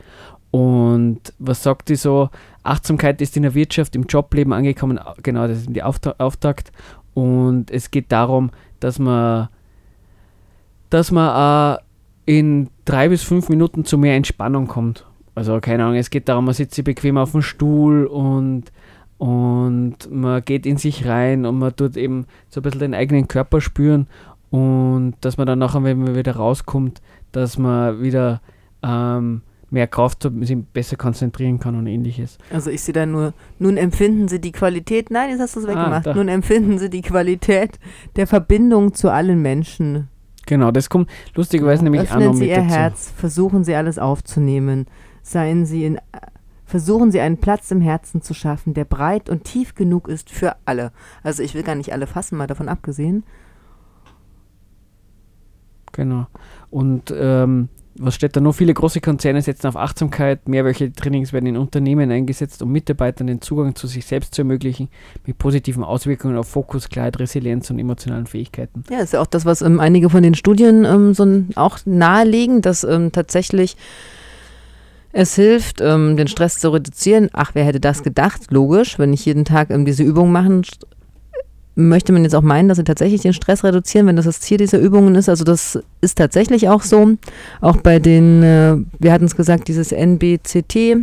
Und 0.53 1.33
was 1.39 1.63
sagt 1.63 1.89
die 1.89 1.95
so? 1.95 2.29
Achtsamkeit 2.61 3.19
ist 3.21 3.35
in 3.35 3.41
der 3.41 3.55
Wirtschaft, 3.55 3.95
im 3.95 4.03
Jobleben 4.03 4.53
angekommen. 4.53 4.99
Genau, 5.23 5.47
das 5.47 5.57
ist 5.57 5.75
die 5.75 5.81
Aufta 5.81 6.13
Auftakt. 6.19 6.71
Und 7.15 7.71
es 7.71 7.89
geht 7.89 8.11
darum, 8.11 8.51
dass 8.79 8.99
man, 8.99 9.49
dass 10.91 11.09
man 11.09 11.29
auch 11.29 11.81
in 12.27 12.69
drei 12.85 13.09
bis 13.09 13.23
fünf 13.23 13.49
Minuten 13.49 13.83
zu 13.83 13.97
mehr 13.97 14.15
Entspannung 14.15 14.67
kommt. 14.67 15.07
Also 15.33 15.59
keine 15.59 15.85
Ahnung, 15.85 15.97
es 15.97 16.11
geht 16.11 16.29
darum, 16.29 16.45
man 16.45 16.53
sitzt 16.53 16.75
sich 16.75 16.83
bequem 16.83 17.17
auf 17.17 17.31
dem 17.31 17.41
Stuhl 17.41 18.05
und, 18.05 18.65
und 19.17 20.11
man 20.11 20.43
geht 20.43 20.67
in 20.67 20.77
sich 20.77 21.07
rein 21.07 21.47
und 21.47 21.57
man 21.57 21.75
tut 21.75 21.97
eben 21.97 22.27
so 22.49 22.59
ein 22.59 22.63
bisschen 22.63 22.79
den 22.79 22.93
eigenen 22.93 23.27
Körper 23.27 23.59
spüren 23.59 24.05
und 24.51 25.15
dass 25.21 25.37
man 25.37 25.47
dann 25.47 25.57
nachher, 25.57 25.83
wenn 25.83 25.97
man 25.97 26.15
wieder 26.15 26.35
rauskommt, 26.35 27.01
dass 27.31 27.57
man 27.57 28.03
wieder 28.03 28.39
ähm, 28.83 29.41
mehr 29.73 29.87
Kraft 29.87 30.23
hat, 30.23 30.33
sich 30.41 30.57
besser 30.71 30.95
konzentrieren 30.95 31.59
kann 31.59 31.75
und 31.75 31.87
ähnliches. 31.87 32.37
Also 32.51 32.69
ich 32.69 32.81
sehe 32.81 32.93
da 32.93 33.05
nur, 33.05 33.33
nun 33.59 33.75
empfinden 33.75 34.27
Sie 34.27 34.39
die 34.39 34.51
Qualität, 34.51 35.09
nein, 35.09 35.31
jetzt 35.31 35.39
hast 35.39 35.55
du 35.55 35.61
es 35.61 35.67
weggemacht, 35.67 36.05
da. 36.05 36.13
nun 36.13 36.29
empfinden 36.29 36.77
Sie 36.77 36.89
die 36.89 37.01
Qualität 37.01 37.79
der 38.15 38.27
Verbindung 38.27 38.93
zu 38.93 39.09
allen 39.09 39.41
Menschen. 39.41 40.07
Genau, 40.45 40.71
das 40.71 40.89
kommt 40.89 41.09
lustigerweise 41.35 41.83
nämlich 41.83 42.01
auch 42.01 42.15
Öffnen 42.15 42.35
Sie 42.35 42.49
Ihr 42.49 42.57
dazu. 42.57 42.69
Herz, 42.69 43.13
versuchen 43.17 43.63
Sie 43.63 43.75
alles 43.75 43.97
aufzunehmen. 43.97 44.85
Seien 45.21 45.65
Sie 45.65 45.85
in, 45.85 45.99
versuchen 46.65 47.11
Sie 47.11 47.19
einen 47.19 47.37
Platz 47.37 47.71
im 47.71 47.81
Herzen 47.81 48.21
zu 48.21 48.33
schaffen, 48.33 48.73
der 48.73 48.85
breit 48.85 49.29
und 49.29 49.43
tief 49.43 49.73
genug 49.73 50.07
ist 50.07 50.29
für 50.29 50.55
alle. 50.65 50.91
Also 51.23 51.41
ich 51.41 51.55
will 51.55 51.63
gar 51.63 51.75
nicht 51.75 51.93
alle 51.93 52.07
fassen, 52.07 52.37
mal 52.37 52.47
davon 52.47 52.69
abgesehen. 52.69 53.23
Genau. 55.93 56.27
Und 56.69 57.13
ähm, 57.15 57.69
was 57.95 58.15
steht 58.15 58.35
da 58.35 58.39
noch? 58.39 58.53
Viele 58.53 58.73
große 58.73 59.01
Konzerne 59.01 59.41
setzen 59.41 59.67
auf 59.67 59.75
Achtsamkeit. 59.75 60.47
Mehrwöchige 60.47 60.93
Trainings 60.93 61.33
werden 61.33 61.45
in 61.45 61.57
Unternehmen 61.57 62.11
eingesetzt, 62.11 62.61
um 62.61 62.71
Mitarbeitern 62.71 63.27
den 63.27 63.41
Zugang 63.41 63.75
zu 63.75 63.87
sich 63.87 64.05
selbst 64.05 64.33
zu 64.33 64.41
ermöglichen, 64.41 64.89
mit 65.25 65.37
positiven 65.37 65.83
Auswirkungen 65.83 66.37
auf 66.37 66.47
Fokus, 66.47 66.89
Klarheit, 66.89 67.19
Resilienz 67.19 67.69
und 67.69 67.79
emotionalen 67.79 68.25
Fähigkeiten. 68.25 68.83
Ja, 68.89 68.99
ist 68.99 69.13
ja 69.13 69.21
auch 69.21 69.27
das, 69.27 69.45
was 69.45 69.61
ähm, 69.61 69.79
einige 69.79 70.09
von 70.09 70.23
den 70.23 70.35
Studien 70.35 70.85
ähm, 70.85 71.13
so 71.13 71.43
auch 71.55 71.79
nahelegen, 71.85 72.61
dass 72.61 72.83
ähm, 72.83 73.11
tatsächlich 73.11 73.77
es 75.11 75.35
hilft, 75.35 75.79
ähm, 75.79 76.17
den 76.17 76.27
Stress 76.27 76.59
zu 76.59 76.69
reduzieren. 76.73 77.29
Ach, 77.33 77.51
wer 77.53 77.63
hätte 77.63 77.79
das 77.79 78.03
gedacht? 78.03 78.49
Logisch, 78.49 78.97
wenn 78.97 79.13
ich 79.13 79.25
jeden 79.25 79.45
Tag 79.45 79.69
ähm, 79.69 79.85
diese 79.85 80.03
Übungen 80.03 80.31
machen, 80.31 80.63
möchte 81.75 82.13
man 82.13 82.23
jetzt 82.23 82.35
auch 82.35 82.41
meinen, 82.41 82.69
dass 82.69 82.77
sie 82.77 82.83
tatsächlich 82.83 83.21
den 83.21 83.33
Stress 83.33 83.63
reduzieren, 83.63 84.07
wenn 84.07 84.15
das 84.15 84.25
das 84.25 84.39
Ziel 84.39 84.57
dieser 84.57 84.79
Übungen 84.79 85.15
ist. 85.15 85.29
Also 85.29 85.43
das 85.43 85.79
ist 86.01 86.17
tatsächlich 86.17 86.69
auch 86.69 86.83
so. 86.83 87.17
Auch 87.61 87.77
bei 87.77 87.99
den, 87.99 88.43
äh, 88.43 88.77
wir 88.99 89.11
hatten 89.11 89.25
es 89.25 89.35
gesagt, 89.35 89.67
dieses 89.67 89.91
NBCT, 89.91 90.97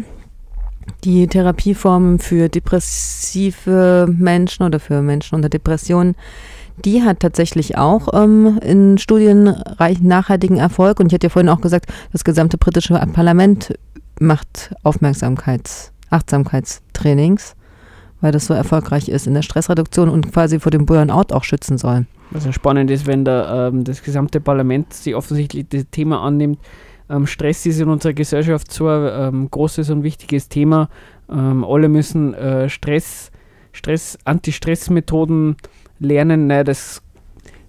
die 1.05 1.27
Therapieform 1.27 2.19
für 2.19 2.49
depressive 2.49 4.07
Menschen 4.17 4.65
oder 4.65 4.81
für 4.81 5.03
Menschen 5.03 5.35
unter 5.35 5.49
Depressionen, 5.49 6.15
die 6.85 7.03
hat 7.03 7.21
tatsächlich 7.21 7.77
auch 7.77 8.09
ähm, 8.15 8.59
in 8.63 8.99
Studien 8.99 9.55
nachhaltigen 10.01 10.57
Erfolg. 10.57 11.01
Und 11.01 11.07
ich 11.07 11.15
hatte 11.15 11.27
ja 11.27 11.31
vorhin 11.31 11.49
auch 11.49 11.61
gesagt, 11.61 11.93
das 12.13 12.25
gesamte 12.25 12.59
britische 12.59 12.95
Parlament 13.13 13.75
macht 14.19 14.75
Aufmerksamkeits-, 14.83 15.91
Achtsamkeitstrainings, 16.11 17.55
weil 18.21 18.33
das 18.33 18.47
so 18.47 18.55
erfolgreich 18.55 19.09
ist 19.09 19.27
in 19.27 19.35
der 19.35 19.43
Stressreduktion 19.43 20.09
und 20.09 20.33
quasi 20.33 20.61
vor 20.61 20.71
dem 20.71 20.87
Burnout 20.87 21.33
auch 21.35 21.45
schützen 21.45 21.79
soll. 21.79 22.07
Was 22.31 22.45
ja 22.45 22.53
spannend 22.53 22.91
ist, 22.91 23.07
wenn 23.07 23.25
da 23.25 23.69
ähm, 23.69 23.85
das 23.85 24.03
gesamte 24.03 24.41
Parlament 24.41 24.93
sich 24.93 25.15
offensichtlich 25.15 25.67
das 25.69 25.85
Thema 25.91 26.23
annimmt. 26.23 26.59
Ähm, 27.09 27.27
Stress 27.27 27.67
ist 27.67 27.81
in 27.81 27.89
unserer 27.89 28.13
Gesellschaft 28.13 28.71
so 28.73 28.89
ein 28.89 29.35
ähm, 29.35 29.51
großes 29.51 29.91
und 29.91 30.05
wichtiges 30.05 30.49
Thema. 30.49 30.89
Ähm, 31.29 31.65
alle 31.65 31.89
müssen 31.89 32.35
äh, 32.35 32.69
Stress, 32.69 33.33
Stress, 33.73 34.17
Anti-Stress-Methoden 34.25 35.57
lernen. 35.99 36.47
Naja, 36.47 36.65
das, 36.65 37.03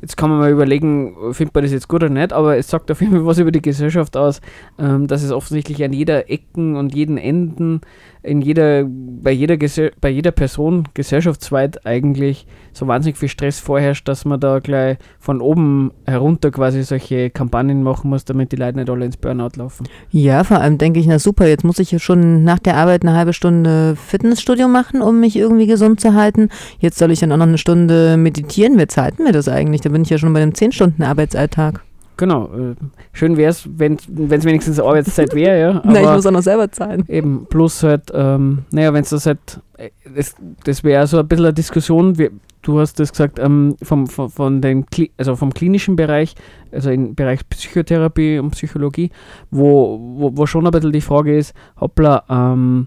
jetzt 0.02 0.18
kann 0.18 0.30
man 0.30 0.40
mal 0.40 0.52
überlegen, 0.52 1.16
findet 1.34 1.54
man 1.54 1.64
das 1.64 1.72
jetzt 1.72 1.88
gut 1.88 2.04
oder 2.04 2.12
nicht, 2.12 2.34
aber 2.34 2.58
es 2.58 2.68
sagt 2.68 2.92
auf 2.92 3.02
jeden 3.02 3.14
Fall 3.14 3.26
was 3.26 3.38
über 3.38 3.52
die 3.52 3.62
Gesellschaft 3.62 4.18
aus, 4.18 4.42
ähm, 4.80 5.08
dass 5.08 5.24
es 5.24 5.32
offensichtlich 5.32 5.84
an 5.84 5.94
jeder 5.94 6.30
Ecken 6.30 6.76
und 6.76 6.96
jeden 6.96 7.18
Enden, 7.18 7.82
in 8.24 8.42
jeder, 8.42 8.86
bei 8.86 9.32
jeder, 9.32 9.58
bei 10.00 10.10
jeder 10.10 10.32
Person 10.32 10.88
gesellschaftsweit 10.94 11.86
eigentlich 11.86 12.46
so 12.72 12.88
wahnsinnig 12.88 13.18
viel 13.18 13.30
Stress 13.30 13.60
vorherrscht, 13.60 14.08
dass 14.08 14.26
man 14.26 14.40
da 14.40 14.60
gleich 14.60 14.98
von 15.20 15.42
oben 15.42 15.92
herunter 16.06 16.52
quasi 16.52 16.84
solche 16.84 17.30
Kampagnen 17.32 17.84
machen 17.84 18.10
muss, 18.10 18.24
damit 18.24 18.52
die 18.52 18.58
Leute 18.58 18.78
nicht 18.78 18.90
alle 18.90 19.06
ins 19.06 19.18
Burnout 19.18 19.58
laufen. 19.58 19.88
Ja, 20.12 20.44
vor 20.44 20.60
allem 20.60 20.78
denke 20.78 21.00
ich, 21.00 21.08
na 21.08 21.20
super, 21.20 21.48
jetzt 21.48 21.64
muss 21.64 21.80
ich 21.80 21.92
ja 21.92 22.00
schon 22.00 22.44
nach 22.44 22.60
der 22.60 22.78
Arbeit 22.78 23.02
eine 23.02 23.16
halbe 23.16 23.34
Stunde 23.34 23.96
Fitnessstudio 23.96 24.68
machen, 24.68 25.02
um 25.02 25.20
mich 25.20 25.36
irgendwie 25.36 25.68
gesund 25.68 26.00
zu 26.00 26.14
halten. 26.14 26.50
Jetzt 26.80 27.00
soll 27.00 27.12
ich 27.12 27.20
dann 27.20 27.32
auch 27.32 27.38
noch 27.38 27.48
eine 27.48 27.58
Stunde 27.58 28.18
meditieren. 28.18 28.78
Wer 28.78 28.88
zahlt 28.88 29.20
mir 29.20 29.32
das 29.32 29.48
eigentlich? 29.48 29.82
Bin 29.92 30.02
ich 30.04 30.10
ja 30.10 30.18
schon 30.18 30.34
bei 30.34 30.42
einem 30.42 30.52
10-Stunden-Arbeitsalltag. 30.52 31.82
Genau, 32.18 32.46
äh, 32.54 32.76
schön 33.14 33.36
wäre 33.36 33.50
es, 33.50 33.68
wenn 33.78 33.96
es 33.96 34.46
wenigstens 34.46 34.80
Arbeitszeit 34.80 35.34
wäre, 35.34 35.60
ja. 35.60 35.82
Na, 35.86 36.02
ich 36.02 36.08
muss 36.08 36.26
auch 36.26 36.32
noch 36.32 36.42
selber 36.44 36.72
zahlen. 36.72 37.04
Eben, 37.08 37.48
plus 37.50 37.82
halt, 37.82 38.12
ähm, 38.14 38.60
naja, 38.72 38.94
wenn 38.94 39.02
es 39.02 39.10
das 39.10 39.26
halt, 39.26 39.60
äh, 39.78 39.90
das, 40.16 40.36
das 40.64 40.84
wäre 40.84 41.08
so 41.08 41.18
ein 41.18 41.28
bisschen 41.28 41.46
eine 41.46 41.54
Diskussion, 41.54 42.18
wir, 42.20 42.30
du 42.62 42.80
hast 42.80 43.00
das 43.00 43.12
gesagt, 43.12 43.40
ähm, 43.40 43.76
vom, 43.82 44.06
vom, 44.06 44.30
von 44.30 44.62
den, 44.62 44.86
Kli- 44.86 45.10
also 45.18 45.36
vom 45.36 45.52
klinischen 45.52 45.96
Bereich, 45.96 46.36
also 46.72 46.92
im 46.92 47.16
Bereich 47.16 47.48
Psychotherapie 47.50 48.38
und 48.38 48.52
Psychologie, 48.52 49.10
wo, 49.50 49.98
wo, 50.00 50.38
wo 50.38 50.46
schon 50.46 50.68
ein 50.68 50.72
bisschen 50.72 50.92
die 50.92 51.02
Frage 51.02 51.36
ist, 51.36 51.56
hoppla, 51.80 52.24
ähm, 52.30 52.86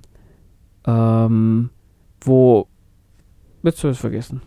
ähm, 0.86 1.70
wo, 2.22 2.68
jetzt 3.64 3.78
soll 3.78 3.90
ich 3.90 3.96
es 3.96 4.00
vergessen. 4.00 4.42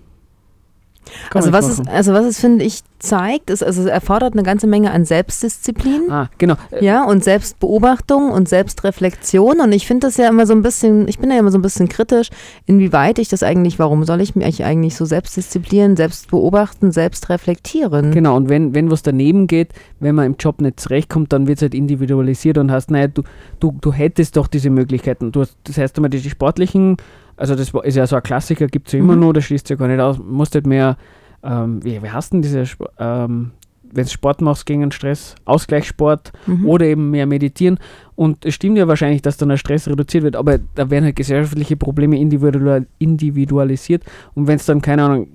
Kann 1.29 1.41
Also 1.41 1.53
was, 1.53 1.67
es, 1.67 1.87
also 1.87 2.13
was 2.13 2.25
es, 2.25 2.39
finde 2.39 2.65
ich, 2.65 2.83
zeigt, 2.99 3.49
ist, 3.49 3.63
also 3.63 3.81
es 3.81 3.87
erfordert 3.87 4.33
eine 4.33 4.43
ganze 4.43 4.65
Menge 4.65 4.91
an 4.91 5.05
Selbstdisziplin. 5.05 6.09
Ah, 6.09 6.29
genau. 6.37 6.55
Ja, 6.81 7.05
und 7.05 7.23
Selbstbeobachtung 7.23 8.31
und 8.31 8.49
Selbstreflexion. 8.49 9.59
Und 9.59 9.71
ich 9.71 9.85
finde 9.85 10.07
das 10.07 10.17
ja 10.17 10.27
immer 10.29 10.45
so 10.47 10.53
ein 10.53 10.63
bisschen, 10.63 11.07
ich 11.07 11.19
bin 11.19 11.29
ja 11.29 11.37
immer 11.37 11.51
so 11.51 11.57
ein 11.57 11.61
bisschen 11.61 11.89
kritisch, 11.89 12.29
inwieweit 12.65 13.19
ich 13.19 13.29
das 13.29 13.43
eigentlich, 13.43 13.77
warum 13.77 14.03
soll 14.03 14.21
ich 14.21 14.35
mich 14.35 14.63
eigentlich 14.63 14.95
so 14.95 15.05
selbstdisziplinieren, 15.05 15.95
selbst 15.95 16.31
beobachten, 16.31 16.91
selbst 16.91 17.29
reflektieren? 17.29 18.11
Genau, 18.11 18.35
und 18.35 18.49
wenn, 18.49 18.73
wenn 18.73 18.89
was 18.89 19.03
daneben 19.03 19.47
geht, 19.47 19.73
wenn 19.99 20.15
man 20.15 20.25
im 20.25 20.35
Job 20.39 20.61
nicht 20.61 20.79
zurechtkommt, 20.79 21.33
dann 21.33 21.47
wird 21.47 21.59
es 21.59 21.61
halt 21.61 21.75
individualisiert 21.75 22.57
und 22.57 22.71
hast, 22.71 22.89
naja, 22.89 23.07
du, 23.07 23.23
du, 23.59 23.75
du 23.79 23.93
hättest 23.93 24.37
doch 24.37 24.47
diese 24.47 24.69
Möglichkeiten. 24.69 25.31
Du 25.31 25.41
hast, 25.41 25.55
das 25.65 25.77
heißt 25.77 25.97
immer, 25.97 26.09
die, 26.09 26.19
die 26.19 26.29
sportlichen, 26.29 26.97
also 27.37 27.55
das 27.55 27.71
ist 27.83 27.95
ja 27.95 28.05
so 28.07 28.15
ein 28.17 28.23
Klassiker, 28.23 28.67
gibt 28.67 28.87
es 28.87 28.93
ja 28.93 28.99
immer 28.99 29.13
Mhm. 29.15 29.21
noch, 29.21 29.33
das 29.33 29.45
schließt 29.45 29.69
ja 29.69 29.75
gar 29.75 29.87
nicht 29.87 29.99
aus, 29.99 30.17
musst 30.19 30.53
halt 30.55 30.67
mehr, 30.67 30.97
ähm, 31.43 31.83
wie, 31.83 32.01
wie 32.01 32.09
hast 32.09 32.33
denn 32.33 32.41
diese, 32.41 32.63
ähm, 32.99 33.51
wenn 33.89 34.03
du 34.03 34.09
Sport 34.09 34.41
machst 34.41 34.65
gegen 34.65 34.81
den 34.81 34.91
Stress, 34.91 35.35
Ausgleichssport 35.45 36.33
Mhm. 36.45 36.65
oder 36.67 36.85
eben 36.87 37.09
mehr 37.09 37.25
meditieren. 37.25 37.79
Und 38.15 38.45
es 38.45 38.53
stimmt 38.55 38.77
ja 38.77 38.87
wahrscheinlich, 38.87 39.21
dass 39.21 39.37
dann 39.37 39.47
der 39.49 39.57
Stress 39.57 39.87
reduziert 39.87 40.23
wird, 40.25 40.35
aber 40.35 40.57
da 40.75 40.89
werden 40.89 41.05
halt 41.05 41.15
gesellschaftliche 41.15 41.77
Probleme 41.77 42.19
individual, 42.19 42.85
individualisiert. 42.99 44.03
Und 44.33 44.47
wenn 44.47 44.55
es 44.57 44.65
dann, 44.65 44.81
keine 44.81 45.03
Ahnung, 45.03 45.27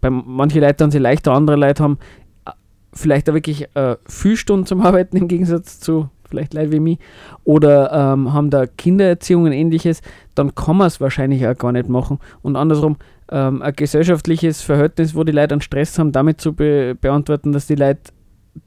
bei 0.00 0.10
manchen 0.10 0.60
Leuten 0.60 0.78
dann 0.78 0.90
sie 0.90 0.98
leichter, 0.98 1.32
andere 1.32 1.56
Leute 1.56 1.82
haben 1.82 1.98
äh, 2.44 2.50
vielleicht 2.92 3.30
auch 3.30 3.34
wirklich 3.34 3.68
äh, 3.74 3.96
viel 4.06 4.36
Stunden 4.36 4.66
zum 4.66 4.80
Arbeiten 4.80 5.16
im 5.16 5.28
Gegensatz 5.28 5.78
zu 5.78 6.08
vielleicht 6.32 6.54
Leute 6.54 6.72
wie 6.72 6.80
mich 6.80 6.98
oder 7.44 7.92
ähm, 7.92 8.32
haben 8.32 8.50
da 8.50 8.66
Kindererziehung 8.66 9.44
und 9.44 9.52
ähnliches, 9.52 10.00
dann 10.34 10.54
kann 10.54 10.76
man 10.78 10.86
es 10.88 11.00
wahrscheinlich 11.00 11.46
auch 11.46 11.56
gar 11.56 11.72
nicht 11.72 11.88
machen. 11.88 12.18
Und 12.42 12.56
andersrum, 12.56 12.96
ähm, 13.30 13.62
ein 13.62 13.74
gesellschaftliches 13.74 14.62
Verhältnis, 14.62 15.14
wo 15.14 15.24
die 15.24 15.32
Leute 15.32 15.54
einen 15.54 15.60
Stress 15.60 15.98
haben, 15.98 16.12
damit 16.12 16.40
zu 16.40 16.52
be 16.54 16.96
beantworten, 17.00 17.52
dass 17.52 17.66
die 17.66 17.76
Leute 17.76 18.00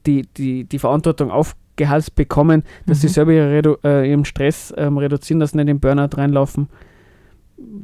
die, 0.06 0.22
die, 0.36 0.64
die 0.64 0.78
Verantwortung 0.78 1.30
aufgehalst 1.30 2.14
bekommen, 2.14 2.62
dass 2.86 3.00
sie 3.00 3.06
Mhm. 3.08 3.12
selber 3.12 3.32
ihre 3.32 3.78
äh, 3.84 4.10
ihren 4.10 4.24
Stress 4.24 4.72
ähm, 4.76 4.98
reduzieren, 4.98 5.38
dass 5.40 5.50
sie 5.50 5.56
nicht 5.58 5.62
in 5.68 5.76
den 5.76 5.80
Burnout 5.80 6.16
reinlaufen. 6.16 6.68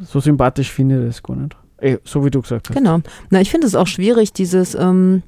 So 0.00 0.20
sympathisch 0.20 0.70
finde 0.70 1.00
ich 1.00 1.06
das 1.06 1.22
gar 1.22 1.36
nicht. 1.36 1.56
Eh, 1.80 1.98
so 2.04 2.24
wie 2.24 2.30
du 2.30 2.40
gesagt 2.42 2.68
hast. 2.68 2.76
Genau. 2.76 3.00
Na, 3.30 3.40
ich 3.40 3.50
finde 3.50 3.66
es 3.66 3.74
auch 3.74 3.86
schwierig, 3.86 4.32
dieses, 4.32 4.74
ähm, 4.74 5.22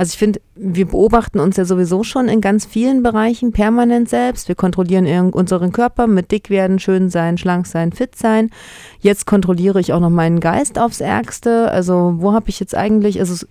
also 0.00 0.14
ich 0.14 0.18
finde, 0.18 0.40
wir 0.54 0.86
beobachten 0.86 1.40
uns 1.40 1.58
ja 1.58 1.66
sowieso 1.66 2.04
schon 2.04 2.30
in 2.30 2.40
ganz 2.40 2.64
vielen 2.64 3.02
Bereichen 3.02 3.52
permanent 3.52 4.08
selbst. 4.08 4.48
Wir 4.48 4.54
kontrollieren 4.54 5.28
unseren 5.28 5.72
Körper 5.72 6.06
mit 6.06 6.30
dick 6.30 6.48
werden, 6.48 6.78
schön 6.78 7.10
sein, 7.10 7.36
schlank 7.36 7.66
sein, 7.66 7.92
fit 7.92 8.16
sein. 8.16 8.48
Jetzt 9.00 9.26
kontrolliere 9.26 9.78
ich 9.78 9.92
auch 9.92 10.00
noch 10.00 10.08
meinen 10.08 10.40
Geist 10.40 10.78
aufs 10.78 11.02
Ärgste. 11.02 11.70
Also 11.70 12.14
wo 12.16 12.32
habe 12.32 12.48
ich 12.48 12.58
jetzt 12.58 12.74
eigentlich, 12.74 13.20
also 13.20 13.44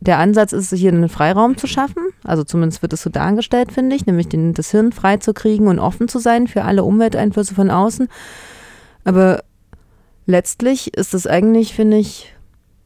der 0.00 0.18
Ansatz 0.18 0.52
ist, 0.52 0.70
hier 0.74 0.92
einen 0.92 1.08
Freiraum 1.08 1.56
zu 1.56 1.66
schaffen. 1.66 2.02
Also 2.24 2.44
zumindest 2.44 2.82
wird 2.82 2.92
es 2.92 3.00
so 3.00 3.08
dargestellt, 3.08 3.72
finde 3.72 3.96
ich, 3.96 4.04
nämlich 4.04 4.28
den, 4.28 4.52
das 4.52 4.70
Hirn 4.70 4.92
frei 4.92 5.16
zu 5.16 5.32
kriegen 5.32 5.66
und 5.66 5.78
offen 5.78 6.08
zu 6.08 6.18
sein 6.18 6.46
für 6.46 6.64
alle 6.64 6.84
Umwelteinflüsse 6.84 7.54
von 7.54 7.70
außen. 7.70 8.08
Aber 9.04 9.44
letztlich 10.26 10.92
ist 10.94 11.14
es 11.14 11.26
eigentlich, 11.26 11.72
finde 11.72 11.96
ich, 11.96 12.34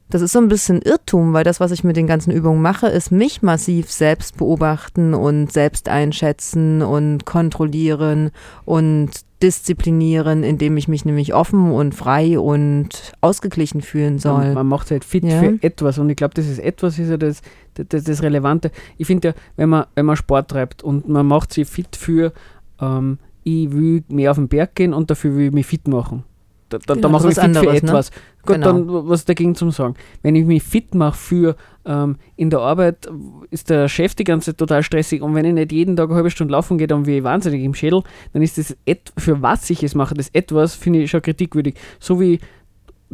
das 0.08 0.22
ist 0.22 0.32
so 0.32 0.38
ein 0.38 0.48
bisschen 0.48 0.80
Irrtum, 0.82 1.32
weil 1.32 1.42
das, 1.42 1.58
was 1.58 1.72
ich 1.72 1.82
mit 1.82 1.96
den 1.96 2.06
ganzen 2.06 2.30
Übungen 2.30 2.62
mache, 2.62 2.86
ist 2.86 3.10
mich 3.10 3.42
massiv 3.42 3.90
selbst 3.90 4.36
beobachten 4.36 5.14
und 5.14 5.52
selbst 5.52 5.88
einschätzen 5.88 6.82
und 6.82 7.24
kontrollieren 7.26 8.30
und 8.64 9.10
disziplinieren, 9.42 10.44
indem 10.44 10.76
ich 10.76 10.88
mich 10.88 11.04
nämlich 11.04 11.34
offen 11.34 11.72
und 11.72 11.94
frei 11.94 12.38
und 12.38 13.12
ausgeglichen 13.20 13.82
fühlen 13.82 14.18
soll. 14.18 14.54
Man, 14.54 14.66
macht 14.66 14.90
halt 14.90 15.04
fit 15.04 15.24
Ja. 15.24 15.40
für 15.40 15.58
etwas 15.60 15.98
und 15.98 16.08
ich 16.08 16.16
glaube, 16.16 16.34
das 16.34 16.46
ist 16.46 16.58
etwas 16.58 16.98
ist 16.98 17.10
ja 17.10 17.16
das, 17.16 17.42
das, 17.74 18.04
das 18.04 18.22
Relevante. 18.22 18.70
Ich 18.96 19.06
finde 19.06 19.28
ja, 19.28 19.34
wenn 19.56 19.68
man, 19.68 19.86
wenn 19.94 20.06
man 20.06 20.16
Sport 20.16 20.50
treibt 20.50 20.82
und 20.82 21.08
man 21.08 21.26
macht 21.26 21.52
sich 21.52 21.68
fit 21.68 21.96
für, 21.96 22.32
ähm, 22.80 23.18
ich 23.42 23.70
will 23.72 24.04
mehr 24.08 24.30
auf 24.30 24.36
den 24.38 24.48
Berg 24.48 24.74
gehen 24.74 24.94
und 24.94 25.10
dafür 25.10 25.34
will 25.36 25.48
ich 25.48 25.52
mich 25.52 25.66
fit 25.66 25.86
machen. 25.86 26.24
Da, 26.68 26.78
da, 26.78 26.84
da 26.86 26.94
Genau, 26.94 27.08
mache 27.10 27.28
ich 27.28 27.34
fit 27.34 27.42
für 27.42 27.42
anderes, 27.42 27.82
ne? 27.82 27.88
etwas. 27.88 28.10
Gut, 28.44 28.56
Genau. 28.56 28.66
dann 28.66 29.08
was 29.08 29.24
dagegen 29.24 29.54
zum 29.54 29.70
Sagen. 29.70 29.94
Wenn 30.22 30.34
ich 30.34 30.44
mich 30.44 30.62
fit 30.62 30.94
mache 30.94 31.16
für 31.16 31.56
ähm, 31.84 32.16
in 32.36 32.50
der 32.50 32.60
Arbeit, 32.60 33.08
ist 33.50 33.70
der 33.70 33.88
Chef 33.88 34.14
die 34.14 34.24
ganze 34.24 34.50
Zeit 34.50 34.58
total 34.58 34.82
stressig 34.82 35.22
und 35.22 35.34
wenn 35.34 35.44
ich 35.44 35.54
nicht 35.54 35.72
jeden 35.72 35.94
Tag 35.96 36.08
eine 36.08 36.16
halbe 36.16 36.30
Stunde 36.30 36.52
laufen 36.52 36.78
gehe, 36.78 36.86
dann 36.88 37.06
ich 37.08 37.22
wahnsinnig 37.22 37.62
im 37.62 37.74
Schädel, 37.74 38.02
dann 38.32 38.42
ist 38.42 38.58
das, 38.58 38.76
für 39.16 39.42
was 39.42 39.70
ich 39.70 39.82
es 39.82 39.94
mache, 39.94 40.14
das 40.14 40.28
etwas, 40.30 40.74
finde 40.74 41.02
ich 41.02 41.10
schon 41.10 41.22
kritikwürdig. 41.22 41.74
So 42.00 42.20
wie 42.20 42.40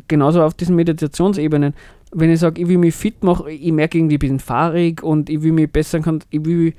genauso 0.09 0.42
auf 0.42 0.55
diesen 0.55 0.76
Meditationsebenen. 0.76 1.74
Wenn 2.14 2.30
ich 2.30 2.40
sage, 2.40 2.61
ich 2.61 2.68
will 2.68 2.78
mich 2.78 2.94
fit 2.94 3.22
machen, 3.22 3.46
ich 3.48 3.72
merke 3.72 3.98
irgendwie, 3.98 4.14
ich 4.14 4.20
bin 4.20 4.38
fahrig 4.38 5.03
und 5.03 5.30
ich 5.30 5.42
will 5.42 5.53
mich 5.53 5.70
besser 5.70 6.00
kann, 6.00 6.22
ich 6.30 6.44
will 6.44 6.74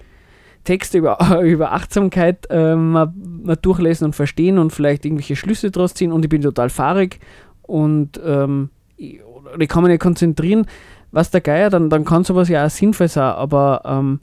Texte 0.64 0.98
über, 0.98 1.42
über 1.44 1.72
Achtsamkeit 1.74 2.48
äh, 2.50 2.76
mal, 2.76 3.12
mal 3.16 3.56
durchlesen 3.56 4.06
und 4.06 4.16
verstehen 4.16 4.58
und 4.60 4.72
vielleicht 4.72 5.06
irgendwelche 5.06 5.36
Schlüsse 5.36 5.72
daraus 5.72 5.94
ziehen 5.94 6.12
und 6.12 6.24
ich 6.24 6.30
bin 6.30 6.42
total 6.42 6.70
fahrig 6.70 7.20
und 7.62 8.20
ähm, 8.26 8.70
ich, 8.98 9.20
kann 9.68 9.84
mich 9.84 9.92
nicht 9.92 10.02
konzentrieren, 10.02 10.66
was 11.12 11.30
der 11.32 11.42
Geier, 11.42 11.70
dann, 11.70 11.90
dann 11.90 12.06
kann 12.06 12.24
sowas 12.24 12.50
ja 12.50 12.66
auch 12.66 12.70
sinnvoll 12.70 13.08
sein, 13.08 13.24
aber 13.24 13.82
ähm, 13.86 14.20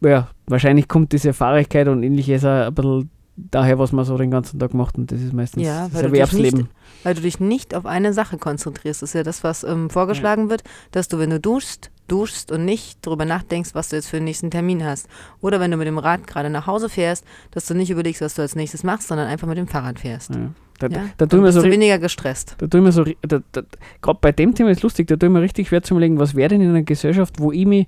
ja, 0.00 0.28
wahrscheinlich 0.46 0.88
kommt 0.88 1.12
diese 1.12 1.32
Fahrigkeit 1.32 1.88
und 1.88 2.02
ähnliches 2.02 2.44
auch 2.44 2.66
ein 2.66 2.74
bisschen 2.74 3.10
daher, 3.36 3.78
was 3.78 3.92
man 3.92 4.04
so 4.04 4.18
den 4.18 4.30
ganzen 4.30 4.58
Tag 4.60 4.74
macht 4.74 4.98
und 4.98 5.10
das 5.10 5.20
ist 5.22 5.32
meistens 5.32 5.62
Ja, 5.62 5.88
das 5.90 6.02
Erwerbsleben. 6.02 6.60
nicht- 6.60 6.70
Weil 7.04 7.14
du 7.14 7.22
dich 7.22 7.40
nicht 7.40 7.74
auf 7.74 7.86
eine 7.86 8.12
Sache 8.12 8.36
konzentrierst. 8.36 9.00
Das 9.00 9.10
ist 9.10 9.14
ja 9.14 9.22
das, 9.22 9.42
was 9.42 9.64
ähm, 9.64 9.88
vorgeschlagen 9.88 10.50
wird, 10.50 10.62
dass 10.90 11.08
du, 11.08 11.18
wenn 11.18 11.30
du 11.30 11.40
duschst, 11.40 11.90
duschst 12.10 12.50
und 12.52 12.64
nicht 12.64 12.98
darüber 13.06 13.24
nachdenkst, 13.24 13.70
was 13.74 13.88
du 13.90 13.96
jetzt 13.96 14.08
für 14.08 14.16
den 14.16 14.24
nächsten 14.24 14.50
Termin 14.50 14.84
hast. 14.84 15.08
Oder 15.40 15.60
wenn 15.60 15.70
du 15.70 15.76
mit 15.76 15.86
dem 15.86 15.98
Rad 15.98 16.26
gerade 16.26 16.50
nach 16.50 16.66
Hause 16.66 16.88
fährst, 16.88 17.24
dass 17.50 17.66
du 17.66 17.74
nicht 17.74 17.90
überlegst, 17.90 18.20
was 18.22 18.34
du 18.34 18.42
als 18.42 18.56
nächstes 18.56 18.82
machst, 18.82 19.08
sondern 19.08 19.28
einfach 19.28 19.46
mit 19.46 19.58
dem 19.58 19.68
Fahrrad 19.68 19.98
fährst. 20.00 20.30
Ja. 20.34 20.50
Da, 20.78 20.86
Ja? 20.88 21.04
da, 21.18 21.26
da 21.26 21.36
wir 21.36 21.42
bist 21.42 21.54
so 21.56 21.62
du 21.62 21.70
weniger 21.70 21.98
gestresst. 21.98 22.56
da 22.58 22.66
tun 22.66 22.84
wir 22.84 22.92
so, 22.92 23.02
ri- 23.02 23.16
da, 23.22 23.40
da, 23.52 23.62
gerade 24.00 24.18
bei 24.22 24.32
dem 24.32 24.54
Thema 24.54 24.70
ist 24.70 24.82
lustig, 24.82 25.06
da 25.08 25.16
tun 25.16 25.32
wir 25.34 25.42
richtig 25.42 25.68
schwer 25.68 25.82
zu 25.82 25.92
überlegen, 25.94 26.18
was 26.18 26.34
wäre 26.34 26.48
denn 26.48 26.62
in 26.62 26.70
einer 26.70 26.82
Gesellschaft, 26.82 27.38
wo 27.38 27.52
ich 27.52 27.66
mich 27.66 27.86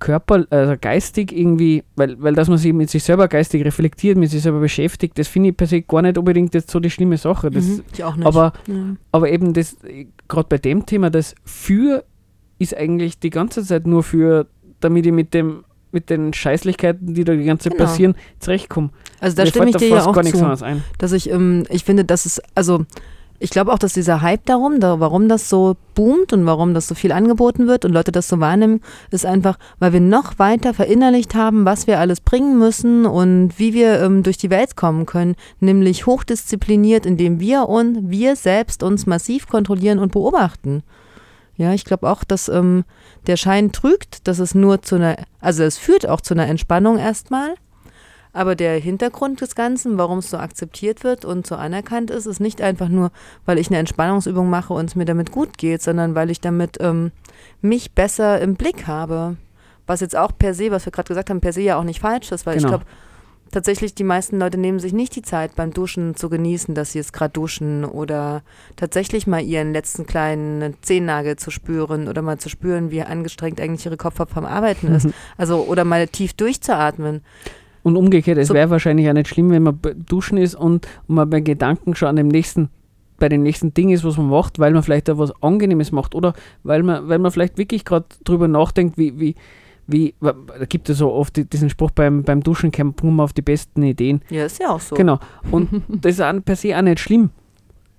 körper, 0.00 0.44
also 0.50 0.74
geistig 0.78 1.32
irgendwie, 1.32 1.82
weil, 1.96 2.20
weil 2.20 2.34
dass 2.34 2.48
man 2.48 2.58
sich 2.58 2.72
mit 2.72 2.90
sich 2.90 3.02
selber 3.04 3.28
geistig 3.28 3.64
reflektiert, 3.64 4.18
mit 4.18 4.30
sich 4.30 4.42
selber 4.42 4.60
beschäftigt, 4.60 5.18
das 5.18 5.28
finde 5.28 5.50
ich 5.50 5.56
per 5.56 5.66
se 5.66 5.80
gar 5.82 6.02
nicht 6.02 6.18
unbedingt 6.18 6.52
jetzt 6.52 6.70
so 6.70 6.80
die 6.80 6.90
schlimme 6.90 7.16
Sache. 7.16 7.50
Das, 7.50 7.64
Mhm, 7.64 7.82
ich 7.92 8.04
auch 8.04 8.16
nicht. 8.16 8.26
aber, 8.26 8.52
ja. 8.66 8.96
aber 9.12 9.30
eben 9.30 9.54
das, 9.54 9.76
gerade 10.28 10.48
bei 10.48 10.58
dem 10.58 10.84
Thema, 10.84 11.10
das 11.10 11.34
für 11.44 12.04
ist 12.64 12.76
eigentlich 12.76 13.18
die 13.20 13.30
ganze 13.30 13.64
Zeit 13.64 13.86
nur 13.86 14.02
für, 14.02 14.46
damit 14.80 15.06
ich 15.06 15.12
mit 15.12 15.32
dem 15.34 15.64
mit 15.92 16.10
den 16.10 16.32
Scheißlichkeiten, 16.34 17.14
die 17.14 17.22
da 17.22 17.34
die 17.34 17.44
ganze 17.44 17.68
Zeit 17.68 17.78
Genau. 17.78 17.88
passieren, 17.88 18.14
zurechtkomme. 18.40 18.90
also 19.20 19.36
da 19.36 19.44
Mir 19.44 19.50
stimme 19.50 19.70
ich 19.70 19.76
dir 19.76 19.88
ja 19.90 20.04
auch 20.04 20.12
gar 20.12 20.24
nichts 20.24 20.38
zu. 20.40 20.44
anderes 20.44 20.64
ein. 20.64 20.82
dass 20.98 21.12
ich, 21.12 21.30
ähm, 21.30 21.64
ich 21.70 21.84
finde, 21.84 22.04
dass 22.04 22.26
es, 22.26 22.42
also 22.56 22.84
ich 23.38 23.50
glaube 23.50 23.72
auch, 23.72 23.78
dass 23.78 23.92
dieser 23.92 24.20
Hype 24.20 24.44
darum, 24.46 24.80
da, 24.80 24.98
warum 24.98 25.28
das 25.28 25.48
so 25.48 25.76
boomt 25.94 26.32
und 26.32 26.46
warum 26.46 26.74
das 26.74 26.88
so 26.88 26.96
viel 26.96 27.12
angeboten 27.12 27.68
wird 27.68 27.84
und 27.84 27.92
Leute 27.92 28.10
das 28.10 28.26
so 28.26 28.40
wahrnehmen, 28.40 28.80
ist 29.12 29.24
einfach, 29.24 29.56
weil 29.78 29.92
wir 29.92 30.00
noch 30.00 30.36
weiter 30.40 30.74
verinnerlicht 30.74 31.36
haben, 31.36 31.64
was 31.64 31.86
wir 31.86 32.00
alles 32.00 32.20
bringen 32.20 32.58
müssen 32.58 33.06
und 33.06 33.56
wie 33.58 33.72
wir 33.72 34.00
ähm, 34.00 34.24
durch 34.24 34.36
die 34.36 34.50
Welt 34.50 34.74
kommen 34.76 35.06
können, 35.06 35.36
nämlich 35.60 36.06
hochdiszipliniert, 36.06 37.06
indem 37.06 37.38
wir 37.38 37.68
und 37.68 38.10
wir 38.10 38.34
selbst 38.34 38.82
uns 38.82 39.06
massiv 39.06 39.46
kontrollieren 39.46 40.00
und 40.00 40.10
beobachten. 40.10 40.82
Ja, 41.56 41.72
ich 41.72 41.84
glaube 41.84 42.08
auch, 42.10 42.24
dass 42.24 42.48
ähm, 42.48 42.84
der 43.26 43.36
Schein 43.36 43.70
trügt, 43.72 44.26
dass 44.26 44.38
es 44.40 44.54
nur 44.54 44.82
zu 44.82 44.96
einer, 44.96 45.16
also 45.40 45.62
es 45.62 45.78
führt 45.78 46.08
auch 46.08 46.20
zu 46.20 46.34
einer 46.34 46.46
Entspannung 46.48 46.98
erstmal. 46.98 47.54
Aber 48.32 48.56
der 48.56 48.80
Hintergrund 48.80 49.40
des 49.40 49.54
Ganzen, 49.54 49.96
warum 49.96 50.18
es 50.18 50.30
so 50.30 50.38
akzeptiert 50.38 51.04
wird 51.04 51.24
und 51.24 51.46
so 51.46 51.54
anerkannt 51.54 52.10
ist, 52.10 52.26
ist 52.26 52.40
nicht 52.40 52.60
einfach 52.60 52.88
nur, 52.88 53.12
weil 53.46 53.58
ich 53.60 53.68
eine 53.68 53.78
Entspannungsübung 53.78 54.50
mache 54.50 54.72
und 54.72 54.86
es 54.86 54.96
mir 54.96 55.04
damit 55.04 55.30
gut 55.30 55.56
geht, 55.56 55.82
sondern 55.82 56.16
weil 56.16 56.30
ich 56.30 56.40
damit 56.40 56.78
ähm, 56.80 57.12
mich 57.60 57.92
besser 57.92 58.40
im 58.40 58.56
Blick 58.56 58.88
habe. 58.88 59.36
Was 59.86 60.00
jetzt 60.00 60.16
auch 60.16 60.32
per 60.36 60.52
se, 60.54 60.72
was 60.72 60.84
wir 60.84 60.90
gerade 60.90 61.06
gesagt 61.06 61.30
haben, 61.30 61.40
per 61.40 61.52
se 61.52 61.60
ja 61.60 61.76
auch 61.78 61.84
nicht 61.84 62.00
falsch 62.00 62.32
ist, 62.32 62.44
weil 62.46 62.56
ich 62.56 62.64
Genau. 62.64 62.78
glaube, 62.78 62.90
tatsächlich 63.54 63.94
die 63.94 64.04
meisten 64.04 64.38
Leute 64.38 64.58
nehmen 64.58 64.80
sich 64.80 64.92
nicht 64.92 65.14
die 65.14 65.22
Zeit 65.22 65.54
beim 65.56 65.72
Duschen 65.72 66.16
zu 66.16 66.28
genießen, 66.28 66.74
dass 66.74 66.92
sie 66.92 66.98
jetzt 66.98 67.12
gerade 67.12 67.32
duschen 67.32 67.84
oder 67.84 68.42
tatsächlich 68.76 69.26
mal 69.26 69.40
ihren 69.42 69.72
letzten 69.72 70.06
kleinen 70.06 70.74
Zehennagel 70.82 71.36
zu 71.36 71.50
spüren 71.50 72.08
oder 72.08 72.20
mal 72.20 72.38
zu 72.38 72.48
spüren, 72.48 72.90
wie 72.90 73.02
angestrengt 73.02 73.60
eigentlich 73.60 73.86
ihre 73.86 73.96
Kopfhaut 73.96 74.34
beim 74.34 74.44
Arbeiten 74.44 74.88
ist. 74.88 75.08
Also 75.38 75.62
oder 75.68 75.84
mal 75.84 76.08
tief 76.08 76.34
durchzuatmen. 76.34 77.22
Und 77.84 77.96
umgekehrt, 77.96 78.38
es 78.38 78.48
So- 78.48 78.54
wäre 78.54 78.70
wahrscheinlich 78.70 79.08
auch 79.08 79.12
nicht 79.14 79.28
schlimm, 79.28 79.50
wenn 79.50 79.62
man 79.62 79.78
duschen 80.06 80.36
ist 80.38 80.54
und, 80.54 80.88
und 81.06 81.14
man 81.14 81.30
bei 81.30 81.40
Gedanken 81.40 81.94
schon 81.94 82.08
an 82.08 82.16
dem 82.16 82.28
nächsten, 82.28 82.70
bei 83.18 83.28
dem 83.28 83.42
nächsten 83.44 83.72
Ding 83.72 83.90
ist, 83.90 84.02
was 84.04 84.16
man 84.16 84.28
macht, 84.28 84.58
weil 84.58 84.72
man 84.72 84.82
vielleicht 84.82 85.06
da 85.08 85.16
was 85.16 85.32
Angenehmes 85.42 85.92
macht 85.92 86.14
oder 86.14 86.32
weil 86.64 86.82
man, 86.82 87.08
weil 87.08 87.18
man 87.20 87.30
vielleicht 87.30 87.56
wirklich 87.58 87.84
gerade 87.84 88.06
drüber 88.24 88.48
nachdenkt, 88.48 88.98
wie, 88.98 89.20
wie, 89.20 89.34
wie, 89.86 90.14
da 90.20 90.34
gibt 90.68 90.88
es 90.88 90.98
so 90.98 91.12
oft 91.12 91.36
die- 91.36 91.44
diesen 91.44 91.68
Spruch 91.70 91.90
beim, 91.90 92.22
beim 92.22 92.42
Duschen 92.42 92.72
kommt 92.72 93.02
man 93.04 93.20
auf 93.20 93.32
die 93.32 93.42
besten 93.42 93.82
Ideen. 93.82 94.22
Ja, 94.30 94.44
ist 94.46 94.58
ja 94.60 94.70
auch 94.70 94.80
so. 94.80 94.94
Genau. 94.96 95.18
Und 95.50 95.68
das 95.88 96.12
ist 96.14 96.20
auch 96.22 96.32
per 96.44 96.56
se 96.56 96.76
auch 96.76 96.82
nicht 96.82 97.00
schlimm. 97.00 97.30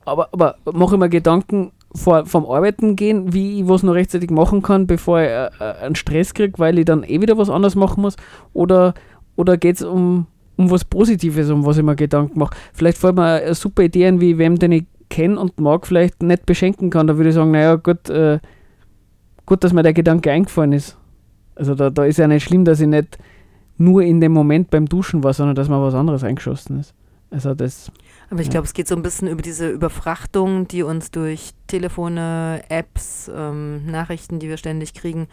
Aber, 0.06 0.30
aber 0.32 0.56
mache 0.74 0.96
ich 0.96 1.00
mir 1.00 1.10
Gedanken 1.10 1.72
vor, 1.96 2.26
vom 2.26 2.46
Arbeiten 2.46 2.96
gehen, 2.96 3.34
wie 3.34 3.62
ich 3.62 3.68
was 3.68 3.82
noch 3.84 3.94
rechtzeitig 3.94 4.30
machen 4.30 4.62
kann, 4.62 4.86
bevor 4.88 5.20
ich 5.22 5.28
äh, 5.30 5.46
äh, 5.60 5.74
einen 5.84 5.96
Stress 5.96 6.34
kriege, 6.34 6.54
weil 6.58 6.78
ich 6.80 6.86
dann 6.86 7.04
eh 7.04 7.22
wieder 7.22 7.38
was 7.38 7.50
anderes 7.50 7.76
machen 7.76 8.02
muss? 8.02 8.16
Oder, 8.54 8.94
oder 9.36 9.58
geht 9.58 9.78
es 9.78 9.82
um, 9.82 10.28
um 10.58 10.70
was 10.72 10.86
Positives, 10.86 11.50
um 11.50 11.66
was 11.66 11.78
ich 11.78 11.84
mir 11.84 11.96
Gedanken 11.96 12.38
mache? 12.38 12.56
Vielleicht 12.74 12.98
fällt 12.98 13.16
mir 13.16 13.42
eine 13.44 13.56
super 13.56 13.84
Idee 13.84 14.08
ein, 14.08 14.20
wie 14.22 14.38
wem, 14.38 14.60
den 14.60 14.72
ich 14.74 14.86
kenne 15.10 15.40
und 15.40 15.60
mag, 15.60 15.88
vielleicht 15.88 16.22
nicht 16.22 16.46
beschenken 16.46 16.90
kann. 16.90 17.08
Da 17.08 17.16
würde 17.18 17.30
ich 17.30 17.36
sagen, 17.36 17.52
naja, 17.52 17.76
gut, 17.76 18.10
äh, 18.10 18.40
gut, 19.46 19.64
dass 19.64 19.72
mir 19.74 19.84
der 19.84 19.94
Gedanke 19.94 20.32
eingefallen 20.32 20.74
ist. 20.74 20.98
Also 21.56 21.76
da, 21.76 21.89
da 21.89 22.06
ist 22.06 22.18
ja 22.18 22.28
nicht 22.28 22.43
schlimm, 22.43 22.66
dass 22.66 22.80
ich 22.80 22.88
nicht 22.88 23.18
nur 23.78 24.01
in 24.03 24.22
dem 24.22 24.32
Moment 24.32 24.70
beim 24.70 24.88
Duschen 24.88 25.24
war, 25.24 25.34
sondern 25.34 25.56
dass 25.56 25.70
mir 25.70 25.82
was 25.82 25.93
anderes 25.93 26.24
eingeschossen 26.24 26.80
ist. 26.80 26.93
Also 27.32 27.53
das, 27.53 27.91
Aber 28.30 28.39
ich 28.39 28.47
Ja. 28.47 28.51
glaube, 28.53 28.66
es 28.66 28.74
geht 28.74 28.88
so 28.88 28.95
ein 28.95 29.01
bisschen 29.01 29.28
über 29.28 29.41
diese 29.41 29.70
Überfrachtung, 29.70 30.68
die 30.68 30.84
uns 30.84 31.12
durch 31.12 31.51
Telefone, 31.68 32.64
Apps, 32.70 33.30
ähm, 33.34 33.86
Nachrichten, 33.86 34.39
die 34.39 34.47
wir 34.47 34.58
ständig 34.58 34.93
kriegen, 34.93 35.28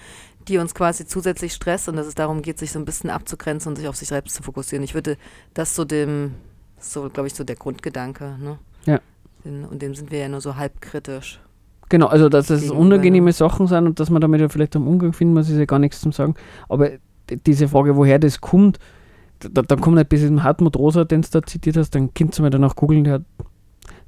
die 0.48 0.58
uns 0.58 0.74
quasi 0.74 1.06
zusätzlich 1.06 1.52
stresst 1.54 1.88
und 1.88 1.96
dass 1.96 2.06
es 2.06 2.14
darum 2.14 2.42
geht, 2.42 2.58
sich 2.58 2.72
so 2.72 2.78
ein 2.78 2.84
bisschen 2.84 3.10
abzugrenzen 3.10 3.70
und 3.70 3.76
sich 3.76 3.88
auf 3.88 3.96
sich 3.96 4.08
selbst 4.08 4.34
zu 4.34 4.42
fokussieren. 4.42 4.82
Ich 4.82 4.94
würde 4.94 5.16
das 5.54 5.74
so 5.76 5.84
dem, 5.84 6.34
so 6.78 7.08
glaube 7.08 7.28
ich, 7.28 7.34
so 7.34 7.44
der 7.44 7.56
Grundgedanke, 7.56 8.36
ne? 8.42 8.58
Ja. 8.84 9.00
Und 9.44 9.80
dem 9.82 9.94
sind 9.94 10.10
wir 10.10 10.18
ja 10.18 10.28
nur 10.28 10.40
so 10.40 10.56
halb 10.56 10.80
kritisch. 10.80 11.40
Genau, 11.92 12.06
also 12.06 12.30
dass 12.30 12.48
es 12.48 12.70
unangenehme 12.70 13.32
Sachen 13.32 13.66
sind 13.66 13.84
und 13.84 14.00
dass 14.00 14.08
man 14.08 14.22
damit 14.22 14.40
ja 14.40 14.48
vielleicht 14.48 14.74
am 14.76 14.88
Umgang 14.88 15.12
finden 15.12 15.34
muss, 15.34 15.50
ist 15.50 15.58
ja 15.58 15.66
gar 15.66 15.78
nichts 15.78 16.00
zum 16.00 16.10
Sagen. 16.10 16.36
Aber 16.70 16.88
diese 17.44 17.68
Frage, 17.68 17.96
woher 17.96 18.18
das 18.18 18.40
kommt, 18.40 18.78
da, 19.40 19.60
da 19.60 19.76
kommt 19.76 19.96
nicht 19.96 20.08
bis 20.08 20.20
diesem 20.20 20.42
Hartmut 20.42 20.74
Rosa, 20.74 21.04
den 21.04 21.20
du 21.20 21.28
da 21.30 21.42
zitiert 21.42 21.76
hast, 21.76 21.94
dann 21.94 22.14
könnt 22.14 22.38
ihr 22.38 22.42
mal 22.44 22.48
danach 22.48 22.76
googeln, 22.76 23.04
der 23.04 23.12
hat 23.12 23.22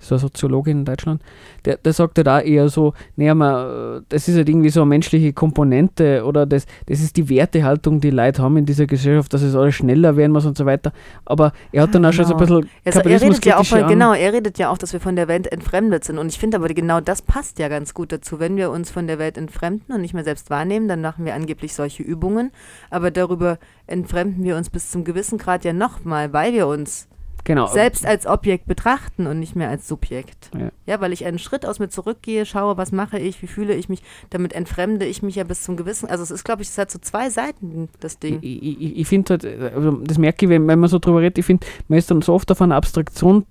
so 0.05 0.15
ein 0.17 0.19
Soziologe 0.19 0.71
in 0.71 0.85
Deutschland, 0.85 1.23
der, 1.65 1.77
der 1.79 1.93
sagt 1.93 2.19
halt 2.19 2.29
auch 2.29 2.41
eher 2.41 2.69
so, 2.69 2.93
naja, 3.17 3.35
man, 3.35 4.05
das 4.09 4.29
ist 4.29 4.37
halt 4.37 4.49
irgendwie 4.49 4.71
so 4.71 4.83
eine 4.83 4.89
menschliche 4.89 5.33
Komponente 5.33 6.25
oder 6.25 6.47
das, 6.47 6.67
das 6.87 7.01
ist 7.01 7.17
die 7.17 7.29
Wertehaltung, 7.29 8.01
die 8.01 8.11
Leute 8.11 8.43
haben 8.43 8.57
in 8.57 8.67
dieser 8.67 8.87
Gesellschaft, 8.87 9.33
dass 9.33 9.43
es 9.43 9.55
alles 9.55 9.75
schneller 9.77 10.17
werden 10.17 10.33
muss 10.33 10.45
und 10.47 10.57
so 10.57 10.67
weiter. 10.67 10.93
Aber 11.25 11.53
er 11.73 11.83
hat 11.83 11.91
Ah, 11.91 11.93
dann 11.93 12.07
auch 12.07 12.13
schon 12.13 12.25
so 12.25 12.35
ein 12.35 12.39
genau. 12.45 12.61
bisschen 12.61 12.93
sa- 12.93 13.01
er 13.01 13.21
redet 13.21 13.45
ja 13.47 13.59
auch 13.59 13.65
von, 13.67 13.87
genau, 13.87 14.13
er 14.15 14.33
redet 14.33 14.59
ja 14.59 14.71
auch, 14.71 14.79
dass 14.79 14.93
wir 14.93 15.01
von 15.01 15.17
der 15.17 15.29
Welt 15.29 15.51
entfremdet 15.51 16.05
sind. 16.05 16.19
Und 16.19 16.29
ich 16.29 16.39
finde 16.39 16.57
aber 16.57 16.69
genau 16.69 17.01
das 17.01 17.23
passt 17.23 17.59
ja 17.59 17.69
ganz 17.69 17.95
gut 17.95 18.13
dazu. 18.13 18.41
Wenn 18.41 18.57
wir 18.57 18.71
uns 18.71 18.91
von 18.91 19.07
der 19.07 19.19
Welt 19.19 19.39
entfremden 19.39 19.95
und 19.95 20.01
nicht 20.01 20.15
mehr 20.15 20.25
selbst 20.25 20.51
wahrnehmen, 20.51 20.89
dann 20.89 21.01
machen 21.01 21.25
wir 21.25 21.35
angeblich 21.35 21.75
solche 21.75 22.03
Übungen. 22.03 22.51
Aber 22.91 23.11
darüber 23.11 23.59
entfremden 23.87 24.43
wir 24.45 24.57
uns 24.57 24.71
bis 24.71 24.91
zum 24.91 25.05
gewissen 25.05 25.39
Grad 25.39 25.65
ja 25.65 25.73
nochmal, 25.73 26.33
weil 26.33 26.53
wir 26.53 26.67
uns 26.67 27.09
genau, 27.45 27.67
selbst 27.67 28.07
als 28.07 28.27
Objekt 28.27 28.67
betrachten 28.67 29.27
und 29.27 29.39
nicht 29.39 29.55
mehr 29.57 29.69
als 29.69 29.87
Subjekt. 29.87 30.51
Ja. 30.59 30.71
Ja, 30.87 31.01
weil 31.01 31.13
ich 31.13 31.25
einen 31.25 31.39
Schritt 31.39 31.65
aus 31.67 31.79
mir 31.79 31.89
zurückgehe, 31.89 32.45
schaue, 32.47 32.77
was 32.77 32.93
mache 32.93 33.19
ich, 33.19 33.41
wie 33.43 33.47
fühle 33.47 33.75
ich 33.75 33.89
mich, 33.89 34.03
damit 34.31 34.53
entfremde 34.53 35.07
ich 35.07 35.23
mich 35.23 35.37
ja 35.37 35.45
bis 35.45 35.63
zum 35.63 35.77
gewissen. 35.77 36.09
Also 36.09 36.23
es 36.23 36.31
ist, 36.31 36.45
glaube 36.45 36.63
ich, 36.63 36.69
es 36.69 36.79
hat 36.79 36.91
so 36.91 36.99
zwei 36.99 37.31
Seiten, 37.31 37.89
das 38.01 38.19
Ding. 38.19 38.39
Ich, 38.43 38.63
ich, 38.63 38.97
ich 38.99 39.07
finde 39.09 39.31
halt, 39.35 39.45
also 39.75 39.93
das 40.03 40.19
merke 40.19 40.47
ich, 40.47 40.51
wenn, 40.51 40.67
wenn 40.67 40.79
man 40.79 40.89
so 40.89 40.99
drüber 40.99 41.21
redet, 41.21 41.39
ich 41.39 41.45
finde, 41.47 41.67
man 41.89 41.99
ist 41.99 42.11
dann 42.11 42.23
so 42.23 42.35
oft 42.35 42.51
auf 42.51 42.61
einer 42.63 42.77
Abstraktion 42.77 43.45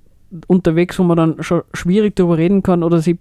unterwegs, 0.48 0.98
wo 0.98 1.04
man 1.04 1.18
dann 1.18 1.44
schon 1.44 1.62
schwierig 1.74 2.16
darüber 2.16 2.38
reden 2.38 2.64
kann 2.64 2.84
oder 2.84 3.00
sie 3.00 3.20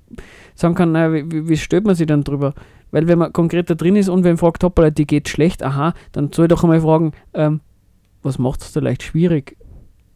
sagen 0.54 0.74
kann, 0.74 0.92
naja, 0.92 1.12
wie, 1.12 1.48
wie- 1.48 1.56
stellt 1.56 1.84
man 1.84 1.94
sich 1.94 2.06
dann 2.06 2.24
drüber? 2.24 2.54
Weil 2.90 3.06
wenn 3.08 3.18
man 3.18 3.32
konkreter 3.32 3.74
drin 3.74 3.96
ist 3.96 4.08
und 4.08 4.24
wenn 4.24 4.36
fragt, 4.38 4.64
hoppala, 4.64 4.90
die 4.90 5.06
geht 5.06 5.28
schlecht, 5.28 5.62
aha, 5.62 5.94
dann 6.12 6.32
soll 6.32 6.46
ich 6.46 6.48
doch 6.50 6.62
einmal 6.62 6.80
fragen, 6.80 7.12
ähm, 7.34 7.60
was 8.22 8.38
macht 8.38 8.62
es 8.62 8.72
da 8.72 8.80
leicht 8.80 9.02
schwierig? 9.02 9.56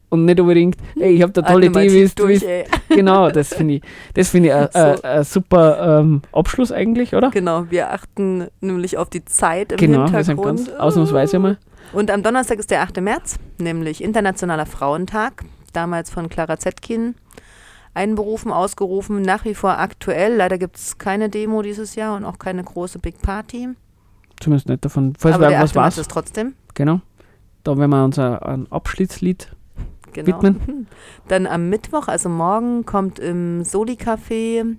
Und 0.09 0.25
nicht 0.25 0.39
unbedingt, 0.39 0.77
ey, 1.01 1.11
ich 1.17 1.23
habe 1.23 1.33
da 1.33 1.43
tolle 1.43 1.67
Idee, 1.67 1.83
wie 1.85 1.89
tief 1.89 2.05
es 2.05 2.15
du 2.15 2.23
durch, 2.25 2.37
ist. 2.37 2.45
ey. 2.45 2.65
Genau, 2.91 3.29
das 3.31 3.53
finde 3.55 3.75
ich, 3.75 3.83
das 4.15 4.29
finde 4.29 4.49
ich 4.49 4.55
ein 4.77 5.25
So. 5.25 5.41
super 5.41 6.01
ähm, 6.01 6.23
Abschluss 6.33 6.71
eigentlich, 6.71 7.15
oder? 7.15 7.31
Genau, 7.31 7.65
wir 7.71 7.93
achten 7.93 8.47
nämlich 8.61 8.99
auf 8.99 9.11
die 9.11 9.25
Zeit 9.25 9.73
im 9.73 9.79
Genau, 9.79 10.05
Hintergrund. 10.05 10.67
ganz 10.67 10.71
ausnahmsweise 10.71 11.39
mal. 11.41 11.59
Und 11.93 12.11
am 12.11 12.23
Donnerstag 12.23 12.59
ist 12.59 12.71
der 12.71 12.83
8. 12.83 13.01
März, 13.01 13.37
nämlich 13.59 14.03
Internationaler 14.03 14.67
Frauentag, 14.67 15.45
damals 15.73 16.09
von 16.11 16.29
Clara 16.29 16.57
Zetkin 16.59 17.15
einberufen, 17.95 18.53
ausgerufen, 18.53 19.23
nach 19.23 19.45
wie 19.45 19.55
vor 19.55 19.79
aktuell. 19.79 20.37
Leider 20.37 20.59
gibt 20.59 20.77
es 20.77 20.99
keine 20.99 21.29
Demo 21.31 21.63
dieses 21.63 21.95
Jahr 21.95 22.17
und 22.17 22.25
auch 22.25 22.39
keine 22.39 22.63
große 22.63 22.99
Big 22.99 23.21
Party. 23.23 23.69
Zumindest 24.39 24.69
nicht 24.69 24.85
davon. 24.85 25.15
Falls 25.19 25.35
Aber 25.35 25.49
der 25.49 25.59
8. 25.59 25.65
was 25.65 25.75
weiß, 25.75 25.99
ist 25.99 26.11
trotzdem. 26.11 26.55
genau. 26.75 27.01
Da 27.65 27.77
werden 27.77 27.91
wir 27.91 28.05
uns 28.05 28.17
ein, 28.19 28.39
ein 28.39 28.67
Abschiedslied 28.71 29.51
Genau. 30.25 30.43
widmen. 30.43 30.87
Dann 31.29 31.47
am 31.47 31.69
Mittwoch, 31.69 32.09
also 32.09 32.29
morgen, 32.29 32.85
kommt 32.87 33.19
im 33.19 33.63
Soli-Café 33.65 34.77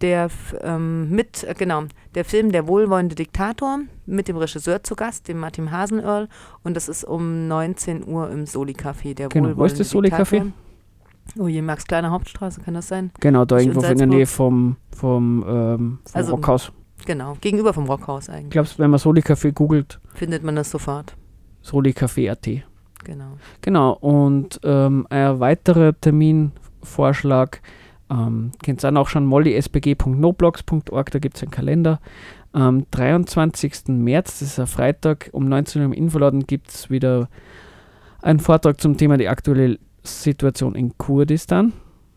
der, 0.00 0.28
ähm, 0.60 1.08
mit, 1.10 1.44
äh, 1.44 1.54
genau, 1.56 1.84
der 2.14 2.24
Film 2.24 2.50
Der 2.52 2.66
wohlwollende 2.66 3.14
Diktator 3.14 3.78
mit 4.06 4.28
dem 4.28 4.36
Regisseur 4.36 4.82
zu 4.82 4.96
Gast, 4.96 5.28
dem 5.28 5.38
Martin 5.38 5.70
Hasenöhrl. 5.70 6.28
Und 6.62 6.74
das 6.76 6.88
ist 6.88 7.04
um 7.04 7.48
19 7.48 8.06
Uhr 8.06 8.30
im 8.30 8.44
Soli-Café. 8.46 9.14
Der 9.14 9.28
Genau. 9.28 9.56
Wo 9.56 9.64
ist 9.64 9.78
das 9.80 9.90
Soli-Café? 9.90 10.30
Diktator. 10.42 10.52
Oh 11.38 11.48
je, 11.48 11.62
Max 11.62 11.86
Kleiner 11.86 12.10
Hauptstraße, 12.10 12.60
kann 12.60 12.74
das 12.74 12.88
sein? 12.88 13.10
Genau, 13.20 13.44
da 13.46 13.58
irgendwo 13.58 13.80
in 13.80 13.92
in 13.92 13.98
der 13.98 14.06
Nähe 14.06 14.26
vom, 14.26 14.76
vom, 14.94 15.42
ähm, 15.48 15.98
vom 16.04 16.18
Also- 16.20 16.32
Rockhaus. 16.34 16.72
Genau, 17.06 17.36
gegenüber 17.40 17.72
vom 17.72 17.86
Rockhaus 17.86 18.28
Ich 18.28 18.34
eigentlich. 18.34 18.50
glaube, 18.50 18.68
wenn 18.76 18.90
man 18.90 18.98
Soli 18.98 19.20
Café 19.20 19.52
googelt, 19.52 20.00
Findet 20.14 20.42
man 20.42 20.56
das 20.56 20.70
sofort. 20.70 21.16
Soli 21.62 21.90
Café.at. 21.90 22.64
Genau. 23.04 23.36
Genau, 23.60 23.92
und 23.92 24.60
ähm, 24.64 25.06
ein 25.10 25.40
weiterer 25.40 25.98
Terminvorschlag, 25.98 27.60
ähm, 28.10 28.52
könnt 28.64 28.84
ihr 28.84 28.88
auch 28.88 28.92
nachschauen, 28.92 29.26
mollysbg.noblogs.org, 29.26 31.10
da 31.10 31.18
gibt 31.18 31.36
es 31.36 31.42
einen 31.42 31.50
Kalender. 31.50 32.00
Am 32.52 32.86
23. 32.90 33.88
März, 33.88 34.38
das 34.38 34.48
ist 34.50 34.60
ein 34.60 34.66
Freitag, 34.66 35.28
um 35.32 35.48
19 35.48 35.80
Uhr 35.80 35.86
im 35.86 35.92
Infoladen 35.92 36.46
gibt 36.46 36.70
es 36.70 36.90
wieder 36.90 37.28
einen 38.22 38.40
Vortrag 38.40 38.80
zum 38.80 38.96
Thema 38.96 39.16
die 39.18 39.28
aktuelle 39.28 39.78
Situation 40.02 40.74
in 40.74 40.96
Kurdistan. 40.96 41.72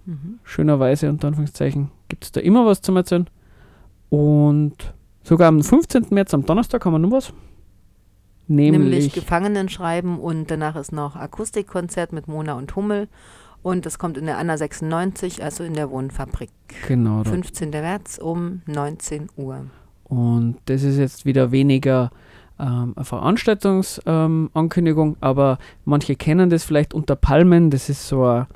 Mhm. 0.05 0.39
Schönerweise, 0.43 1.09
unter 1.09 1.27
Anführungszeichen, 1.27 1.91
gibt 2.07 2.23
es 2.23 2.31
da 2.31 2.39
immer 2.39 2.65
was 2.65 2.81
zum 2.81 2.95
Erzählen. 2.97 3.29
Und 4.09 4.93
sogar 5.23 5.49
am 5.49 5.61
15. 5.61 6.07
März, 6.11 6.33
am 6.33 6.45
Donnerstag, 6.45 6.85
haben 6.85 6.93
wir 6.93 6.99
noch 6.99 7.11
was. 7.11 7.33
Nämlich, 8.47 8.79
Nämlich, 8.79 9.13
Gefangenen 9.13 9.69
schreiben 9.69 10.19
und 10.19 10.49
danach 10.49 10.75
ist 10.75 10.91
noch 10.91 11.15
Akustikkonzert 11.15 12.13
mit 12.13 12.27
Mona 12.27 12.53
und 12.53 12.75
Hummel. 12.75 13.07
Und 13.61 13.85
das 13.85 13.99
kommt 13.99 14.17
in 14.17 14.25
der 14.25 14.37
Anna 14.37 14.57
96, 14.57 15.43
also 15.43 15.63
in 15.63 15.73
der 15.73 15.91
Wohnfabrik. 15.91 16.49
genau, 16.87 17.23
da 17.23 17.31
15. 17.31 17.71
März 17.71 18.17
um 18.17 18.61
19 18.65 19.27
Uhr. 19.35 19.65
Und 20.05 20.57
das 20.65 20.83
ist 20.83 20.97
jetzt 20.97 21.25
wieder 21.25 21.51
weniger 21.51 22.11
ähm, 22.59 22.93
eine 22.95 23.05
Veranstaltungsankündigung, 23.05 25.09
ähm, 25.09 25.17
aber 25.19 25.57
manche 25.85 26.15
kennen 26.15 26.49
das 26.49 26.63
vielleicht 26.63 26.93
unter 26.93 27.17
Palmen. 27.17 27.69
Das 27.69 27.89
ist 27.89 28.07
so 28.07 28.25
ein, 28.25 28.47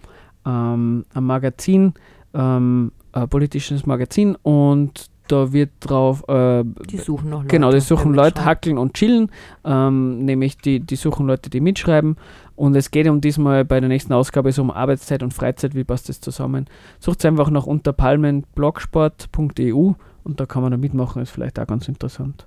ähm, 0.45 1.05
ein 1.13 1.25
Magazin, 1.25 1.93
ähm, 2.33 2.93
ein 3.11 3.29
politisches 3.29 3.85
Magazin 3.85 4.35
und 4.41 5.10
da 5.31 5.53
wird 5.53 5.71
drauf, 5.79 6.23
äh, 6.27 6.63
Die 6.89 6.97
suchen 6.97 7.29
noch 7.29 7.39
Leute. 7.39 7.47
genau, 7.49 7.71
die 7.71 7.79
suchen 7.79 8.13
Leute, 8.13 8.45
hackeln 8.45 8.77
und 8.77 8.93
chillen, 8.93 9.31
ähm, 9.63 10.25
nämlich 10.25 10.57
die, 10.57 10.79
die 10.79 10.95
suchen 10.95 11.27
Leute, 11.27 11.49
die 11.49 11.61
mitschreiben. 11.61 12.17
Und 12.55 12.75
es 12.75 12.91
geht 12.91 13.07
um 13.07 13.21
diesmal 13.21 13.65
bei 13.65 13.79
der 13.79 13.89
nächsten 13.89 14.13
Ausgabe 14.13 14.51
so 14.51 14.61
um 14.61 14.71
Arbeitszeit 14.71 15.23
und 15.23 15.33
Freizeit, 15.33 15.73
wie 15.73 15.83
passt 15.83 16.09
das 16.09 16.21
zusammen. 16.21 16.67
Sucht 16.99 17.25
einfach 17.25 17.49
nach 17.49 17.65
unterpalmenblogsport.eu 17.65 19.93
und 20.23 20.39
da 20.39 20.45
kann 20.45 20.61
man 20.61 20.71
da 20.71 20.77
mitmachen, 20.77 21.21
ist 21.21 21.31
vielleicht 21.31 21.59
auch 21.59 21.67
ganz 21.67 21.87
interessant. 21.87 22.45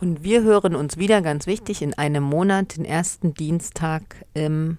Und 0.00 0.22
wir 0.22 0.42
hören 0.42 0.76
uns 0.76 0.98
wieder, 0.98 1.22
ganz 1.22 1.46
wichtig, 1.46 1.82
in 1.82 1.94
einem 1.94 2.22
Monat, 2.22 2.76
den 2.76 2.84
ersten 2.84 3.32
Dienstag 3.34 4.02
im 4.34 4.76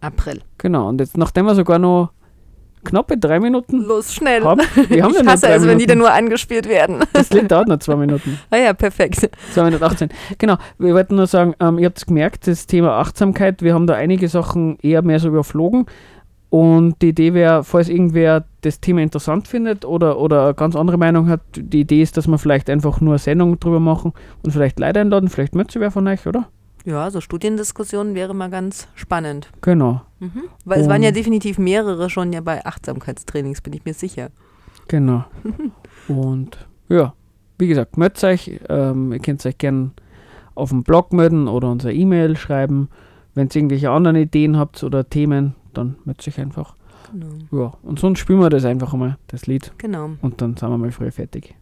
April. 0.00 0.40
Genau, 0.58 0.88
und 0.88 1.00
jetzt, 1.00 1.16
nachdem 1.18 1.46
wir 1.46 1.54
sogar 1.54 1.78
noch 1.78 2.10
knappe 2.86 3.18
drei 3.18 3.40
Minuten 3.40 3.82
Los, 3.82 4.14
schnell. 4.14 4.42
haben, 4.44 4.60
wir 4.88 5.02
haben 5.02 5.12
ja 5.12 5.20
ich 5.20 5.26
noch 5.26 5.32
hasse 5.32 5.48
es, 5.48 5.66
wenn 5.66 5.78
die 5.78 5.86
dann 5.86 5.98
nur 5.98 6.12
angespielt 6.12 6.68
werden. 6.68 7.04
Das 7.12 7.30
Lied 7.30 7.50
dauert 7.50 7.68
noch 7.68 7.78
zwei 7.78 7.96
Minuten. 7.96 8.38
ah 8.50 8.56
ja, 8.56 8.72
perfekt. 8.72 9.28
218. 9.52 10.08
Genau, 10.38 10.56
wir 10.78 10.94
wollten 10.94 11.16
nur 11.16 11.26
sagen, 11.26 11.54
ähm, 11.60 11.78
ihr 11.78 11.86
habt 11.86 12.06
gemerkt, 12.06 12.46
das 12.46 12.66
Thema 12.66 12.92
Achtsamkeit, 12.98 13.62
wir 13.62 13.74
haben 13.74 13.86
da 13.86 13.94
einige 13.94 14.28
Sachen 14.28 14.78
eher 14.80 15.02
mehr 15.02 15.18
so 15.18 15.28
überflogen. 15.28 15.86
Und 16.48 17.02
die 17.02 17.08
Idee 17.08 17.34
wäre, 17.34 17.64
falls 17.64 17.88
irgendwer 17.88 18.44
das 18.62 18.80
Thema 18.80 19.02
interessant 19.02 19.48
findet 19.48 19.84
oder, 19.84 20.18
oder 20.18 20.44
eine 20.44 20.54
ganz 20.54 20.76
andere 20.76 20.96
Meinung 20.96 21.28
hat, 21.28 21.40
die 21.56 21.80
Idee 21.80 22.02
ist, 22.02 22.16
dass 22.16 22.28
wir 22.28 22.38
vielleicht 22.38 22.70
einfach 22.70 23.00
nur 23.00 23.14
eine 23.14 23.18
Sendung 23.18 23.58
drüber 23.58 23.80
machen 23.80 24.12
und 24.42 24.52
vielleicht 24.52 24.78
Leute 24.78 25.00
einladen, 25.00 25.28
vielleicht 25.28 25.54
möchte 25.54 25.80
wer 25.80 25.90
von 25.90 26.06
euch, 26.06 26.26
oder? 26.26 26.48
Ja, 26.86 27.10
so 27.10 27.20
Studiendiskussionen 27.20 28.14
wäre 28.14 28.32
mal 28.32 28.48
ganz 28.48 28.88
spannend. 28.94 29.50
Genau, 29.60 30.00
Mhm. 30.18 30.44
Weil 30.64 30.80
es 30.80 30.88
waren 30.88 31.02
ja 31.02 31.10
definitiv 31.10 31.58
mehrere 31.58 32.08
schon 32.08 32.32
ja 32.32 32.40
bei 32.40 32.64
Achtsamkeitstrainings, 32.64 33.60
bin 33.60 33.74
ich 33.74 33.84
mir 33.84 33.92
sicher. 33.92 34.30
genau. 34.88 35.24
und 36.08 36.66
ja, 36.88 37.12
wie 37.58 37.66
gesagt, 37.66 37.98
meldet 37.98 38.24
euch, 38.24 38.58
ähm, 38.70 39.12
ihr 39.12 39.18
könnt 39.18 39.44
euch 39.44 39.58
gerne 39.58 39.90
auf 40.54 40.70
dem 40.70 40.84
Blog 40.84 41.12
melden 41.12 41.48
oder 41.48 41.70
unsere 41.70 41.92
E-Mail 41.92 42.36
schreiben. 42.36 42.88
Wenn 43.34 43.48
ihr 43.48 43.56
irgendwelche 43.56 43.90
anderen 43.90 44.16
Ideen 44.16 44.56
habt 44.56 44.82
oder 44.82 45.06
Themen, 45.10 45.54
dann 45.74 45.96
meldet 46.06 46.26
euch 46.28 46.40
einfach. 46.40 46.74
Genau. 47.12 47.62
Ja, 47.64 47.72
und 47.82 47.98
sonst 47.98 48.20
spielen 48.20 48.40
wir 48.40 48.48
das 48.48 48.64
einfach 48.64 48.94
einmal, 48.94 49.18
das 49.26 49.46
Lied. 49.46 49.72
genau. 49.76 50.10
Und 50.22 50.40
dann 50.40 50.56
sind 50.56 50.70
wir 50.70 50.78
mal 50.78 50.92
früh 50.92 51.10
fertig. 51.10 51.54